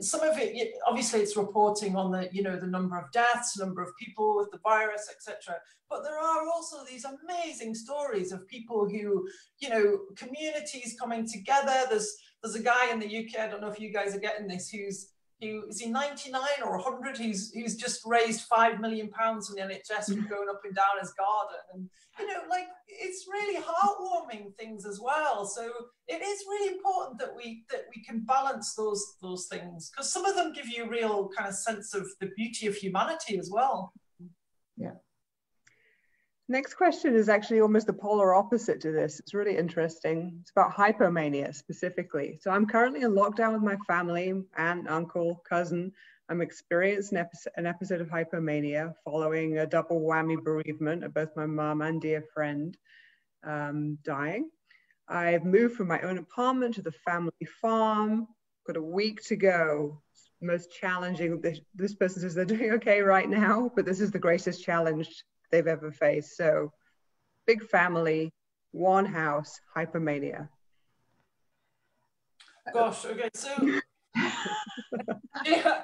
some 0.00 0.20
of 0.20 0.36
it 0.38 0.74
obviously 0.86 1.20
it's 1.20 1.36
reporting 1.36 1.96
on 1.96 2.10
the 2.10 2.28
you 2.32 2.42
know 2.42 2.58
the 2.58 2.66
number 2.66 2.98
of 2.98 3.10
deaths, 3.12 3.58
number 3.58 3.82
of 3.82 3.96
people 3.96 4.36
with 4.36 4.50
the 4.50 4.58
virus, 4.58 5.08
etc. 5.10 5.56
But 5.88 6.02
there 6.02 6.18
are 6.18 6.48
also 6.48 6.78
these 6.84 7.04
amazing 7.04 7.74
stories 7.74 8.32
of 8.32 8.46
people 8.48 8.88
who 8.88 9.28
you 9.60 9.68
know 9.68 10.00
communities 10.16 10.96
coming 10.98 11.28
together. 11.28 11.84
There's 11.88 12.16
there's 12.42 12.56
a 12.56 12.62
guy 12.62 12.90
in 12.90 12.98
the 12.98 13.06
UK. 13.06 13.40
I 13.40 13.48
don't 13.48 13.60
know 13.60 13.70
if 13.70 13.80
you 13.80 13.92
guys 13.92 14.14
are 14.16 14.20
getting 14.20 14.48
this. 14.48 14.68
Who's 14.68 15.11
he 15.42 15.48
is 15.68 15.80
he 15.80 15.90
99 15.90 16.40
or 16.64 16.78
100 16.78 17.18
he's 17.18 17.52
he's 17.52 17.76
just 17.76 18.02
raised 18.06 18.42
five 18.42 18.80
million 18.80 19.08
pounds 19.08 19.48
from 19.48 19.56
the 19.56 19.62
nhs 19.62 20.06
from 20.06 20.26
going 20.28 20.48
up 20.48 20.60
and 20.64 20.74
down 20.74 21.00
his 21.00 21.12
garden. 21.12 21.58
And 21.74 21.90
you 22.18 22.26
know 22.26 22.40
like 22.48 22.66
it's 22.86 23.26
really 23.30 23.60
heartwarming 23.60 24.54
things 24.56 24.86
as 24.86 25.00
well. 25.00 25.44
So 25.46 25.68
it 26.08 26.22
is 26.22 26.44
really 26.48 26.74
important 26.74 27.18
that 27.18 27.34
we 27.36 27.64
that 27.70 27.86
we 27.94 28.02
can 28.02 28.20
balance 28.20 28.74
those 28.74 29.16
those 29.20 29.46
things 29.46 29.90
because 29.90 30.12
some 30.12 30.24
of 30.24 30.36
them 30.36 30.52
give 30.52 30.68
you 30.68 30.84
a 30.84 30.88
real 30.88 31.28
kind 31.36 31.48
of 31.48 31.54
sense 31.54 31.94
of 31.94 32.06
the 32.20 32.30
beauty 32.36 32.66
of 32.66 32.76
humanity 32.76 33.38
as 33.38 33.50
well 33.50 33.92
Next 36.52 36.74
question 36.74 37.16
is 37.16 37.30
actually 37.30 37.62
almost 37.62 37.86
the 37.86 37.94
polar 37.94 38.34
opposite 38.34 38.78
to 38.82 38.92
this. 38.92 39.18
It's 39.18 39.32
really 39.32 39.56
interesting. 39.56 40.36
It's 40.42 40.50
about 40.50 40.74
hypomania 40.74 41.54
specifically. 41.54 42.38
So 42.42 42.50
I'm 42.50 42.66
currently 42.66 43.00
in 43.00 43.12
lockdown 43.12 43.54
with 43.54 43.62
my 43.62 43.78
family, 43.86 44.34
aunt, 44.58 44.86
uncle, 44.86 45.42
cousin. 45.48 45.92
I'm 46.28 46.42
experiencing 46.42 47.24
an 47.56 47.64
episode 47.64 48.02
of 48.02 48.10
hypomania 48.10 48.92
following 49.02 49.56
a 49.56 49.66
double 49.66 50.02
whammy 50.02 50.44
bereavement 50.44 51.04
of 51.04 51.14
both 51.14 51.34
my 51.36 51.46
mom 51.46 51.80
and 51.80 52.02
dear 52.02 52.22
friend 52.34 52.76
um, 53.44 53.96
dying. 54.04 54.50
I've 55.08 55.46
moved 55.46 55.76
from 55.76 55.88
my 55.88 56.02
own 56.02 56.18
apartment 56.18 56.74
to 56.74 56.82
the 56.82 56.92
family 56.92 57.46
farm. 57.62 58.28
Got 58.66 58.76
a 58.76 58.82
week 58.82 59.22
to 59.28 59.36
go. 59.36 60.02
Most 60.42 60.70
challenging. 60.70 61.40
This, 61.40 61.60
this 61.74 61.94
person 61.94 62.20
says 62.20 62.34
they're 62.34 62.44
doing 62.44 62.72
okay 62.72 63.00
right 63.00 63.30
now, 63.30 63.70
but 63.74 63.86
this 63.86 64.02
is 64.02 64.10
the 64.10 64.18
greatest 64.18 64.62
challenge 64.62 65.24
they've 65.52 65.66
ever 65.66 65.92
faced. 65.92 66.36
So, 66.36 66.72
big 67.46 67.62
family, 67.62 68.32
one 68.72 69.04
house, 69.04 69.60
hypermania. 69.76 70.48
Gosh, 72.72 73.04
okay, 73.04 73.28
so 73.34 73.50
yeah, 75.44 75.82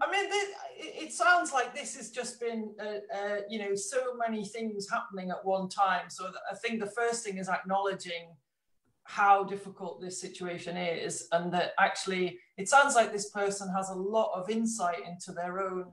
I 0.00 0.10
mean, 0.10 0.28
this, 0.28 0.48
it 0.78 1.12
sounds 1.12 1.52
like 1.52 1.74
this 1.74 1.96
has 1.96 2.10
just 2.10 2.40
been, 2.40 2.74
uh, 2.80 3.16
uh, 3.16 3.36
you 3.48 3.58
know, 3.58 3.74
so 3.74 4.14
many 4.16 4.44
things 4.44 4.88
happening 4.90 5.30
at 5.30 5.44
one 5.44 5.68
time. 5.68 6.08
So 6.08 6.30
I 6.50 6.54
think 6.56 6.80
the 6.80 6.90
first 6.90 7.24
thing 7.24 7.38
is 7.38 7.48
acknowledging 7.48 8.34
how 9.04 9.44
difficult 9.44 10.00
this 10.00 10.20
situation 10.20 10.76
is, 10.76 11.28
and 11.32 11.52
that 11.52 11.72
actually 11.78 12.38
it 12.56 12.68
sounds 12.68 12.94
like 12.94 13.12
this 13.12 13.30
person 13.30 13.68
has 13.74 13.88
a 13.90 13.94
lot 13.94 14.32
of 14.34 14.50
insight 14.50 15.00
into 15.06 15.32
their 15.32 15.60
own 15.60 15.92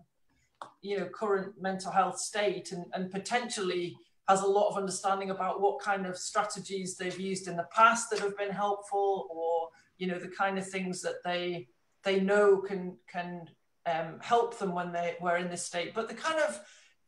you 0.82 1.00
know 1.00 1.06
current 1.06 1.54
mental 1.62 1.92
health 1.92 2.20
state 2.20 2.72
and, 2.72 2.86
and 2.94 3.12
potentially 3.12 3.96
has 4.28 4.42
a 4.42 4.48
lot 4.48 4.70
of 4.70 4.78
understanding 4.78 5.32
about 5.32 5.60
what 5.62 5.82
kind 5.82 6.06
of 6.06 6.18
strategies 6.18 6.96
they've 6.96 7.20
used 7.20 7.48
in 7.48 7.58
the 7.58 7.68
past 7.76 8.10
that 8.10 8.20
have 8.20 8.38
been 8.38 8.52
helpful 8.52 9.28
or 9.30 9.70
you 9.98 10.08
know 10.08 10.20
the 10.20 10.28
kind 10.28 10.58
of 10.58 10.68
things 10.68 11.02
that 11.02 11.16
they 11.24 11.68
they 12.04 12.20
know 12.20 12.58
can 12.58 12.98
can 13.12 13.48
um, 13.86 14.20
help 14.22 14.58
them 14.58 14.74
when 14.74 14.92
they 14.92 15.16
were 15.20 15.38
in 15.38 15.50
this 15.50 15.66
state. 15.66 15.94
But 15.94 16.08
the 16.08 16.14
kind 16.14 16.40
of 16.40 16.60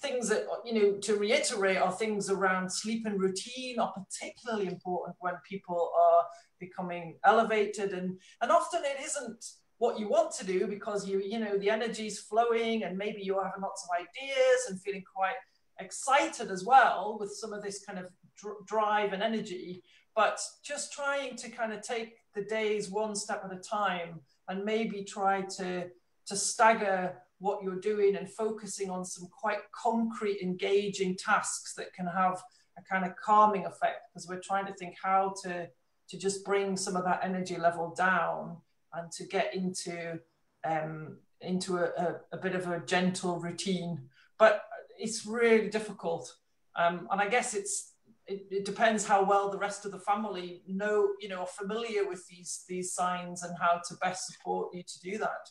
things 0.02 0.28
that 0.30 0.46
you 0.66 0.74
know 0.74 0.98
to 1.00 1.16
reiterate 1.16 1.78
are 1.78 1.92
things 1.92 2.30
around 2.30 2.72
sleep 2.72 3.06
and 3.06 3.20
routine 3.20 3.80
are 3.80 3.94
particularly 3.94 4.68
important 4.68 5.16
when 5.20 5.36
people 5.50 5.92
are 5.98 6.24
becoming 6.60 7.18
elevated. 7.24 7.92
And 7.92 8.20
and 8.42 8.52
often 8.52 8.82
it 8.84 9.04
isn't 9.04 9.46
what 9.78 10.00
you 10.00 10.08
want 10.08 10.32
to 10.32 10.46
do 10.46 10.68
because 10.68 11.08
you 11.08 11.20
you 11.20 11.40
know 11.40 11.58
the 11.58 11.70
energy's 11.70 12.20
flowing 12.20 12.84
and 12.84 12.98
maybe 12.98 13.22
you're 13.22 13.44
having 13.44 13.62
lots 13.62 13.84
of 13.84 13.90
ideas 14.00 14.70
and 14.70 14.82
feeling 14.82 15.04
quite 15.16 15.36
excited 15.80 16.50
as 16.50 16.64
well 16.64 17.18
with 17.20 17.32
some 17.32 17.54
of 17.54 17.62
this 17.62 17.84
kind 17.86 18.00
of 18.00 18.10
dr- 18.38 18.66
drive 18.66 19.14
and 19.14 19.22
energy. 19.22 19.84
But 20.16 20.40
just 20.64 20.94
trying 20.94 21.36
to 21.38 21.50
kind 21.50 21.74
of 21.74 21.82
take 21.82 22.16
the 22.34 22.44
days 22.44 22.90
one 22.90 23.16
step 23.16 23.44
at 23.44 23.52
a 23.52 23.60
time 23.60 24.22
and 24.48 24.64
maybe 24.64 25.04
try 25.04 25.42
to 25.58 25.90
to 26.28 26.36
stagger 26.36 27.18
what 27.40 27.62
you're 27.62 27.80
doing 27.80 28.16
and 28.16 28.30
focusing 28.30 28.90
on 28.90 29.06
some 29.06 29.28
quite 29.28 29.60
concrete 29.74 30.42
engaging 30.42 31.16
tasks 31.18 31.74
that 31.76 31.94
can 31.94 32.08
have 32.08 32.42
a 32.78 32.82
kind 32.82 33.06
of 33.06 33.16
calming 33.18 33.66
effect. 33.66 34.02
Because 34.10 34.28
we're 34.28 34.42
trying 34.42 34.66
to 34.68 34.74
think 34.74 34.96
how 35.04 35.34
to 35.44 35.68
to 36.08 36.18
just 36.18 36.46
bring 36.46 36.78
some 36.78 36.96
of 36.96 37.04
that 37.04 37.20
energy 37.24 37.58
level 37.58 37.94
down 37.98 38.58
and 38.96 39.12
to 39.12 39.26
get 39.26 39.54
into 39.54 40.20
um, 40.68 41.18
into 41.42 41.78
a, 41.78 41.84
a, 41.84 42.16
a, 42.34 42.38
bit 42.38 42.56
of 42.56 42.68
a 42.68 42.80
gentle 42.80 43.40
routine. 43.40 44.10
But 44.40 44.64
it's 44.98 45.26
really 45.26 45.70
difficult, 45.70 46.34
um, 46.76 47.08
and 47.12 47.22
I 47.22 47.28
guess 47.28 47.54
it's 47.54 47.94
it, 48.28 48.48
it, 48.50 48.66
depends 48.66 49.06
how 49.06 49.24
well 49.24 49.52
the 49.52 49.58
rest 49.58 49.86
of 49.86 49.92
the 49.92 50.00
family 50.00 50.64
know 50.68 51.10
you 51.20 51.30
know 51.30 51.42
are 51.42 51.48
familiar 51.48 52.08
with 52.08 52.26
these 52.28 52.64
these 52.68 52.94
signs 52.94 53.44
and 53.44 53.56
how 53.60 53.82
to 53.88 53.96
best 54.02 54.28
support 54.28 54.74
you 54.74 54.84
to 54.84 55.00
do 55.02 55.18
that. 55.20 55.50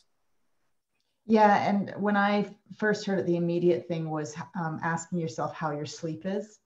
Yeah, 1.27 1.67
and 1.67 1.93
when 1.97 2.15
I 2.15 2.55
first 2.77 3.05
heard 3.05 3.19
it, 3.19 3.25
the 3.25 3.37
immediate 3.37 3.87
thing 3.87 4.11
was 4.11 4.35
um, 4.59 4.79
asking 4.83 5.19
yourself 5.19 5.55
how 5.55 5.71
your 5.71 5.87
sleep 5.87 6.23
is, 6.25 6.59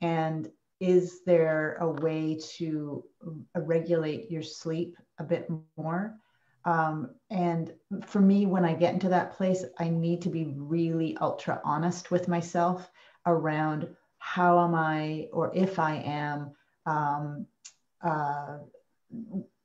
and 0.00 0.48
is 0.80 1.22
there 1.24 1.76
a 1.80 1.88
way 1.88 2.38
to 2.56 3.02
uh, 3.26 3.60
regulate 3.60 4.30
your 4.30 4.42
sleep 4.42 4.96
a 5.18 5.24
bit 5.24 5.48
more? 5.76 6.16
Um, 6.66 7.10
and 7.30 7.72
for 8.04 8.20
me, 8.20 8.44
when 8.44 8.64
I 8.64 8.74
get 8.74 8.92
into 8.92 9.08
that 9.10 9.36
place, 9.36 9.64
I 9.78 9.88
need 9.88 10.20
to 10.22 10.28
be 10.28 10.46
really 10.46 11.16
ultra 11.20 11.60
honest 11.64 12.10
with 12.10 12.26
myself 12.26 12.90
around 13.24 13.88
how 14.18 14.64
am 14.64 14.74
I, 14.74 15.28
or 15.32 15.52
if 15.54 15.78
I 15.78 15.96
am, 15.98 16.50
um, 16.84 17.46
uh, 18.02 18.58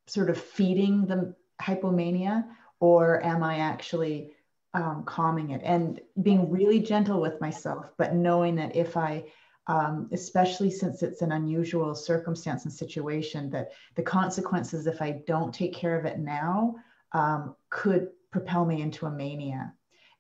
sort 0.06 0.30
of 0.30 0.38
feeding 0.38 1.08
the 1.08 1.36
hypomania, 1.60 2.46
or 2.80 3.24
am 3.26 3.44
I 3.44 3.58
actually 3.58 4.34
um, 4.76 5.04
calming 5.04 5.50
it? 5.52 5.62
And 5.64 6.00
being 6.22 6.52
really 6.52 6.80
gentle 6.80 7.20
with 7.20 7.42
myself, 7.42 7.88
but 7.98 8.14
knowing 8.14 8.56
that 8.56 8.76
if 8.76 8.96
I 8.96 9.26
um, 9.68 10.10
especially 10.12 10.72
since 10.72 11.04
it's 11.04 11.22
an 11.22 11.32
unusual 11.32 11.94
circumstance 11.94 12.66
and 12.66 12.74
situation, 12.74 13.50
that 13.52 13.72
the 13.96 14.02
consequences, 14.02 14.88
if 14.88 15.02
I 15.02 15.22
don't 15.28 15.54
take 15.54 15.74
care 15.74 15.98
of 15.98 16.06
it 16.06 16.20
now, 16.20 16.76
um, 17.14 17.56
could 17.70 18.10
propel 18.32 18.66
me 18.66 18.82
into 18.82 19.06
a 19.06 19.12
mania. 19.12 19.74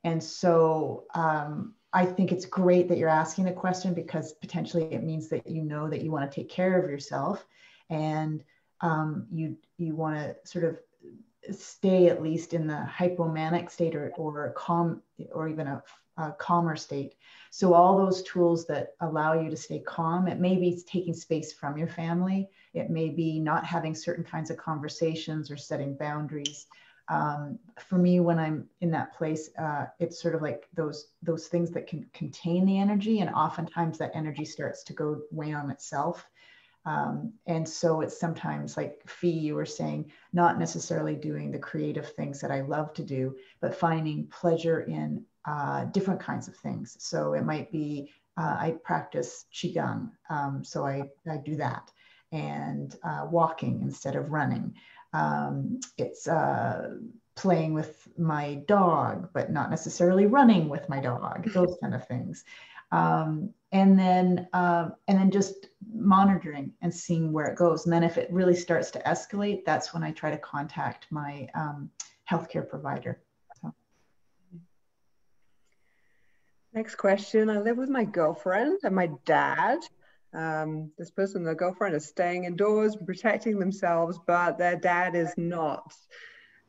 And 0.04 0.22
so 0.24 1.06
um, 1.14 1.76
I 1.94 2.06
think 2.06 2.32
it's 2.32 2.46
great 2.46 2.88
that 2.90 2.98
you're 2.98 3.10
asking 3.10 3.46
the 3.46 3.52
question 3.52 3.94
because 3.94 4.34
potentially 4.34 4.94
it 4.94 5.04
means 5.04 5.30
that 5.30 5.48
you 5.48 5.62
know 5.62 5.90
that 5.90 6.02
you 6.02 6.12
want 6.12 6.30
to 6.30 6.36
take 6.36 6.50
care 6.50 6.82
of 6.82 6.90
yourself 6.90 7.46
and 7.90 8.44
um, 8.82 9.28
you 9.32 9.58
you 9.78 9.96
want 9.96 10.16
to 10.16 10.36
sort 10.44 10.66
of 10.66 10.78
stay 11.56 12.08
at 12.08 12.22
least 12.22 12.54
in 12.54 12.68
the 12.68 12.88
hypomanic 12.90 13.70
state 13.70 13.96
or, 13.96 14.12
or 14.18 14.54
calm 14.56 15.02
or 15.32 15.48
even 15.48 15.68
a, 15.68 15.84
a, 16.18 16.32
calmer 16.34 16.76
state. 16.76 17.16
So 17.50 17.74
all 17.74 17.98
those 17.98 18.24
tools 18.24 18.68
that 18.68 18.94
allow 19.02 19.34
you 19.34 19.50
to 19.50 19.58
stay 19.58 19.80
calm, 19.80 20.28
it 20.28 20.40
may 20.40 20.56
be 20.56 20.82
taking 20.88 21.14
space 21.14 21.52
from 21.52 21.78
your 21.78 21.88
family. 21.88 22.50
It 22.74 22.90
may 22.90 23.10
be 23.10 23.40
not 23.40 23.66
having 23.66 23.96
certain 23.96 24.24
kinds 24.24 24.50
of 24.50 24.58
conversations 24.58 25.52
or 25.52 25.58
setting 25.58 25.96
boundaries. 25.96 26.68
Um, 27.08 27.60
for 27.90 27.98
me 27.98 28.22
when 28.22 28.40
i'm 28.40 28.70
in 28.80 28.92
that 28.92 29.14
place 29.18 29.50
uh, 29.58 29.88
it's 30.00 30.22
sort 30.22 30.36
of 30.36 30.42
like 30.42 30.68
those 30.74 31.08
those 31.22 31.48
things 31.48 31.72
that 31.72 31.88
can 31.88 32.06
contain 32.14 32.66
the 32.66 32.80
energy 32.80 33.20
and 33.20 33.30
oftentimes 33.32 33.98
that 33.98 34.12
energy 34.14 34.46
starts 34.46 34.84
to 34.84 34.94
go 34.94 35.22
way 35.32 35.52
on 35.52 35.70
itself. 35.72 36.26
Um, 36.86 37.34
and 37.46 37.68
so 37.68 38.02
it's 38.02 38.20
sometimes 38.20 38.76
like 38.78 39.02
fee 39.06 39.30
you 39.30 39.54
were 39.56 39.66
saying 39.68 40.12
not 40.34 40.58
necessarily 40.58 41.16
doing 41.16 41.52
the 41.52 41.60
creative 41.60 42.12
things 42.14 42.42
that 42.42 42.50
i 42.50 42.62
love 42.62 42.92
to 42.96 43.04
do 43.04 43.36
but 43.60 43.76
finding 43.76 44.26
pleasure 44.28 44.82
in 44.82 45.24
uh, 45.46 45.86
different 45.86 46.20
kinds 46.20 46.48
of 46.48 46.56
things. 46.56 46.98
So 47.00 47.34
it 47.34 47.44
might 47.44 47.72
be 47.72 48.12
uh, 48.38 48.56
i 48.60 48.76
practice 48.84 49.46
qigong 49.54 50.12
um, 50.30 50.64
so 50.64 50.86
I, 50.86 51.10
I 51.30 51.38
do 51.38 51.56
that 51.58 51.92
and 52.32 52.96
uh, 53.04 53.28
walking 53.30 53.82
instead 53.82 54.16
of 54.16 54.32
running 54.32 54.74
um, 55.14 55.80
it's 55.98 56.28
uh, 56.28 56.96
playing 57.36 57.74
with 57.74 58.08
my 58.18 58.56
dog, 58.68 59.30
but 59.34 59.52
not 59.52 59.70
necessarily 59.70 60.26
running 60.26 60.70
with 60.70 60.88
my 60.90 61.00
dog, 61.00 61.50
those 61.54 61.78
kind 61.82 61.94
of 61.94 62.08
things. 62.08 62.44
Um, 62.92 63.54
and 63.72 63.98
then 63.98 64.50
uh, 64.52 64.90
and 65.08 65.18
then 65.18 65.32
just 65.32 65.68
monitoring 65.94 66.74
and 66.82 66.94
seeing 66.94 67.32
where 67.32 67.46
it 67.46 67.56
goes. 67.56 67.86
And 67.86 67.94
then 67.94 68.04
if 68.04 68.18
it 68.18 68.32
really 68.32 68.56
starts 68.56 68.92
to 68.92 69.00
escalate, 69.00 69.64
that's 69.66 69.94
when 69.94 70.04
I 70.04 70.12
try 70.12 70.30
to 70.30 70.38
contact 70.38 71.08
my 71.10 71.48
um, 71.56 71.90
healthcare 72.30 72.68
provider. 72.68 73.22
So. 73.62 73.74
Next 76.74 76.96
question. 76.96 77.50
I 77.50 77.60
live 77.60 77.78
with 77.78 77.90
my 77.90 78.04
girlfriend 78.04 78.80
and 78.84 78.96
my 78.96 79.10
dad 79.26 79.80
um, 80.34 80.92
this 80.98 81.12
person, 81.12 81.44
their 81.44 81.56
girlfriend, 81.56 81.96
is 81.96 82.06
staying 82.06 82.46
indoors 82.46 82.96
and 82.96 83.06
protecting 83.06 83.60
themselves, 83.60 84.20
but 84.26 84.58
their 84.58 84.76
dad 84.76 85.16
is 85.16 85.34
not. 85.38 85.94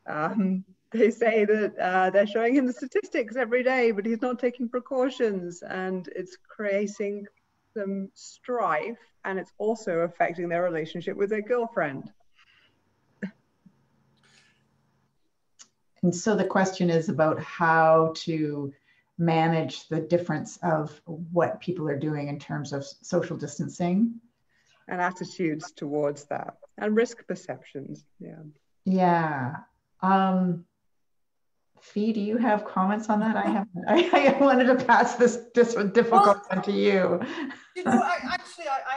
Um, 0.06 0.64
they 0.92 1.10
say 1.10 1.44
that 1.44 1.78
uh, 1.78 2.10
they're 2.10 2.26
showing 2.26 2.54
him 2.54 2.66
the 2.66 2.72
statistics 2.72 3.36
every 3.36 3.62
day, 3.62 3.92
but 3.92 4.04
he's 4.04 4.20
not 4.20 4.38
taking 4.38 4.68
precautions, 4.68 5.62
and 5.62 6.08
it's 6.14 6.36
creating 6.48 7.26
some 7.74 8.10
strife, 8.14 8.98
and 9.24 9.38
it's 9.38 9.52
also 9.58 10.00
affecting 10.00 10.48
their 10.48 10.62
relationship 10.62 11.16
with 11.16 11.30
their 11.30 11.42
girlfriend. 11.42 12.10
And 16.02 16.14
so 16.14 16.34
the 16.34 16.44
question 16.44 16.90
is 16.90 17.08
about 17.08 17.38
how 17.40 18.12
to 18.16 18.72
manage 19.18 19.88
the 19.88 20.00
difference 20.00 20.58
of 20.62 21.00
what 21.04 21.60
people 21.60 21.88
are 21.88 21.98
doing 21.98 22.28
in 22.28 22.38
terms 22.38 22.72
of 22.72 22.84
social 22.84 23.36
distancing 23.36 24.14
and 24.88 25.00
attitudes 25.00 25.72
towards 25.72 26.24
that 26.24 26.56
and 26.78 26.96
risk 26.96 27.26
perceptions 27.26 28.04
yeah 28.18 28.42
yeah 28.84 29.54
um, 30.02 30.64
Fee, 31.82 32.12
do 32.12 32.20
you 32.20 32.36
have 32.36 32.64
comments 32.64 33.10
on 33.10 33.18
that? 33.20 33.36
I 33.36 33.48
have. 33.48 33.66
I, 33.88 34.34
I 34.36 34.38
wanted 34.38 34.66
to 34.66 34.84
pass 34.84 35.16
this 35.16 35.40
this 35.52 35.74
difficult 35.74 36.26
well, 36.26 36.42
one 36.48 36.62
to 36.62 36.72
you. 36.72 37.20
You 37.74 37.84
know, 37.84 37.90
I, 37.90 38.18
actually, 38.22 38.66
I, 38.68 38.91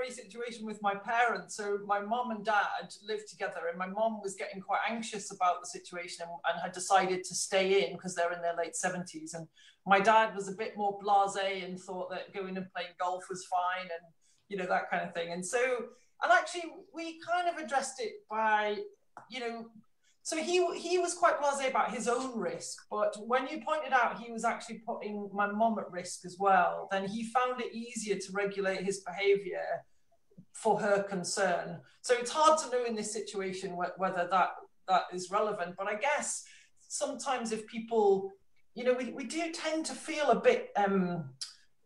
Very 0.00 0.12
situation 0.12 0.64
with 0.64 0.80
my 0.80 0.94
parents. 0.94 1.56
So 1.56 1.78
my 1.86 2.00
mom 2.00 2.30
and 2.30 2.42
dad 2.44 2.86
lived 3.06 3.28
together, 3.28 3.62
and 3.68 3.78
my 3.78 3.86
mom 3.86 4.20
was 4.22 4.34
getting 4.34 4.60
quite 4.62 4.80
anxious 4.88 5.30
about 5.30 5.60
the 5.60 5.66
situation 5.66 6.24
and, 6.26 6.32
and 6.48 6.62
had 6.62 6.72
decided 6.72 7.22
to 7.24 7.34
stay 7.34 7.84
in 7.84 7.96
because 7.96 8.14
they're 8.14 8.32
in 8.32 8.40
their 8.40 8.56
late 8.56 8.76
seventies. 8.76 9.34
And 9.34 9.46
my 9.86 10.00
dad 10.00 10.34
was 10.34 10.48
a 10.48 10.52
bit 10.52 10.72
more 10.76 10.98
blasé 11.00 11.64
and 11.64 11.78
thought 11.78 12.10
that 12.10 12.32
going 12.32 12.56
and 12.56 12.72
playing 12.72 12.94
golf 12.98 13.24
was 13.28 13.44
fine, 13.46 13.88
and 13.96 14.12
you 14.48 14.56
know 14.56 14.66
that 14.66 14.90
kind 14.90 15.06
of 15.06 15.12
thing. 15.12 15.32
And 15.32 15.44
so, 15.44 15.60
and 16.22 16.32
actually, 16.32 16.72
we 16.94 17.20
kind 17.20 17.48
of 17.48 17.62
addressed 17.62 18.00
it 18.00 18.12
by, 18.30 18.76
you 19.30 19.40
know 19.40 19.66
so 20.22 20.36
he 20.36 20.64
he 20.76 20.98
was 20.98 21.14
quite 21.14 21.40
blasé 21.40 21.70
about 21.70 21.92
his 21.92 22.06
own 22.06 22.38
risk, 22.38 22.76
but 22.90 23.16
when 23.26 23.48
you 23.48 23.62
pointed 23.66 23.92
out 23.92 24.20
he 24.20 24.30
was 24.30 24.44
actually 24.44 24.78
putting 24.86 25.30
my 25.32 25.46
mom 25.46 25.78
at 25.78 25.90
risk 25.90 26.24
as 26.24 26.36
well, 26.38 26.88
then 26.90 27.08
he 27.08 27.24
found 27.24 27.60
it 27.60 27.74
easier 27.74 28.16
to 28.16 28.32
regulate 28.32 28.82
his 28.82 29.00
behaviour 29.00 29.64
for 30.60 30.78
her 30.78 31.02
concern. 31.02 31.80
So 32.02 32.14
it's 32.14 32.30
hard 32.30 32.58
to 32.60 32.70
know 32.70 32.84
in 32.84 32.94
this 32.94 33.12
situation 33.12 33.76
whether 33.76 34.28
that 34.30 34.50
that 34.88 35.04
is 35.12 35.30
relevant. 35.30 35.74
But 35.78 35.88
I 35.88 35.94
guess 35.94 36.44
sometimes 36.80 37.52
if 37.52 37.66
people, 37.66 38.30
you 38.74 38.84
know, 38.84 38.92
we, 38.92 39.12
we 39.12 39.24
do 39.24 39.52
tend 39.52 39.86
to 39.86 39.94
feel 39.94 40.30
a 40.30 40.40
bit 40.40 40.70
um, 40.76 41.30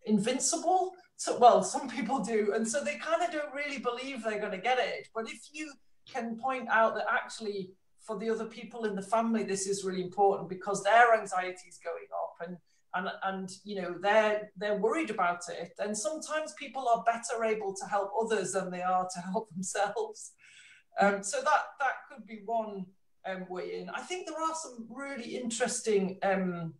invincible. 0.07 0.93
So 1.17 1.39
well, 1.39 1.63
some 1.63 1.89
people 1.89 2.19
do, 2.19 2.53
and 2.55 2.67
so 2.67 2.83
they 2.83 2.97
kind 2.97 3.23
of 3.23 3.31
don't 3.31 3.55
really 3.55 3.79
believe 3.79 4.25
they're 4.25 4.41
going 4.41 4.59
to 4.59 4.59
get 4.59 4.79
it. 4.81 5.09
But 5.15 5.31
if 5.31 5.41
you 5.53 5.73
can 6.13 6.37
point 6.37 6.69
out 6.69 6.97
that 6.97 7.07
actually 7.09 7.71
for 8.01 8.19
the 8.19 8.29
other 8.29 8.47
people 8.47 8.85
in 8.85 8.97
the 8.97 9.03
family, 9.03 9.45
this 9.45 9.69
is 9.69 9.85
really 9.85 10.03
important 10.03 10.49
because 10.49 10.83
their 10.83 11.15
anxiety 11.15 11.69
is 11.69 11.79
going 11.79 12.09
up 12.23 12.49
and 12.49 12.57
and 12.95 13.09
and 13.25 13.51
you 13.65 13.81
know 13.81 13.97
they're 14.01 14.51
they're 14.57 14.79
worried 14.79 15.11
about 15.11 15.41
it. 15.49 15.73
And 15.79 15.97
sometimes 15.97 16.55
people 16.55 16.89
are 16.89 17.05
better 17.05 17.45
able 17.45 17.75
to 17.75 17.87
help 17.87 18.13
others 18.21 18.53
than 18.53 18.71
they 18.71 18.83
are 18.83 19.09
to 19.15 19.21
help 19.21 19.51
themselves. 19.55 20.33
Um, 21.01 21.23
so 21.23 21.39
that 21.39 21.63
that 21.81 21.95
could 22.09 22.27
be 22.27 22.43
one 22.45 22.87
um, 23.27 23.47
way 23.49 23.81
in. 23.81 23.91
I 23.91 24.01
think 24.01 24.27
there 24.27 24.41
are 24.41 24.55
some 24.55 24.87
really 24.91 25.37
interesting. 25.37 26.19
Um, 26.23 26.75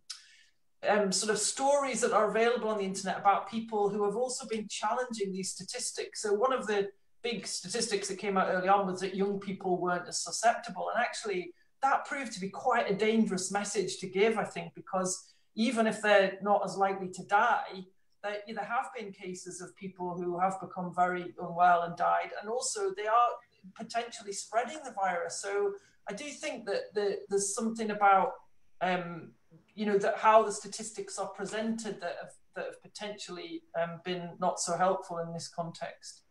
um, 0.87 1.11
sort 1.11 1.31
of 1.31 1.39
stories 1.39 2.01
that 2.01 2.11
are 2.11 2.29
available 2.29 2.69
on 2.69 2.77
the 2.77 2.83
internet 2.83 3.17
about 3.17 3.49
people 3.49 3.89
who 3.89 4.03
have 4.03 4.15
also 4.15 4.45
been 4.47 4.67
challenging 4.69 5.31
these 5.31 5.49
statistics. 5.49 6.21
So 6.21 6.31
one 6.33 6.53
of 6.53 6.67
the 6.67 6.89
big 7.23 7.47
statistics 7.47 8.07
that 8.07 8.19
came 8.19 8.37
out 8.37 8.49
early 8.49 8.67
on 8.67 8.85
was 8.85 8.99
that 9.01 9.15
young 9.15 9.39
people 9.39 9.81
weren't 9.81 10.07
as 10.07 10.23
susceptible. 10.23 10.91
And 10.93 11.03
actually, 11.03 11.53
that 11.81 12.05
proved 12.05 12.31
to 12.33 12.39
be 12.39 12.49
quite 12.49 12.89
a 12.89 12.93
dangerous 12.93 13.51
message 13.51 13.97
to 13.97 14.07
give, 14.07 14.37
I 14.37 14.43
think, 14.43 14.75
because 14.75 15.33
even 15.55 15.87
if 15.87 16.01
they're 16.01 16.37
not 16.41 16.61
as 16.65 16.77
likely 16.77 17.09
to 17.09 17.23
die, 17.23 17.85
there, 18.23 18.37
there 18.47 18.63
have 18.63 18.89
been 18.97 19.11
cases 19.11 19.61
of 19.61 19.75
people 19.75 20.15
who 20.15 20.39
have 20.39 20.59
become 20.59 20.93
very 20.95 21.33
unwell 21.41 21.83
and 21.83 21.95
died. 21.95 22.31
And 22.41 22.49
also, 22.49 22.93
they 22.95 23.07
are 23.07 23.29
potentially 23.75 24.33
spreading 24.33 24.79
the 24.83 24.91
virus. 24.91 25.41
So 25.41 25.73
I 26.09 26.13
do 26.13 26.25
think 26.25 26.65
that 26.65 26.93
the, 26.93 27.19
there's 27.29 27.55
something 27.55 27.91
about, 27.91 28.33
um, 28.81 29.31
you 29.73 29.85
know, 29.85 29.97
that 29.97 30.17
how 30.17 30.43
the 30.43 30.51
statistics 30.51 31.17
are 31.17 31.29
presented 31.29 32.01
that 32.01 32.15
have, 32.21 32.31
that 32.55 32.65
have 32.65 32.81
potentially 32.81 33.63
um, 33.81 34.01
been 34.03 34.31
not 34.39 34.59
so 34.59 34.77
helpful 34.77 35.19
in 35.19 35.33
this 35.33 35.47
context 35.47 36.21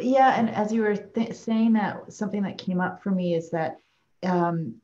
yeah 0.00 0.38
and 0.38 0.50
as 0.50 0.72
you 0.72 0.82
were 0.82 0.96
th- 0.96 1.34
saying 1.34 1.72
that 1.72 2.12
something 2.12 2.42
that 2.42 2.58
came 2.58 2.80
up 2.80 3.02
for 3.02 3.10
me 3.10 3.34
is 3.34 3.50
that 3.50 3.78
um, 4.24 4.74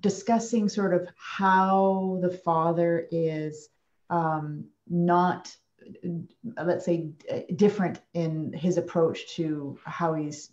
discussing 0.00 0.68
sort 0.68 0.94
of 0.94 1.08
how 1.16 2.18
the 2.22 2.30
father 2.30 3.06
is 3.10 3.68
um, 4.10 4.64
not 4.88 5.54
let's 6.62 6.84
say 6.84 7.10
different 7.56 8.00
in 8.12 8.52
his 8.52 8.76
approach 8.76 9.34
to 9.34 9.78
how 9.84 10.12
he's 10.12 10.50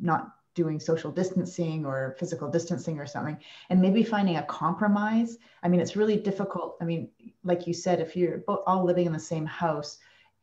not 0.00 0.32
doing 0.54 0.80
social 0.80 1.12
distancing 1.12 1.84
or 1.84 2.16
physical 2.18 2.50
distancing 2.50 2.98
or 2.98 3.06
something 3.06 3.38
and 3.68 3.80
maybe 3.80 4.02
finding 4.02 4.36
a 4.36 4.42
compromise 4.44 5.38
i 5.62 5.68
mean 5.68 5.80
it's 5.80 5.96
really 5.96 6.16
difficult 6.16 6.76
i 6.80 6.84
mean 6.84 7.08
like 7.44 7.66
you 7.66 7.74
said 7.74 8.00
if 8.00 8.16
you're 8.16 8.42
all 8.66 8.84
living 8.84 9.06
in 9.06 9.12
the 9.12 9.18
same 9.18 9.46
house 9.46 9.98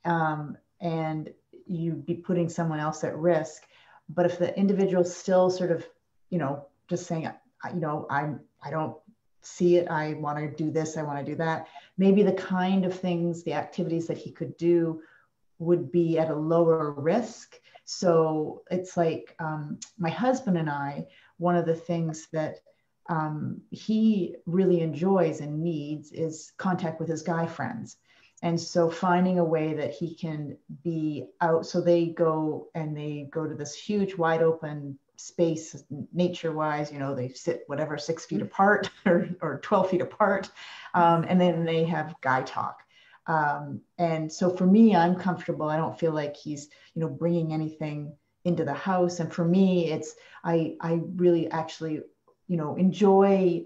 um, 0.05 0.55
and 0.79 1.33
you'd 1.67 2.05
be 2.05 2.15
putting 2.15 2.49
someone 2.49 2.79
else 2.79 3.03
at 3.03 3.15
risk. 3.17 3.63
But 4.09 4.25
if 4.25 4.39
the 4.39 4.57
individual 4.57 5.03
still 5.03 5.49
sort 5.49 5.71
of, 5.71 5.85
you 6.29 6.39
know, 6.39 6.65
just 6.89 7.05
saying, 7.07 7.29
you 7.73 7.79
know, 7.79 8.07
I'm, 8.09 8.41
I 8.63 8.71
don't 8.71 8.95
see 9.41 9.77
it, 9.77 9.87
I 9.89 10.13
want 10.13 10.37
to 10.37 10.63
do 10.63 10.71
this, 10.71 10.97
I 10.97 11.03
want 11.03 11.19
to 11.19 11.31
do 11.31 11.37
that, 11.37 11.67
maybe 11.97 12.23
the 12.23 12.33
kind 12.33 12.85
of 12.85 12.97
things, 12.97 13.43
the 13.43 13.53
activities 13.53 14.07
that 14.07 14.17
he 14.17 14.31
could 14.31 14.55
do 14.57 15.01
would 15.59 15.91
be 15.91 16.19
at 16.19 16.29
a 16.29 16.35
lower 16.35 16.91
risk. 16.91 17.59
So 17.85 18.63
it's 18.69 18.97
like 18.97 19.35
um, 19.39 19.79
my 19.97 20.09
husband 20.09 20.57
and 20.57 20.69
I, 20.69 21.07
one 21.37 21.55
of 21.55 21.65
the 21.65 21.75
things 21.75 22.27
that 22.33 22.59
um, 23.09 23.61
he 23.71 24.35
really 24.45 24.81
enjoys 24.81 25.39
and 25.39 25.63
needs 25.63 26.11
is 26.11 26.51
contact 26.57 26.99
with 26.99 27.09
his 27.09 27.21
guy 27.21 27.47
friends. 27.47 27.97
And 28.43 28.59
so 28.59 28.89
finding 28.89 29.39
a 29.39 29.43
way 29.43 29.73
that 29.73 29.93
he 29.93 30.13
can 30.13 30.57
be 30.83 31.25
out 31.41 31.65
so 31.65 31.81
they 31.81 32.07
go 32.07 32.67
and 32.75 32.95
they 32.95 33.29
go 33.31 33.47
to 33.47 33.55
this 33.55 33.73
huge 33.73 34.15
wide 34.15 34.43
open 34.43 34.99
space 35.17 35.75
nature 36.13 36.51
wise 36.51 36.91
you 36.91 36.99
know 36.99 37.13
they 37.13 37.29
sit 37.29 37.63
whatever 37.65 37.97
six 37.97 38.25
feet 38.25 38.37
mm-hmm. 38.37 38.47
apart 38.47 38.89
or, 39.05 39.27
or 39.41 39.59
12 39.59 39.89
feet 39.89 40.01
apart 40.01 40.49
um, 40.93 41.25
and 41.27 41.41
then 41.41 41.65
they 41.65 41.83
have 41.83 42.15
guy 42.21 42.41
talk. 42.43 42.81
Um, 43.25 43.81
and 43.97 44.31
so 44.31 44.49
for 44.49 44.65
me 44.65 44.95
i'm 44.95 45.15
comfortable. 45.15 45.67
I 45.67 45.75
don't 45.75 45.99
feel 45.99 46.13
like 46.13 46.37
he's 46.37 46.69
you 46.93 47.01
know 47.01 47.09
bringing 47.09 47.51
anything 47.51 48.13
into 48.45 48.63
the 48.63 48.73
house. 48.73 49.19
And 49.19 49.33
for 49.33 49.43
me 49.43 49.91
it's 49.91 50.15
i 50.43 50.75
i 50.81 51.01
really 51.15 51.49
actually 51.51 52.01
you 52.47 52.57
know 52.57 52.75
enjoy 52.75 53.65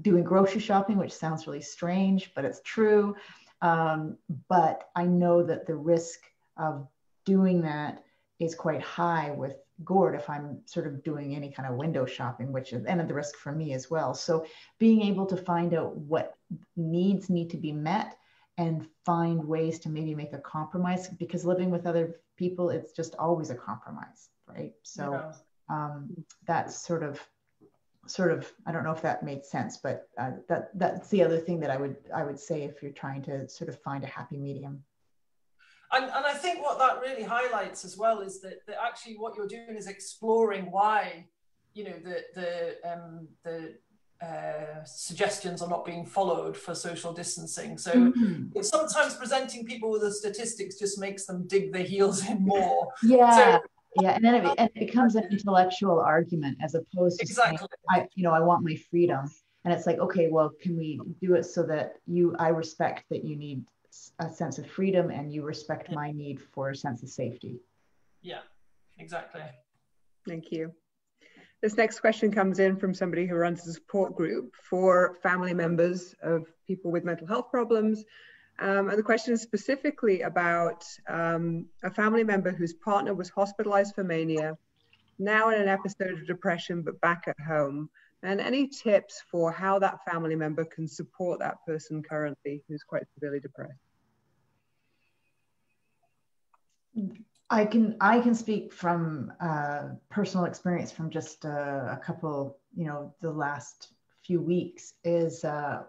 doing 0.00 0.24
grocery 0.24 0.60
shopping 0.60 0.96
which 0.96 1.12
sounds 1.12 1.46
really 1.46 1.60
strange 1.60 2.32
but 2.34 2.44
it's 2.44 2.60
true. 2.64 3.16
Um, 3.60 4.18
but 4.48 4.88
I 4.96 5.04
know 5.04 5.42
that 5.42 5.66
the 5.66 5.74
risk 5.74 6.20
of 6.56 6.88
doing 7.24 7.62
that 7.62 8.02
is 8.38 8.54
quite 8.54 8.82
high 8.82 9.30
with 9.30 9.54
Gord 9.84 10.14
if 10.14 10.28
I'm 10.28 10.60
sort 10.66 10.86
of 10.86 11.02
doing 11.02 11.34
any 11.34 11.50
kind 11.50 11.68
of 11.68 11.76
window 11.76 12.06
shopping, 12.06 12.52
which 12.52 12.72
is, 12.72 12.84
and 12.84 13.08
the 13.08 13.14
risk 13.14 13.36
for 13.36 13.52
me 13.52 13.72
as 13.72 13.90
well. 13.90 14.14
So 14.14 14.46
being 14.78 15.02
able 15.02 15.26
to 15.26 15.36
find 15.36 15.74
out 15.74 15.96
what 15.96 16.34
needs 16.76 17.30
need 17.30 17.50
to 17.50 17.56
be 17.56 17.72
met 17.72 18.16
and 18.58 18.86
find 19.04 19.44
ways 19.44 19.78
to 19.80 19.88
maybe 19.88 20.14
make 20.14 20.32
a 20.32 20.38
compromise 20.38 21.08
because 21.08 21.44
living 21.44 21.70
with 21.70 21.86
other 21.86 22.20
people, 22.36 22.70
it's 22.70 22.92
just 22.92 23.14
always 23.16 23.50
a 23.50 23.54
compromise, 23.54 24.28
right? 24.46 24.72
So 24.82 25.12
yeah. 25.12 25.32
um, 25.74 26.24
that's 26.46 26.76
sort 26.76 27.02
of 27.02 27.20
sort 28.06 28.32
of 28.32 28.50
i 28.66 28.72
don't 28.72 28.82
know 28.82 28.90
if 28.90 29.02
that 29.02 29.22
made 29.22 29.44
sense 29.44 29.76
but 29.76 30.08
uh, 30.18 30.32
that 30.48 30.76
that's 30.76 31.08
the 31.10 31.22
other 31.22 31.38
thing 31.38 31.60
that 31.60 31.70
i 31.70 31.76
would 31.76 31.96
i 32.12 32.24
would 32.24 32.38
say 32.38 32.62
if 32.62 32.82
you're 32.82 32.90
trying 32.90 33.22
to 33.22 33.48
sort 33.48 33.68
of 33.68 33.80
find 33.80 34.02
a 34.02 34.08
happy 34.08 34.36
medium 34.36 34.82
and, 35.92 36.04
and 36.04 36.26
i 36.26 36.32
think 36.32 36.62
what 36.62 36.78
that 36.78 37.00
really 37.00 37.22
highlights 37.22 37.84
as 37.84 37.96
well 37.96 38.20
is 38.20 38.40
that, 38.40 38.66
that 38.66 38.76
actually 38.84 39.14
what 39.14 39.36
you're 39.36 39.48
doing 39.48 39.76
is 39.76 39.86
exploring 39.86 40.70
why 40.70 41.26
you 41.74 41.84
know 41.84 41.94
the 42.04 42.22
the 42.34 42.92
um, 42.92 43.28
the 43.44 43.74
uh, 44.22 44.84
suggestions 44.84 45.62
are 45.62 45.68
not 45.68 45.84
being 45.84 46.06
followed 46.06 46.56
for 46.56 46.76
social 46.76 47.12
distancing. 47.12 47.76
So 47.76 47.90
mm-hmm. 47.90 48.62
sometimes 48.62 49.16
presenting 49.16 49.64
people 49.64 49.90
with 49.90 50.02
the 50.02 50.12
statistics 50.12 50.78
just 50.78 50.96
makes 51.00 51.26
them 51.26 51.48
dig 51.48 51.72
their 51.72 51.82
heels 51.82 52.28
in 52.28 52.44
more. 52.44 52.86
Yeah. 53.02 53.34
So 53.34 53.60
yeah 54.00 54.14
and 54.14 54.24
then 54.24 54.34
it, 54.34 54.54
and 54.58 54.70
it 54.74 54.86
becomes 54.86 55.16
an 55.16 55.24
intellectual 55.30 56.00
argument 56.00 56.56
as 56.62 56.74
opposed 56.74 57.18
to 57.18 57.24
exactly. 57.24 57.58
saying, 57.58 57.68
i 57.90 58.06
you 58.14 58.22
know 58.22 58.32
i 58.32 58.40
want 58.40 58.64
my 58.64 58.74
freedom 58.90 59.30
and 59.64 59.74
it's 59.74 59.86
like 59.86 59.98
okay 59.98 60.28
well 60.30 60.50
can 60.62 60.76
we 60.76 61.00
do 61.20 61.34
it 61.34 61.44
so 61.44 61.62
that 61.62 61.94
you 62.06 62.34
i 62.38 62.48
respect 62.48 63.04
that 63.10 63.24
you 63.24 63.36
need 63.36 63.62
a 64.18 64.30
sense 64.30 64.58
of 64.58 64.66
freedom 64.66 65.10
and 65.10 65.32
you 65.32 65.42
respect 65.42 65.90
my 65.90 66.10
need 66.12 66.40
for 66.40 66.70
a 66.70 66.76
sense 66.76 67.02
of 67.02 67.08
safety. 67.08 67.60
Yeah 68.22 68.40
exactly. 68.98 69.42
Thank 70.26 70.52
you. 70.52 70.72
This 71.60 71.76
next 71.76 72.00
question 72.00 72.32
comes 72.32 72.58
in 72.58 72.76
from 72.76 72.94
somebody 72.94 73.26
who 73.26 73.34
runs 73.36 73.66
a 73.66 73.72
support 73.72 74.16
group 74.16 74.54
for 74.56 75.16
family 75.22 75.54
members 75.54 76.14
of 76.22 76.46
people 76.66 76.90
with 76.90 77.04
mental 77.04 77.26
health 77.26 77.50
problems. 77.50 78.04
Um, 78.58 78.88
and 78.88 78.98
the 78.98 79.02
question 79.02 79.34
is 79.34 79.42
specifically 79.42 80.22
about 80.22 80.84
um, 81.08 81.66
a 81.82 81.90
family 81.90 82.24
member 82.24 82.50
whose 82.50 82.72
partner 82.72 83.14
was 83.14 83.28
hospitalized 83.28 83.94
for 83.94 84.04
mania, 84.04 84.56
now 85.18 85.50
in 85.50 85.60
an 85.60 85.68
episode 85.68 86.12
of 86.12 86.26
depression, 86.26 86.82
but 86.82 87.00
back 87.00 87.24
at 87.26 87.38
home. 87.40 87.90
And 88.22 88.40
any 88.40 88.68
tips 88.68 89.22
for 89.30 89.50
how 89.50 89.78
that 89.80 90.04
family 90.04 90.36
member 90.36 90.64
can 90.64 90.86
support 90.86 91.40
that 91.40 91.56
person 91.66 92.02
currently 92.02 92.62
who's 92.68 92.84
quite 92.84 93.04
severely 93.14 93.40
depressed? 93.40 93.80
I 97.50 97.64
can 97.64 97.96
I 98.00 98.20
can 98.20 98.34
speak 98.34 98.72
from 98.72 99.32
uh, 99.40 99.88
personal 100.10 100.46
experience 100.46 100.92
from 100.92 101.10
just 101.10 101.44
uh, 101.44 101.88
a 101.90 102.00
couple, 102.02 102.58
you 102.74 102.86
know, 102.86 103.14
the 103.20 103.30
last 103.30 103.92
few 104.24 104.40
weeks 104.40 104.94
is 105.04 105.44
uh, 105.44 105.82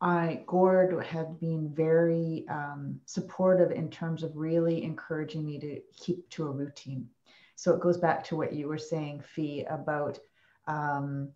I 0.00 0.42
Gord 0.46 1.04
had 1.04 1.40
been 1.40 1.72
very 1.74 2.44
um, 2.48 3.00
supportive 3.06 3.70
in 3.70 3.88
terms 3.90 4.22
of 4.22 4.36
really 4.36 4.84
encouraging 4.84 5.46
me 5.46 5.58
to 5.60 5.80
keep 5.96 6.28
to 6.30 6.46
a 6.46 6.50
routine. 6.50 7.08
So 7.56 7.72
it 7.74 7.80
goes 7.80 7.98
back 7.98 8.22
to 8.24 8.36
what 8.36 8.52
you 8.52 8.68
were 8.68 8.78
saying, 8.78 9.22
Fee, 9.22 9.64
about 9.70 10.18
um, 10.66 11.30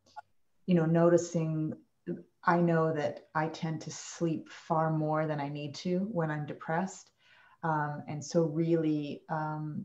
you 0.66 0.74
know 0.74 0.86
noticing. 0.86 1.74
I 2.44 2.60
know 2.60 2.94
that 2.94 3.26
I 3.34 3.48
tend 3.48 3.82
to 3.82 3.90
sleep 3.90 4.48
far 4.48 4.90
more 4.90 5.26
than 5.26 5.40
I 5.40 5.48
need 5.48 5.74
to 5.76 6.08
when 6.10 6.30
I'm 6.30 6.46
depressed, 6.46 7.10
um, 7.62 8.02
and 8.08 8.24
so 8.24 8.44
really 8.44 9.22
um, 9.28 9.84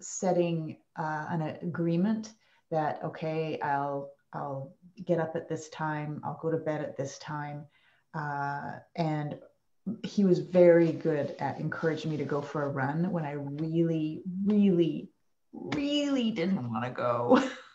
setting 0.00 0.76
uh, 0.98 1.26
an 1.30 1.42
agreement 1.62 2.32
that 2.70 3.02
okay, 3.04 3.60
I'll 3.60 4.10
I'll 4.32 4.74
get 5.04 5.18
up 5.18 5.36
at 5.36 5.48
this 5.48 5.68
time, 5.70 6.20
I'll 6.24 6.38
go 6.40 6.50
to 6.50 6.56
bed 6.56 6.82
at 6.82 6.96
this 6.96 7.18
time, 7.18 7.64
uh, 8.14 8.72
and 8.96 9.38
he 10.02 10.24
was 10.24 10.40
very 10.40 10.92
good 10.92 11.36
at 11.38 11.60
encouraging 11.60 12.10
me 12.10 12.16
to 12.16 12.24
go 12.24 12.42
for 12.42 12.64
a 12.64 12.68
run 12.68 13.10
when 13.12 13.24
I 13.24 13.32
really, 13.32 14.22
really, 14.44 15.10
really 15.52 16.30
didn't 16.32 16.70
want 16.70 16.84
to 16.84 16.90
go. 16.90 17.42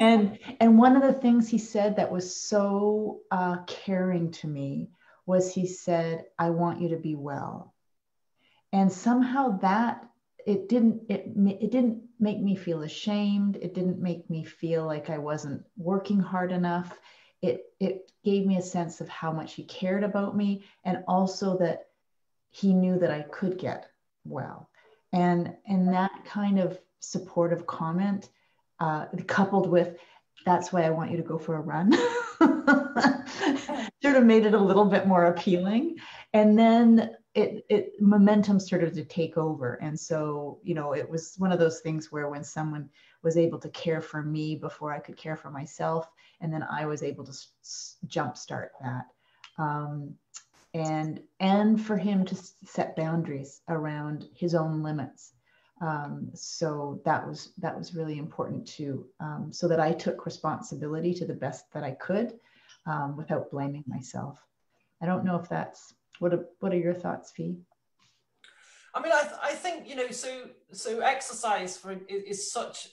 and 0.00 0.38
and 0.60 0.78
one 0.78 0.96
of 0.96 1.02
the 1.02 1.12
things 1.12 1.48
he 1.48 1.58
said 1.58 1.96
that 1.96 2.10
was 2.10 2.36
so 2.36 3.20
uh, 3.30 3.58
caring 3.66 4.30
to 4.32 4.48
me 4.48 4.90
was 5.26 5.52
he 5.52 5.66
said, 5.66 6.24
"I 6.38 6.50
want 6.50 6.80
you 6.80 6.90
to 6.90 6.96
be 6.96 7.14
well," 7.14 7.74
and 8.72 8.92
somehow 8.92 9.58
that 9.58 10.08
it 10.46 10.68
didn't 10.68 11.02
it 11.08 11.26
it 11.60 11.70
didn't 11.70 12.02
make 12.18 12.40
me 12.40 12.56
feel 12.56 12.82
ashamed. 12.82 13.56
It 13.56 13.74
didn't 13.74 14.00
make 14.00 14.28
me 14.30 14.44
feel 14.44 14.86
like 14.86 15.10
I 15.10 15.18
wasn't 15.18 15.64
working 15.76 16.20
hard 16.20 16.52
enough 16.52 16.98
it 17.42 17.72
it 17.80 18.10
gave 18.24 18.46
me 18.46 18.56
a 18.56 18.62
sense 18.62 19.00
of 19.00 19.08
how 19.08 19.32
much 19.32 19.54
he 19.54 19.64
cared 19.64 20.04
about 20.04 20.36
me 20.36 20.64
and 20.84 21.04
also 21.06 21.58
that 21.58 21.88
he 22.50 22.74
knew 22.74 22.98
that 22.98 23.10
I 23.10 23.22
could 23.22 23.58
get 23.58 23.86
well. 24.24 24.68
And 25.12 25.54
and 25.66 25.88
that 25.88 26.24
kind 26.24 26.58
of 26.58 26.78
supportive 27.00 27.66
comment, 27.66 28.28
uh, 28.80 29.06
coupled 29.26 29.68
with 29.68 29.96
that's 30.44 30.72
why 30.72 30.82
I 30.82 30.90
want 30.90 31.10
you 31.10 31.16
to 31.16 31.22
go 31.24 31.38
for 31.38 31.56
a 31.56 31.60
run, 31.60 31.92
sort 34.00 34.16
of 34.16 34.24
made 34.24 34.46
it 34.46 34.54
a 34.54 34.58
little 34.58 34.84
bit 34.84 35.08
more 35.08 35.26
appealing. 35.26 35.96
And 36.32 36.56
then 36.56 37.16
it, 37.34 37.66
it 37.68 38.00
momentum 38.00 38.60
started 38.60 38.94
to 38.94 39.04
take 39.04 39.36
over. 39.36 39.74
And 39.82 39.98
so, 39.98 40.60
you 40.62 40.74
know, 40.74 40.92
it 40.94 41.08
was 41.08 41.34
one 41.36 41.50
of 41.50 41.58
those 41.58 41.80
things 41.80 42.12
where 42.12 42.28
when 42.28 42.44
someone 42.44 42.88
was 43.22 43.36
able 43.36 43.58
to 43.58 43.68
care 43.70 44.00
for 44.00 44.22
me 44.22 44.54
before 44.54 44.92
I 44.92 45.00
could 45.00 45.16
care 45.16 45.36
for 45.36 45.50
myself, 45.50 46.08
and 46.40 46.52
then 46.52 46.62
I 46.62 46.86
was 46.86 47.02
able 47.02 47.24
to 47.24 47.32
s- 47.32 47.96
jumpstart 48.06 48.68
that. 48.80 49.06
Um, 49.58 50.14
and 50.74 51.20
and 51.40 51.80
for 51.84 51.96
him 51.96 52.24
to 52.26 52.36
set 52.36 52.94
boundaries 52.94 53.62
around 53.68 54.28
his 54.34 54.54
own 54.54 54.82
limits. 54.82 55.32
Um, 55.80 56.30
so 56.34 57.02
that 57.04 57.26
was 57.26 57.52
that 57.58 57.76
was 57.76 57.94
really 57.94 58.18
important 58.18 58.66
too. 58.66 59.06
Um, 59.20 59.48
so 59.52 59.68
that 59.68 59.80
I 59.80 59.92
took 59.92 60.24
responsibility 60.24 61.12
to 61.14 61.26
the 61.26 61.34
best 61.34 61.70
that 61.74 61.84
I 61.84 61.92
could, 61.92 62.32
um, 62.86 63.16
without 63.16 63.50
blaming 63.50 63.84
myself. 63.86 64.38
I 65.02 65.06
don't 65.06 65.24
know 65.24 65.36
if 65.36 65.48
that's 65.48 65.94
what. 66.18 66.32
Are, 66.32 66.46
what 66.60 66.72
are 66.72 66.78
your 66.78 66.94
thoughts, 66.94 67.30
Fee? 67.30 67.56
I 68.94 69.02
mean, 69.02 69.12
I, 69.12 69.22
th- 69.22 69.40
I 69.42 69.52
think 69.52 69.86
you 69.86 69.94
know, 69.94 70.10
so 70.10 70.44
so 70.72 71.00
exercise 71.00 71.76
for 71.76 71.92
is, 72.08 72.22
is 72.24 72.50
such 72.50 72.88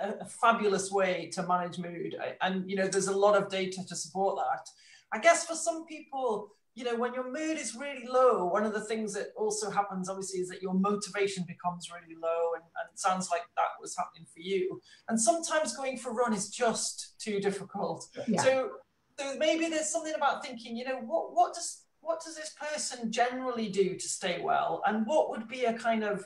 a, 0.00 0.14
a, 0.20 0.24
fabulous 0.24 0.90
way 0.90 1.30
to 1.34 1.44
manage 1.44 1.78
mood, 1.78 2.16
and 2.40 2.68
you 2.68 2.74
know, 2.74 2.88
there's 2.88 3.06
a 3.06 3.16
lot 3.16 3.40
of 3.40 3.48
data 3.48 3.84
to 3.86 3.94
support 3.94 4.36
that. 4.38 4.68
I 5.12 5.20
guess 5.20 5.46
for 5.46 5.54
some 5.54 5.86
people, 5.86 6.55
you 6.76 6.84
know, 6.84 6.94
when 6.94 7.14
your 7.14 7.32
mood 7.32 7.58
is 7.58 7.74
really 7.74 8.06
low, 8.06 8.44
one 8.44 8.64
of 8.64 8.74
the 8.74 8.82
things 8.82 9.14
that 9.14 9.28
also 9.34 9.70
happens, 9.70 10.10
obviously, 10.10 10.40
is 10.40 10.48
that 10.50 10.60
your 10.60 10.74
motivation 10.74 11.42
becomes 11.48 11.90
really 11.90 12.14
low, 12.20 12.52
and, 12.54 12.62
and 12.62 12.92
it 12.92 12.98
sounds 12.98 13.30
like 13.30 13.40
that 13.56 13.80
was 13.80 13.96
happening 13.96 14.26
for 14.32 14.40
you. 14.40 14.78
And 15.08 15.18
sometimes 15.18 15.74
going 15.74 15.96
for 15.96 16.10
a 16.10 16.14
run 16.14 16.34
is 16.34 16.50
just 16.50 17.18
too 17.18 17.40
difficult. 17.40 18.06
Yeah. 18.28 18.42
So, 18.42 18.70
so 19.18 19.38
maybe 19.38 19.68
there's 19.68 19.88
something 19.88 20.14
about 20.14 20.44
thinking, 20.44 20.76
you 20.76 20.84
know, 20.84 21.00
what 21.00 21.34
what 21.34 21.54
does 21.54 21.86
what 22.00 22.22
does 22.22 22.36
this 22.36 22.54
person 22.60 23.10
generally 23.10 23.68
do 23.68 23.96
to 23.96 24.08
stay 24.08 24.40
well 24.42 24.82
and 24.86 25.06
what 25.06 25.30
would 25.30 25.48
be 25.48 25.64
a 25.64 25.72
kind 25.72 26.04
of 26.04 26.24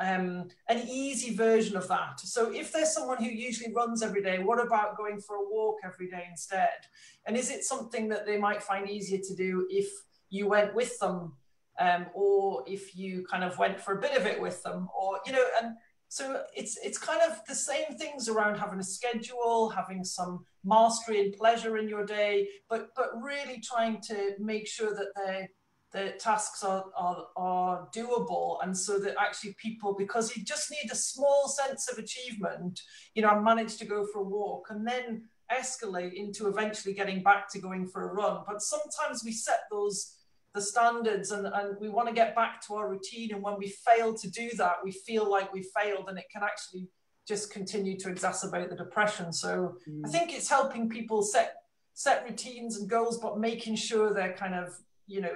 um, 0.00 0.48
an 0.68 0.86
easy 0.88 1.34
version 1.34 1.76
of 1.76 1.86
that. 1.88 2.20
So 2.20 2.52
if 2.52 2.72
there's 2.72 2.92
someone 2.92 3.22
who 3.22 3.30
usually 3.30 3.72
runs 3.72 4.02
every 4.02 4.22
day 4.22 4.38
what 4.38 4.64
about 4.64 4.96
going 4.96 5.20
for 5.20 5.36
a 5.36 5.48
walk 5.48 5.76
every 5.84 6.08
day 6.08 6.24
instead? 6.28 6.86
And 7.26 7.36
is 7.36 7.50
it 7.50 7.64
something 7.64 8.08
that 8.08 8.26
they 8.26 8.38
might 8.38 8.62
find 8.62 8.88
easier 8.88 9.20
to 9.20 9.34
do 9.34 9.66
if 9.70 9.88
you 10.30 10.48
went 10.48 10.74
with 10.74 10.98
them 10.98 11.34
um, 11.80 12.06
or 12.14 12.64
if 12.66 12.96
you 12.96 13.24
kind 13.30 13.44
of 13.44 13.58
went 13.58 13.80
for 13.80 13.98
a 13.98 14.00
bit 14.00 14.16
of 14.16 14.26
it 14.26 14.40
with 14.40 14.62
them 14.62 14.88
or 14.96 15.20
you 15.26 15.32
know 15.32 15.44
and 15.60 15.74
so 16.14 16.44
it's 16.54 16.76
it's 16.76 16.96
kind 16.96 17.20
of 17.28 17.40
the 17.48 17.56
same 17.56 17.96
things 17.98 18.28
around 18.28 18.56
having 18.56 18.78
a 18.78 18.84
schedule, 18.84 19.68
having 19.68 20.04
some 20.04 20.44
mastery 20.62 21.20
and 21.20 21.32
pleasure 21.34 21.76
in 21.76 21.88
your 21.88 22.06
day, 22.06 22.48
but 22.68 22.90
but 22.94 23.20
really 23.20 23.60
trying 23.60 24.00
to 24.02 24.34
make 24.38 24.68
sure 24.68 24.94
that 24.94 25.08
the 25.16 25.48
the 25.94 26.12
tasks 26.18 26.62
are, 26.62 26.84
are, 26.96 27.26
are 27.36 27.88
doable 27.94 28.58
and 28.62 28.76
so 28.76 28.98
that 28.98 29.14
actually 29.18 29.54
people 29.58 29.94
because 29.96 30.36
you 30.36 30.44
just 30.44 30.70
need 30.70 30.90
a 30.90 30.96
small 30.96 31.48
sense 31.48 31.90
of 31.90 31.96
achievement 31.98 32.80
you 33.14 33.22
know 33.22 33.28
i 33.28 33.38
managed 33.40 33.78
to 33.78 33.86
go 33.86 34.06
for 34.12 34.20
a 34.20 34.24
walk 34.24 34.66
and 34.70 34.86
then 34.86 35.22
escalate 35.52 36.12
into 36.14 36.48
eventually 36.48 36.92
getting 36.92 37.22
back 37.22 37.48
to 37.48 37.58
going 37.58 37.86
for 37.86 38.10
a 38.10 38.12
run 38.12 38.42
but 38.46 38.60
sometimes 38.60 39.22
we 39.24 39.32
set 39.32 39.60
those 39.70 40.18
the 40.54 40.62
standards 40.62 41.32
and, 41.32 41.46
and 41.48 41.76
we 41.80 41.88
want 41.88 42.08
to 42.08 42.14
get 42.14 42.34
back 42.34 42.64
to 42.66 42.74
our 42.74 42.88
routine. 42.88 43.32
And 43.32 43.42
when 43.42 43.58
we 43.58 43.68
fail 43.68 44.14
to 44.14 44.30
do 44.30 44.50
that, 44.56 44.76
we 44.84 44.92
feel 44.92 45.28
like 45.28 45.52
we 45.52 45.68
failed 45.76 46.08
and 46.08 46.16
it 46.16 46.26
can 46.32 46.42
actually 46.44 46.88
just 47.26 47.52
continue 47.52 47.98
to 47.98 48.08
exacerbate 48.08 48.70
the 48.70 48.76
depression. 48.76 49.32
So 49.32 49.76
mm. 49.88 50.02
I 50.04 50.08
think 50.08 50.32
it's 50.32 50.48
helping 50.48 50.88
people 50.88 51.22
set 51.22 51.56
set 51.94 52.24
routines 52.28 52.78
and 52.78 52.88
goals, 52.88 53.18
but 53.18 53.38
making 53.38 53.76
sure 53.76 54.12
they're 54.12 54.34
kind 54.34 54.54
of, 54.54 54.74
you 55.06 55.20
know, 55.20 55.32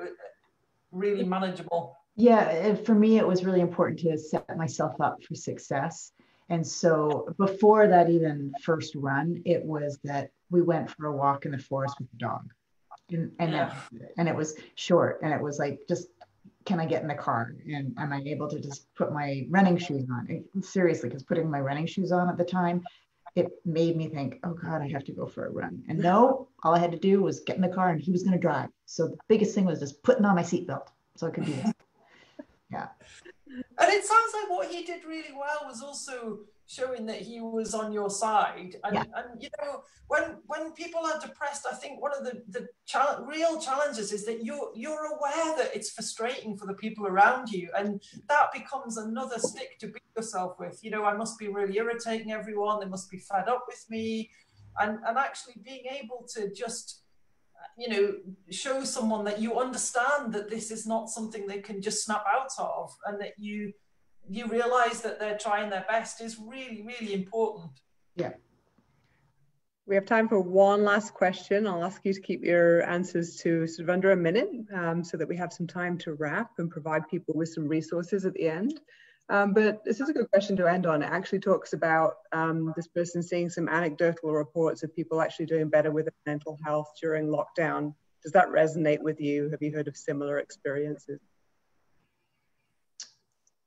really 0.93 1.25
manageable. 1.25 1.97
Yeah, 2.17 2.75
for 2.75 2.95
me, 2.95 3.19
it 3.19 3.27
was 3.27 3.45
really 3.45 3.61
important 3.61 4.01
to 4.01 4.19
set 4.19 4.57
myself 4.57 5.01
up 5.01 5.23
for 5.23 5.35
success. 5.35 6.13
And 6.49 6.67
so 6.67 7.35
before 7.39 7.87
that 7.87 8.11
even 8.11 8.53
first 8.63 8.95
run, 8.95 9.43
it 9.45 9.65
was 9.65 9.99
that 10.05 10.31
we 10.51 10.63
went 10.63 10.91
for 10.91 11.07
a 11.07 11.13
walk 11.13 11.45
in 11.45 11.53
the 11.53 11.59
forest 11.59 11.97
with 11.99 12.11
the 12.11 12.17
dog 12.17 12.51
and 13.11 13.33
and 13.39 13.53
yeah. 13.53 13.75
it, 13.93 14.15
and 14.19 14.29
it 14.29 14.35
was 14.35 14.55
short 14.75 15.21
and 15.23 15.33
it 15.33 15.41
was 15.41 15.59
like 15.59 15.81
just 15.89 16.09
can 16.65 16.81
I 16.81 16.87
get 16.87 17.03
in 17.03 17.09
the 17.09 17.15
car 17.15 17.55
and 17.67 17.95
am 17.99 18.13
I 18.13 18.23
able 18.27 18.49
to 18.49 18.61
just 18.61 18.93
put 18.95 19.13
my 19.13 19.47
running 19.49 19.79
shoes 19.79 20.05
on? 20.11 20.45
Seriously, 20.61 21.09
because 21.09 21.23
putting 21.23 21.51
my 21.51 21.61
running 21.61 21.87
shoes 21.87 22.13
on 22.13 22.29
at 22.29 22.37
the 22.37 22.45
time, 22.45 22.83
it 23.35 23.51
made 23.65 23.97
me 23.97 24.09
think, 24.09 24.39
oh 24.45 24.55
God, 24.55 24.83
I 24.83 24.89
have 24.89 25.05
to 25.05 25.13
go 25.13 25.27
for 25.27 25.47
a 25.47 25.51
run. 25.51 25.83
And 25.89 25.99
no, 25.99 26.49
all 26.63 26.75
I 26.75 26.79
had 26.79 26.93
to 26.93 26.99
do 26.99 27.23
was 27.23 27.41
get 27.41 27.57
in 27.57 27.63
the 27.63 27.69
car 27.69 27.91
and 27.91 28.01
he 28.01 28.11
was 28.11 28.23
going 28.23 28.35
to 28.35 28.41
drive. 28.41 28.69
So 28.87 29.09
the 29.09 29.19
biggest 29.29 29.55
thing 29.55 29.65
was 29.65 29.81
just 29.81 30.03
putting 30.03 30.25
on 30.25 30.35
my 30.35 30.43
seatbelt 30.43 30.89
so 31.17 31.27
I 31.27 31.31
could 31.31 31.45
do 31.45 31.53
this. 31.53 31.73
Yeah. 32.71 32.89
And 33.47 33.89
it 33.91 34.05
sounds 34.05 34.35
like 34.35 34.51
what 34.51 34.69
he 34.69 34.85
did 34.85 35.03
really 35.07 35.33
well 35.35 35.61
was 35.67 35.81
also 35.81 36.41
showing 36.69 37.07
that 37.07 37.21
he 37.21 37.41
was 37.41 37.75
on 37.75 37.93
your 37.93 38.11
side. 38.11 38.77
And, 38.85 38.95
yeah. 38.95 39.05
and 39.17 39.43
you 39.43 39.49
know, 39.61 39.83
when 40.07 40.37
when 40.47 40.73
people 40.73 41.01
are 41.05 41.19
depressed, 41.19 41.67
I 41.71 41.75
think 41.75 42.01
one 42.01 42.13
of 42.17 42.25
the 42.25 42.43
the 42.49 42.69
chal- 42.87 43.25
real 43.27 43.59
challenges 43.59 44.13
is 44.13 44.25
that 44.27 44.45
you're 44.45 44.71
you're 44.75 45.07
aware 45.07 45.57
that 45.57 45.75
it's 45.75 45.91
frustrating 45.91 46.57
for 46.57 46.67
the 46.67 46.75
people 46.75 47.07
around 47.07 47.49
you, 47.49 47.71
and 47.77 48.01
that 48.29 48.53
becomes 48.53 48.99
another 48.99 49.39
stick 49.39 49.79
to 49.81 49.87
beat 49.87 50.03
yourself 50.17 50.61
with. 50.61 50.79
You 50.83 50.91
know, 50.91 51.05
I 51.05 51.17
must 51.17 51.39
be 51.39 51.49
really 51.49 51.79
irritating 51.79 52.33
everyone. 52.33 52.81
They 52.81 52.87
must 52.87 53.11
be 53.11 53.19
fed 53.19 53.49
up 53.49 53.65
with 53.67 53.85
me, 53.89 54.31
and 54.79 54.99
and 55.07 55.17
actually 55.17 55.55
being 55.65 55.87
able 55.87 56.27
to 56.35 56.53
just 56.53 57.03
you 57.79 57.89
know 57.89 58.13
show 58.51 58.85
someone 58.85 59.25
that 59.25 59.41
you 59.41 59.59
understand 59.59 60.35
that 60.35 60.51
this 60.51 60.71
is 60.71 60.87
not 60.87 61.09
something 61.09 61.47
they 61.47 61.61
can 61.61 61.81
just 61.81 62.05
snap 62.05 62.25
out 62.31 62.51
of 62.59 62.95
and 63.07 63.21
that 63.21 63.33
you 63.39 63.73
you 64.29 64.47
realize 64.47 65.01
that 65.03 65.19
they're 65.19 65.39
trying 65.39 65.71
their 65.71 65.85
best 65.89 66.21
is 66.21 66.39
really, 66.39 66.83
really 66.87 67.15
important. 67.15 67.71
Yeah. 68.17 68.33
We 69.87 69.95
have 69.95 70.05
time 70.05 70.29
for 70.29 70.39
one 70.39 70.85
last 70.85 71.15
question. 71.15 71.67
I'll 71.67 71.83
ask 71.83 72.05
you 72.05 72.13
to 72.13 72.21
keep 72.21 72.45
your 72.45 72.87
answers 72.87 73.37
to 73.37 73.67
sort 73.67 73.89
of 73.89 73.91
under 73.91 74.13
a 74.13 74.17
minute 74.17 74.51
um, 74.75 75.03
so 75.03 75.17
that 75.17 75.27
we 75.27 75.37
have 75.37 75.53
some 75.53 75.67
time 75.67 75.97
to 75.99 76.13
wrap 76.13 76.51
and 76.59 76.71
provide 76.71 77.09
people 77.09 77.35
with 77.35 77.49
some 77.49 77.67
resources 77.67 78.27
at 78.27 78.35
the 78.35 78.49
end. 78.49 78.79
Um, 79.31 79.53
but 79.53 79.85
this 79.85 80.01
is 80.01 80.09
a 80.09 80.13
good 80.13 80.31
question 80.31 80.57
to 80.57 80.67
end 80.67 80.87
on. 80.87 81.03
It 81.03 81.11
actually 81.11 81.41
talks 81.41 81.73
about 81.73 82.15
um, 82.33 82.73
this 82.77 82.89
person 82.89 83.23
seeing 83.23 83.49
some 83.49 83.69
anecdotal 83.69 84.33
reports 84.33 84.83
of 84.83 84.95
people 84.95 85.21
actually 85.21 85.47
doing 85.47 85.69
better 85.69 85.91
with 85.91 86.09
mental 86.27 86.59
health 86.65 86.93
during 87.01 87.29
lockdown. 87.29 87.95
Does 88.23 88.33
that 88.33 88.49
resonate 88.49 89.01
with 89.01 89.21
you? 89.21 89.49
Have 89.51 89.63
you 89.63 89.73
heard 89.73 89.89
of 89.89 89.97
similar 89.97 90.39
experiences? 90.39 91.21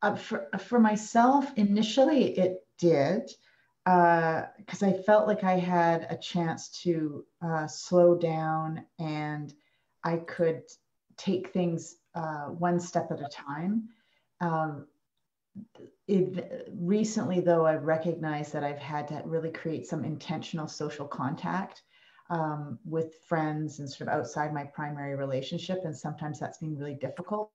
Uh, 0.02 0.16
for, 0.16 0.48
for 0.60 0.80
myself, 0.80 1.52
initially 1.56 2.38
it 2.38 2.66
did. 2.78 3.32
because 3.86 4.84
uh, 4.84 4.88
I 4.88 4.94
felt 5.06 5.28
like 5.28 5.44
I 5.44 5.58
had 5.58 6.08
a 6.10 6.18
chance 6.18 6.70
to 6.84 7.26
uh, 7.42 7.68
slow 7.68 8.16
down 8.16 8.86
and 9.00 9.54
I 10.04 10.18
could 10.18 10.64
take 11.18 11.52
things 11.54 11.98
uh, 12.16 12.46
one 12.46 12.80
step 12.80 13.12
at 13.12 13.22
a 13.22 13.30
time. 13.30 13.90
Um, 14.40 14.88
it, 16.08 16.70
recently, 16.74 17.40
though, 17.40 17.66
I've 17.66 17.84
recognized 17.84 18.54
that 18.54 18.64
I've 18.64 18.80
had 18.80 19.08
to 19.10 19.22
really 19.26 19.52
create 19.52 19.88
some 19.88 20.04
intentional 20.04 20.68
social 20.68 21.08
contact 21.08 21.84
um, 22.30 22.80
with 22.86 23.16
friends 23.28 23.80
and 23.80 23.90
sort 23.90 24.10
of 24.10 24.16
outside 24.16 24.54
my 24.54 24.64
primary 24.64 25.16
relationship. 25.16 25.82
And 25.84 25.96
sometimes 25.96 26.40
that's 26.40 26.60
been 26.60 26.78
really 26.78 26.96
difficult. 26.96 27.52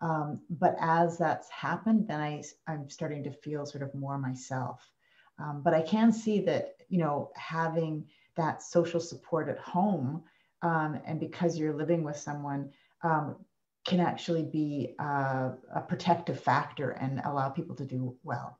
Um, 0.00 0.40
but 0.50 0.76
as 0.80 1.18
that's 1.18 1.48
happened, 1.50 2.08
then 2.08 2.20
I, 2.20 2.42
I'm 2.66 2.90
starting 2.90 3.24
to 3.24 3.30
feel 3.30 3.64
sort 3.64 3.82
of 3.82 3.94
more 3.94 4.18
myself. 4.18 4.90
Um, 5.38 5.62
but 5.64 5.74
I 5.74 5.82
can 5.82 6.12
see 6.12 6.40
that, 6.42 6.76
you 6.88 6.98
know, 6.98 7.30
having 7.34 8.06
that 8.36 8.62
social 8.62 9.00
support 9.00 9.48
at 9.48 9.58
home 9.58 10.22
um, 10.62 11.00
and 11.04 11.20
because 11.20 11.58
you're 11.58 11.74
living 11.74 12.02
with 12.02 12.16
someone 12.16 12.70
um, 13.02 13.36
can 13.84 14.00
actually 14.00 14.42
be 14.42 14.94
uh, 14.98 15.50
a 15.74 15.80
protective 15.86 16.40
factor 16.40 16.90
and 16.90 17.20
allow 17.24 17.48
people 17.48 17.76
to 17.76 17.84
do 17.84 18.16
well. 18.22 18.58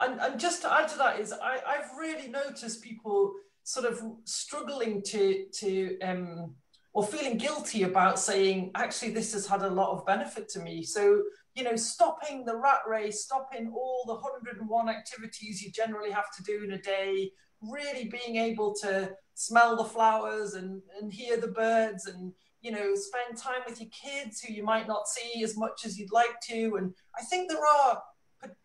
And, 0.00 0.18
and 0.20 0.40
just 0.40 0.62
to 0.62 0.72
add 0.72 0.88
to 0.88 0.98
that 0.98 1.20
is 1.20 1.32
I, 1.32 1.60
I've 1.66 1.96
really 1.98 2.28
noticed 2.28 2.82
people 2.82 3.34
sort 3.62 3.86
of 3.86 4.02
struggling 4.24 5.02
to 5.02 5.46
to 5.52 5.98
um, 6.00 6.54
or 6.92 7.06
feeling 7.06 7.38
guilty 7.38 7.84
about 7.84 8.18
saying 8.18 8.70
actually 8.74 9.12
this 9.12 9.32
has 9.32 9.46
had 9.46 9.62
a 9.62 9.70
lot 9.70 9.92
of 9.92 10.04
benefit 10.06 10.48
to 10.50 10.60
me. 10.60 10.82
So 10.82 11.22
you 11.54 11.64
know, 11.64 11.76
stopping 11.76 12.44
the 12.44 12.56
rat 12.56 12.80
race, 12.88 13.24
stopping 13.24 13.72
all 13.74 14.04
the 14.06 14.14
101 14.14 14.88
activities 14.88 15.62
you 15.62 15.70
generally 15.72 16.10
have 16.10 16.32
to 16.36 16.42
do 16.44 16.62
in 16.64 16.72
a 16.72 16.78
day, 16.78 17.32
really 17.60 18.08
being 18.08 18.36
able 18.36 18.74
to 18.82 19.10
smell 19.34 19.76
the 19.76 19.84
flowers 19.84 20.54
and, 20.54 20.80
and 21.00 21.12
hear 21.12 21.40
the 21.40 21.48
birds 21.48 22.06
and 22.06 22.32
you 22.60 22.70
know 22.70 22.94
spend 22.94 23.38
time 23.38 23.62
with 23.66 23.80
your 23.80 23.88
kids 23.90 24.40
who 24.40 24.52
you 24.52 24.62
might 24.62 24.86
not 24.86 25.08
see 25.08 25.42
as 25.42 25.56
much 25.56 25.86
as 25.86 25.98
you'd 25.98 26.12
like 26.12 26.38
to 26.42 26.76
and 26.76 26.92
i 27.18 27.22
think 27.24 27.48
there 27.48 27.64
are 27.64 28.02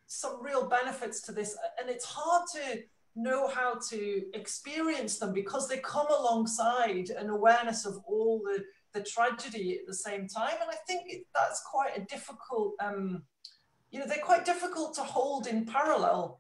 some 0.08 0.44
real 0.44 0.68
benefits 0.68 1.22
to 1.22 1.32
this 1.32 1.58
and 1.80 1.90
it's 1.90 2.06
hard 2.06 2.44
to 2.54 2.82
know 3.16 3.48
how 3.48 3.76
to 3.90 4.24
experience 4.34 5.20
them 5.20 5.34
because 5.34 5.68
they 5.68 5.78
come 5.78 6.08
alongside 6.08 7.10
an 7.10 7.30
awareness 7.30 7.86
of 7.86 7.98
all 8.08 8.42
the 8.44 8.64
the 8.94 9.04
tragedy 9.04 9.78
at 9.80 9.86
the 9.88 9.94
same 9.94 10.26
time 10.28 10.56
and 10.62 10.72
i 10.72 10.76
think 10.88 11.02
that's 11.34 11.62
quite 11.70 11.98
a 11.98 12.06
difficult 12.06 12.76
um 12.82 13.24
you 13.92 14.00
know 14.00 14.06
they're 14.08 14.24
quite 14.24 14.46
difficult 14.46 14.94
to 14.96 15.02
hold 15.02 15.48
in 15.48 15.66
parallel 15.66 16.40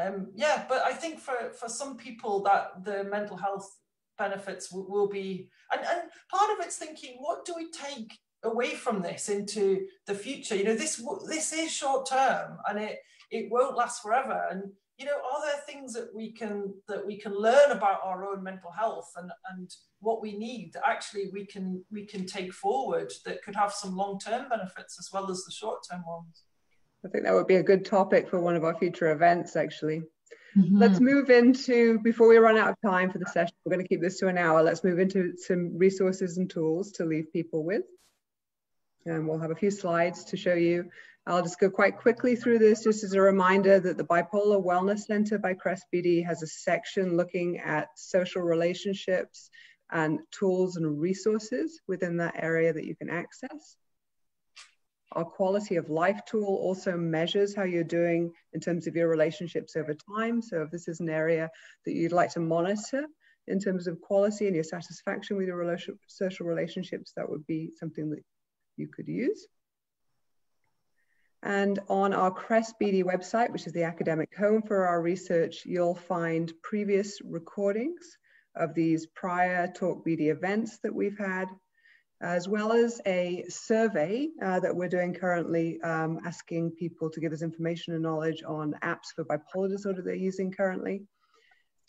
um, 0.00 0.28
yeah, 0.34 0.64
but 0.68 0.82
I 0.84 0.92
think 0.92 1.18
for, 1.18 1.52
for 1.58 1.68
some 1.68 1.96
people 1.96 2.42
that 2.44 2.84
the 2.84 3.04
mental 3.04 3.36
health 3.36 3.76
benefits 4.18 4.70
will, 4.72 4.88
will 4.88 5.08
be, 5.08 5.50
and, 5.72 5.80
and 5.80 6.02
part 6.30 6.50
of 6.52 6.64
it's 6.64 6.76
thinking, 6.76 7.16
what 7.18 7.44
do 7.44 7.54
we 7.56 7.70
take 7.70 8.18
away 8.42 8.74
from 8.74 9.02
this 9.02 9.28
into 9.28 9.86
the 10.06 10.14
future? 10.14 10.56
You 10.56 10.64
know, 10.64 10.74
this 10.74 11.02
this 11.28 11.52
is 11.52 11.70
short 11.72 12.08
term 12.08 12.58
and 12.68 12.78
it 12.78 12.98
it 13.30 13.50
won't 13.50 13.76
last 13.76 14.02
forever. 14.02 14.46
And 14.50 14.62
you 15.00 15.06
know, 15.06 15.12
are 15.12 15.40
there 15.46 15.62
things 15.66 15.94
that 15.94 16.14
we 16.14 16.30
can 16.30 16.74
that 16.86 17.06
we 17.06 17.18
can 17.18 17.34
learn 17.34 17.70
about 17.70 18.00
our 18.04 18.30
own 18.30 18.44
mental 18.44 18.70
health 18.70 19.10
and 19.16 19.30
and 19.50 19.74
what 20.00 20.20
we 20.20 20.36
need 20.36 20.72
that 20.74 20.82
actually 20.86 21.30
we 21.32 21.46
can 21.46 21.82
we 21.90 22.04
can 22.04 22.26
take 22.26 22.52
forward 22.52 23.10
that 23.24 23.42
could 23.42 23.56
have 23.56 23.72
some 23.72 23.96
long 23.96 24.18
term 24.18 24.50
benefits 24.50 24.98
as 25.00 25.08
well 25.10 25.30
as 25.30 25.42
the 25.44 25.52
short 25.52 25.78
term 25.90 26.02
ones? 26.06 26.42
I 27.02 27.08
think 27.08 27.24
that 27.24 27.32
would 27.32 27.46
be 27.46 27.56
a 27.56 27.62
good 27.62 27.86
topic 27.86 28.28
for 28.28 28.40
one 28.40 28.56
of 28.56 28.64
our 28.64 28.78
future 28.78 29.10
events, 29.10 29.56
actually. 29.56 30.02
Mm-hmm. 30.54 30.76
Let's 30.76 31.00
move 31.00 31.30
into, 31.30 31.98
before 32.00 32.28
we 32.28 32.36
run 32.36 32.58
out 32.58 32.68
of 32.68 32.76
time 32.84 33.10
for 33.10 33.18
the 33.18 33.24
session, 33.24 33.54
we're 33.64 33.72
going 33.74 33.82
to 33.82 33.88
keep 33.88 34.02
this 34.02 34.18
to 34.18 34.28
an 34.28 34.36
hour. 34.36 34.62
Let's 34.62 34.84
move 34.84 34.98
into 34.98 35.32
some 35.38 35.78
resources 35.78 36.36
and 36.36 36.50
tools 36.50 36.92
to 36.92 37.06
leave 37.06 37.32
people 37.32 37.64
with. 37.64 37.84
And 39.06 39.26
we'll 39.26 39.38
have 39.38 39.50
a 39.50 39.56
few 39.56 39.70
slides 39.70 40.24
to 40.24 40.36
show 40.36 40.52
you. 40.52 40.90
I'll 41.26 41.42
just 41.42 41.60
go 41.60 41.70
quite 41.70 41.98
quickly 41.98 42.34
through 42.34 42.58
this 42.58 42.82
just 42.82 43.04
as 43.04 43.12
a 43.12 43.20
reminder 43.20 43.78
that 43.78 43.98
the 43.98 44.04
Bipolar 44.04 44.64
Wellness 44.64 45.00
Center 45.00 45.38
by 45.38 45.54
Crest 45.54 45.84
BD 45.94 46.24
has 46.24 46.42
a 46.42 46.46
section 46.46 47.16
looking 47.16 47.58
at 47.58 47.88
social 47.94 48.42
relationships 48.42 49.50
and 49.92 50.20
tools 50.30 50.76
and 50.76 51.00
resources 51.00 51.80
within 51.86 52.16
that 52.16 52.34
area 52.36 52.72
that 52.72 52.86
you 52.86 52.96
can 52.96 53.10
access. 53.10 53.76
Our 55.12 55.24
quality 55.24 55.76
of 55.76 55.90
life 55.90 56.20
tool 56.24 56.46
also 56.46 56.96
measures 56.96 57.54
how 57.54 57.64
you're 57.64 57.84
doing 57.84 58.32
in 58.52 58.60
terms 58.60 58.86
of 58.86 58.94
your 58.94 59.08
relationships 59.08 59.76
over 59.76 59.94
time. 60.16 60.40
So 60.40 60.62
if 60.62 60.70
this 60.70 60.88
is 60.88 61.00
an 61.00 61.10
area 61.10 61.50
that 61.84 61.92
you'd 61.92 62.12
like 62.12 62.32
to 62.34 62.40
monitor 62.40 63.04
in 63.46 63.58
terms 63.58 63.88
of 63.88 64.00
quality 64.00 64.46
and 64.46 64.54
your 64.54 64.64
satisfaction 64.64 65.36
with 65.36 65.48
your 65.48 65.78
social 66.06 66.46
relationships, 66.46 67.12
that 67.16 67.28
would 67.28 67.44
be 67.46 67.72
something 67.78 68.08
that 68.10 68.22
you 68.76 68.88
could 68.88 69.08
use. 69.08 69.46
And 71.42 71.78
on 71.88 72.12
our 72.12 72.30
CREST 72.30 72.74
BD 72.80 73.02
website, 73.02 73.50
which 73.50 73.66
is 73.66 73.72
the 73.72 73.84
academic 73.84 74.36
home 74.36 74.62
for 74.62 74.86
our 74.86 75.00
research, 75.00 75.64
you'll 75.64 75.94
find 75.94 76.52
previous 76.62 77.20
recordings 77.24 78.18
of 78.54 78.74
these 78.74 79.06
prior 79.06 79.68
Talk 79.68 80.04
BD 80.06 80.30
events 80.30 80.78
that 80.82 80.94
we've 80.94 81.16
had, 81.16 81.48
as 82.20 82.46
well 82.46 82.72
as 82.72 83.00
a 83.06 83.44
survey 83.48 84.28
uh, 84.42 84.60
that 84.60 84.76
we're 84.76 84.88
doing 84.88 85.14
currently 85.14 85.80
um, 85.80 86.20
asking 86.26 86.72
people 86.72 87.08
to 87.08 87.20
give 87.20 87.32
us 87.32 87.40
information 87.40 87.94
and 87.94 88.02
knowledge 88.02 88.42
on 88.46 88.74
apps 88.82 89.14
for 89.14 89.24
bipolar 89.24 89.70
disorder 89.70 90.02
they're 90.02 90.14
using 90.14 90.52
currently. 90.52 91.02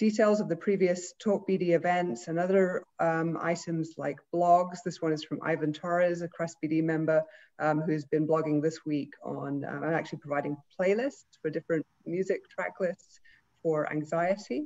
Details 0.01 0.39
of 0.39 0.49
the 0.49 0.55
previous 0.55 1.13
Talk 1.19 1.47
BD 1.47 1.75
events 1.75 2.27
and 2.27 2.39
other 2.39 2.83
um, 2.99 3.37
items 3.39 3.93
like 3.97 4.17
blogs. 4.33 4.77
This 4.83 4.99
one 4.99 5.13
is 5.13 5.23
from 5.23 5.37
Ivan 5.43 5.71
Torres, 5.71 6.23
a 6.23 6.27
Crest 6.27 6.57
BD 6.63 6.81
member 6.81 7.21
um, 7.59 7.81
who's 7.81 8.03
been 8.03 8.27
blogging 8.27 8.63
this 8.63 8.79
week 8.83 9.13
on, 9.23 9.63
um, 9.63 9.83
I'm 9.83 9.93
actually 9.93 10.17
providing 10.17 10.57
playlists 10.75 11.37
for 11.39 11.51
different 11.51 11.85
music 12.07 12.49
track 12.49 12.79
lists 12.79 13.19
for 13.61 13.93
anxiety, 13.93 14.63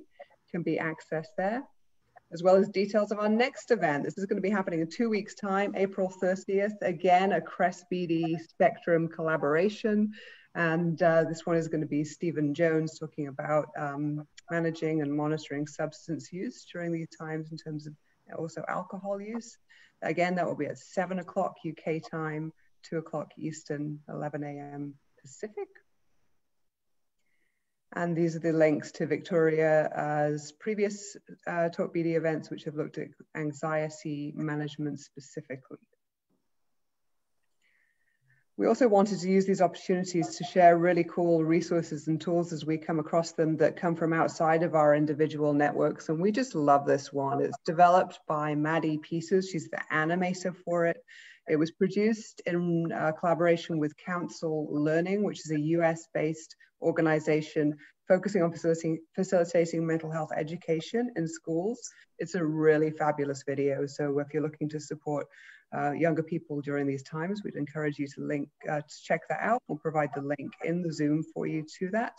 can 0.52 0.64
be 0.64 0.78
accessed 0.78 1.36
there 1.38 1.64
as 2.32 2.42
well 2.42 2.56
as 2.56 2.70
details 2.70 3.12
of 3.12 3.20
our 3.20 3.28
next 3.28 3.72
event. 3.72 4.06
This 4.06 4.18
is 4.18 4.26
going 4.26 4.38
to 4.38 4.42
be 4.42 4.50
happening 4.50 4.80
in 4.80 4.90
two 4.90 5.10
weeks' 5.10 5.36
time, 5.36 5.74
April 5.76 6.10
30th. 6.24 6.82
Again, 6.82 7.34
a 7.34 7.42
Crest 7.42 7.84
BD 7.92 8.40
Spectrum 8.40 9.10
collaboration. 9.10 10.14
And 10.56 11.02
uh, 11.04 11.26
this 11.26 11.46
one 11.46 11.58
is 11.58 11.68
going 11.68 11.82
to 11.82 11.88
be 11.88 12.06
Steven 12.06 12.54
Jones 12.54 12.98
talking 12.98 13.28
about 13.28 13.68
um, 13.78 14.26
managing 14.50 15.02
and 15.02 15.14
monitoring 15.14 15.68
substance 15.68 16.32
use 16.32 16.66
during 16.72 16.91
these 16.91 17.10
times 17.18 17.52
in 17.52 17.58
terms 17.58 17.88
of 17.88 17.93
also 18.38 18.64
alcohol 18.68 19.22
use. 19.22 19.58
Again, 20.02 20.36
that 20.36 20.46
will 20.46 20.56
be 20.56 20.66
at 20.66 20.78
7 20.78 21.20
o'clock 21.20 21.56
UK 21.68 22.02
time, 22.10 22.52
2 22.84 22.98
o'clock 22.98 23.32
Eastern, 23.38 24.00
11 24.10 24.43
a.m. 24.43 24.96
Pacific. 25.22 25.68
And 27.93 28.16
these 28.16 28.36
are 28.36 28.39
the 28.39 28.52
links 28.52 28.91
to 28.93 29.08
Victoria's 29.08 30.52
previous 30.60 31.16
uh, 31.48 31.70
Talk 31.70 31.96
BD 31.96 32.18
events, 32.18 32.50
which 32.50 32.66
have 32.66 32.76
looked 32.76 32.98
at 32.98 33.08
anxiety 33.36 34.34
management 34.36 35.00
specifically. 35.00 35.78
We 38.58 38.68
also 38.68 38.88
wanted 38.88 39.20
to 39.20 39.30
use 39.30 39.45
these 39.45 39.62
opportunities 39.62 40.38
to 40.38 40.45
share 40.45 40.78
really 40.78 41.03
cool 41.03 41.43
resources 41.43 42.08
and 42.08 42.22
tools 42.22 42.53
as 42.53 42.66
we 42.66 42.78
come 42.78 42.99
across 42.99 43.34
them 43.34 43.58
that 43.58 43.76
come 43.76 43.95
from 43.95 44.14
outside 44.14 44.64
of 44.64 44.76
our 44.76 44.95
individual 44.95 45.53
networks. 45.53 46.08
And 46.08 46.22
we 46.22 46.32
just 46.32 46.56
love 46.56 46.86
this 46.86 47.12
one. 47.12 47.41
It's 47.41 47.58
developed 47.66 48.22
by 48.30 48.56
Maddie 48.56 48.97
Pieces. 48.99 49.49
She's 49.49 49.68
the 49.68 49.82
animator 49.91 50.56
for 50.64 50.86
it. 50.86 51.03
It 51.49 51.58
was 51.58 51.72
produced 51.72 52.41
in 52.45 52.93
uh, 52.93 53.12
collaboration 53.20 53.78
with 53.78 53.97
Council 53.97 54.68
Learning, 54.72 55.24
which 55.24 55.39
is 55.39 55.51
a 55.51 55.60
US 55.60 56.08
based 56.14 56.56
organization 56.82 57.76
focusing 58.08 58.41
on 58.41 58.53
facilitating, 58.53 58.99
facilitating 59.16 59.86
mental 59.86 60.12
health 60.12 60.32
education 60.34 61.12
in 61.18 61.28
schools. 61.28 61.80
It's 62.20 62.36
a 62.36 62.45
really 62.45 62.91
fabulous 62.91 63.43
video. 63.45 63.86
So 63.86 64.18
if 64.20 64.28
you're 64.34 64.43
looking 64.43 64.70
to 64.70 64.80
support 64.80 65.28
uh, 65.76 65.91
younger 65.91 66.24
people 66.24 66.61
during 66.61 66.88
these 66.88 67.03
times, 67.03 67.43
we'd 67.43 67.55
encourage 67.55 67.97
you 67.97 68.07
to 68.07 68.22
link 68.22 68.49
uh, 68.70 68.82
to 68.82 69.01
check 69.03 69.22
that 69.30 69.39
out. 69.41 69.61
We'll 69.68 69.78
provide 69.78 70.09
the 70.16 70.22
link 70.22 70.53
in 70.63 70.82
the 70.82 70.91
Zoom 70.91 71.24
for 71.34 71.47
you 71.47 71.66
to 71.80 71.89
that. 71.91 72.18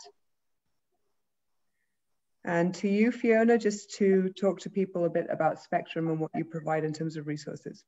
And 2.45 2.73
to 2.75 2.87
you, 2.87 3.11
Fiona, 3.11 3.57
just 3.57 3.95
to 3.97 4.29
talk 4.39 4.59
to 4.61 4.69
people 4.69 5.05
a 5.05 5.09
bit 5.09 5.27
about 5.29 5.61
Spectrum 5.61 6.07
and 6.07 6.19
what 6.19 6.31
you 6.33 6.45
provide 6.45 6.85
in 6.85 6.93
terms 6.93 7.17
of 7.17 7.27
resources. 7.27 7.83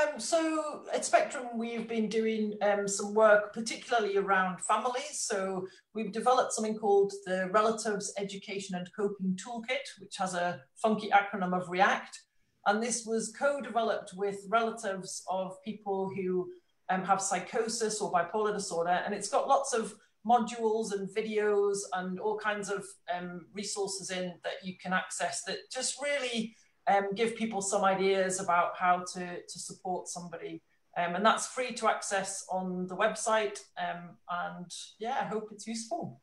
Um, 0.00 0.18
so 0.18 0.84
at 0.94 1.04
Spectrum, 1.04 1.48
we've 1.54 1.86
been 1.86 2.08
doing 2.08 2.54
um, 2.62 2.88
some 2.88 3.12
work, 3.12 3.52
particularly 3.52 4.16
around 4.16 4.62
families. 4.62 5.20
So 5.20 5.66
we've 5.94 6.12
developed 6.12 6.54
something 6.54 6.78
called 6.78 7.12
the 7.26 7.50
Relatives 7.52 8.14
Education 8.16 8.74
and 8.74 8.88
Coping 8.96 9.36
Toolkit, 9.36 10.00
which 10.00 10.16
has 10.16 10.32
a 10.34 10.62
funky 10.76 11.10
acronym 11.10 11.54
of 11.54 11.68
REACT. 11.68 12.20
And 12.66 12.82
this 12.82 13.04
was 13.06 13.34
co-developed 13.36 14.12
with 14.14 14.46
relatives 14.48 15.22
of 15.28 15.62
people 15.64 16.10
who 16.14 16.48
um, 16.88 17.04
have 17.04 17.20
psychosis 17.20 18.00
or 18.00 18.12
bipolar 18.12 18.52
disorder. 18.52 19.02
And 19.04 19.14
it's 19.14 19.28
got 19.28 19.48
lots 19.48 19.72
of 19.72 19.94
modules 20.26 20.92
and 20.92 21.08
videos 21.08 21.78
and 21.94 22.20
all 22.20 22.38
kinds 22.38 22.70
of 22.70 22.84
um, 23.12 23.46
resources 23.52 24.10
in 24.10 24.34
that 24.44 24.64
you 24.64 24.74
can 24.80 24.92
access 24.92 25.42
that 25.44 25.58
just 25.72 26.00
really 26.00 26.54
um, 26.86 27.08
give 27.14 27.36
people 27.36 27.60
some 27.60 27.84
ideas 27.84 28.40
about 28.40 28.72
how 28.78 29.04
to, 29.14 29.38
to 29.48 29.58
support 29.58 30.08
somebody. 30.08 30.62
Um, 30.96 31.14
and 31.14 31.24
that's 31.24 31.46
free 31.46 31.72
to 31.74 31.88
access 31.88 32.44
on 32.50 32.86
the 32.86 32.96
website. 32.96 33.58
Um, 33.78 34.10
and 34.30 34.70
yeah, 34.98 35.18
I 35.20 35.24
hope 35.24 35.48
it's 35.50 35.66
useful. 35.66 36.20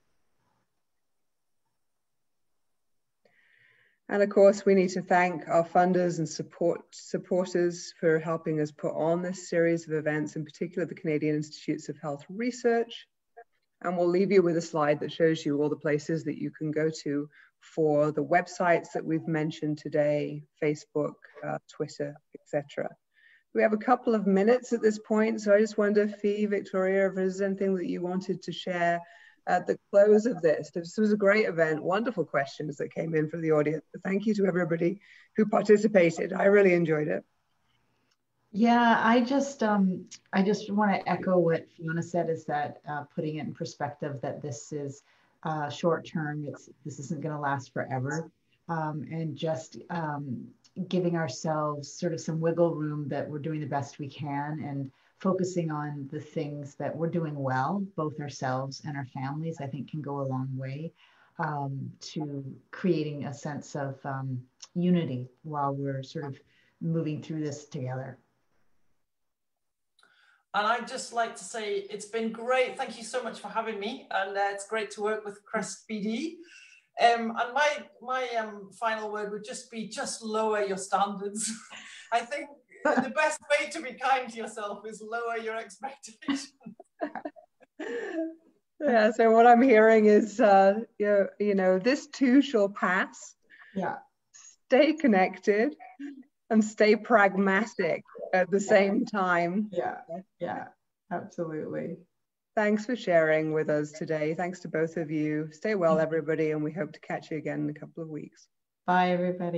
And 4.11 4.23
of 4.23 4.29
course, 4.29 4.65
we 4.65 4.73
need 4.73 4.89
to 4.89 5.03
thank 5.03 5.47
our 5.47 5.63
funders 5.63 6.17
and 6.17 6.27
support 6.27 6.81
supporters 6.91 7.93
for 7.99 8.17
helping 8.17 8.59
us 8.59 8.71
put 8.71 8.95
on 8.95 9.21
this 9.21 9.47
series 9.49 9.87
of 9.87 9.93
events, 9.93 10.35
in 10.35 10.43
particular 10.43 10.87
the 10.87 10.95
Canadian 10.95 11.35
Institutes 11.35 11.89
of 11.89 11.97
Health 12.01 12.25
Research. 12.27 13.07
And 13.81 13.95
we'll 13.95 14.09
leave 14.09 14.31
you 14.31 14.41
with 14.41 14.57
a 14.57 14.61
slide 14.61 14.99
that 15.01 15.11
shows 15.11 15.45
you 15.45 15.61
all 15.61 15.69
the 15.69 15.75
places 15.75 16.23
that 16.23 16.41
you 16.41 16.49
can 16.49 16.71
go 16.71 16.89
to 17.03 17.29
for 17.61 18.11
the 18.11 18.23
websites 18.23 18.93
that 18.93 19.05
we've 19.05 19.27
mentioned 19.27 19.77
today, 19.77 20.41
Facebook, 20.61 21.13
uh, 21.45 21.59
Twitter, 21.71 22.15
etc. 22.33 22.89
We 23.53 23.61
have 23.61 23.73
a 23.73 23.77
couple 23.77 24.15
of 24.15 24.25
minutes 24.25 24.73
at 24.73 24.81
this 24.81 24.97
point, 24.97 25.41
so 25.41 25.53
I 25.53 25.59
just 25.59 25.77
wonder, 25.77 26.07
Fee, 26.07 26.47
Victoria, 26.47 27.09
if 27.09 27.15
there's 27.15 27.41
anything 27.41 27.75
that 27.75 27.87
you 27.87 28.01
wanted 28.01 28.41
to 28.41 28.51
share 28.51 29.01
at 29.49 29.65
the 29.65 29.77
close 29.89 30.25
of 30.27 30.41
this. 30.41 30.69
This 30.69 30.97
was 30.97 31.11
a 31.11 31.17
great 31.17 31.47
event, 31.47 31.83
wonderful 31.83 32.23
questions 32.23 32.77
that 32.77 32.93
came 32.93 33.15
in 33.15 33.27
from 33.27 33.41
the 33.41 33.51
audience. 33.51 33.83
Thank 34.03 34.27
you 34.27 34.33
to 34.35 34.45
everybody 34.45 35.01
who 35.35 35.47
participated. 35.47 36.31
I 36.31 36.45
really 36.45 36.73
enjoyed 36.73 37.07
it. 37.07 37.25
Yeah, 38.51 38.99
I 39.03 39.21
just 39.21 39.61
um, 39.63 40.05
I 40.33 40.43
just 40.43 40.71
want 40.71 40.91
to 40.91 41.09
echo 41.09 41.37
what 41.37 41.67
Fiona 41.75 42.01
said. 42.01 42.29
Is 42.29 42.45
that 42.45 42.77
uh, 42.87 43.03
putting 43.13 43.35
it 43.35 43.45
in 43.45 43.53
perspective 43.53 44.19
that 44.21 44.41
this 44.41 44.71
is 44.71 45.03
uh, 45.43 45.69
short 45.69 46.07
term. 46.07 46.45
It's 46.47 46.69
this 46.85 46.99
isn't 46.99 47.21
going 47.21 47.35
to 47.35 47.41
last 47.41 47.73
forever, 47.73 48.31
um, 48.67 49.05
and 49.11 49.35
just 49.35 49.77
um, 49.89 50.47
giving 50.87 51.15
ourselves 51.15 51.91
sort 51.91 52.13
of 52.13 52.21
some 52.21 52.39
wiggle 52.39 52.73
room 52.73 53.07
that 53.09 53.29
we're 53.29 53.39
doing 53.39 53.59
the 53.59 53.67
best 53.67 53.99
we 53.99 54.07
can 54.07 54.63
and 54.63 54.91
focusing 55.19 55.69
on 55.71 56.07
the 56.11 56.19
things 56.19 56.75
that 56.75 56.95
we're 56.95 57.09
doing 57.09 57.35
well, 57.35 57.85
both 57.95 58.19
ourselves 58.19 58.81
and 58.85 58.95
our 58.95 59.05
families, 59.05 59.57
I 59.59 59.67
think 59.67 59.91
can 59.91 60.01
go 60.01 60.21
a 60.21 60.27
long 60.27 60.49
way 60.55 60.93
um, 61.39 61.91
to 62.01 62.43
creating 62.71 63.25
a 63.25 63.33
sense 63.33 63.75
of 63.75 63.97
um, 64.05 64.41
unity 64.75 65.27
while 65.43 65.73
we're 65.73 66.03
sort 66.03 66.25
of 66.25 66.39
moving 66.81 67.21
through 67.21 67.41
this 67.41 67.65
together. 67.65 68.17
And 70.53 70.65
I'd 70.65 70.87
just 70.87 71.13
like 71.13 71.35
to 71.35 71.43
say 71.43 71.85
it's 71.89 72.07
been 72.07 72.31
great. 72.31 72.75
Thank 72.75 72.97
you 72.97 73.03
so 73.03 73.21
much 73.21 73.39
for 73.39 73.49
having 73.49 73.79
me. 73.79 74.07
And 74.09 74.35
uh, 74.35 74.49
it's 74.51 74.67
great 74.67 74.89
to 74.91 75.01
work 75.01 75.23
with 75.23 75.43
Crest 75.45 75.85
BD. 75.89 76.37
Um, 76.99 77.33
and 77.39 77.53
my 77.53 77.69
my 78.01 78.27
um, 78.37 78.69
final 78.73 79.11
word 79.11 79.31
would 79.31 79.45
just 79.45 79.71
be 79.71 79.87
just 79.87 80.23
lower 80.23 80.63
your 80.63 80.77
standards. 80.77 81.49
I 82.11 82.21
think 82.21 82.49
the 82.83 83.13
best 83.15 83.39
way 83.49 83.69
to 83.69 83.81
be 83.81 83.93
kind 83.93 84.29
to 84.29 84.37
yourself 84.37 84.85
is 84.85 85.01
lower 85.01 85.37
your 85.37 85.57
expectations. 85.57 86.53
yeah. 88.79 89.11
So 89.11 89.31
what 89.31 89.47
I'm 89.47 89.61
hearing 89.61 90.05
is, 90.05 90.39
uh, 90.39 90.81
you 90.97 91.05
know, 91.05 91.27
you 91.39 91.55
know, 91.55 91.79
this 91.79 92.07
too 92.07 92.41
shall 92.41 92.69
pass. 92.69 93.35
Yeah. 93.75 93.97
Stay 94.67 94.93
connected 94.93 95.75
and 96.49 96.63
stay 96.63 96.95
pragmatic 96.95 98.03
at 98.33 98.49
the 98.49 98.59
same 98.59 99.05
time. 99.05 99.69
Yeah. 99.71 99.97
Yeah. 100.39 100.65
Absolutely. 101.11 101.97
Thanks 102.55 102.85
for 102.85 102.95
sharing 102.95 103.53
with 103.53 103.69
us 103.69 103.91
today. 103.91 104.33
Thanks 104.33 104.59
to 104.61 104.67
both 104.67 104.97
of 104.97 105.09
you. 105.09 105.49
Stay 105.51 105.75
well, 105.75 105.99
everybody, 105.99 106.51
and 106.51 106.63
we 106.63 106.71
hope 106.71 106.91
to 106.93 106.99
catch 106.99 107.31
you 107.31 107.37
again 107.37 107.61
in 107.61 107.69
a 107.69 107.73
couple 107.73 108.03
of 108.03 108.09
weeks. 108.09 108.47
Bye, 108.85 109.11
everybody. 109.11 109.57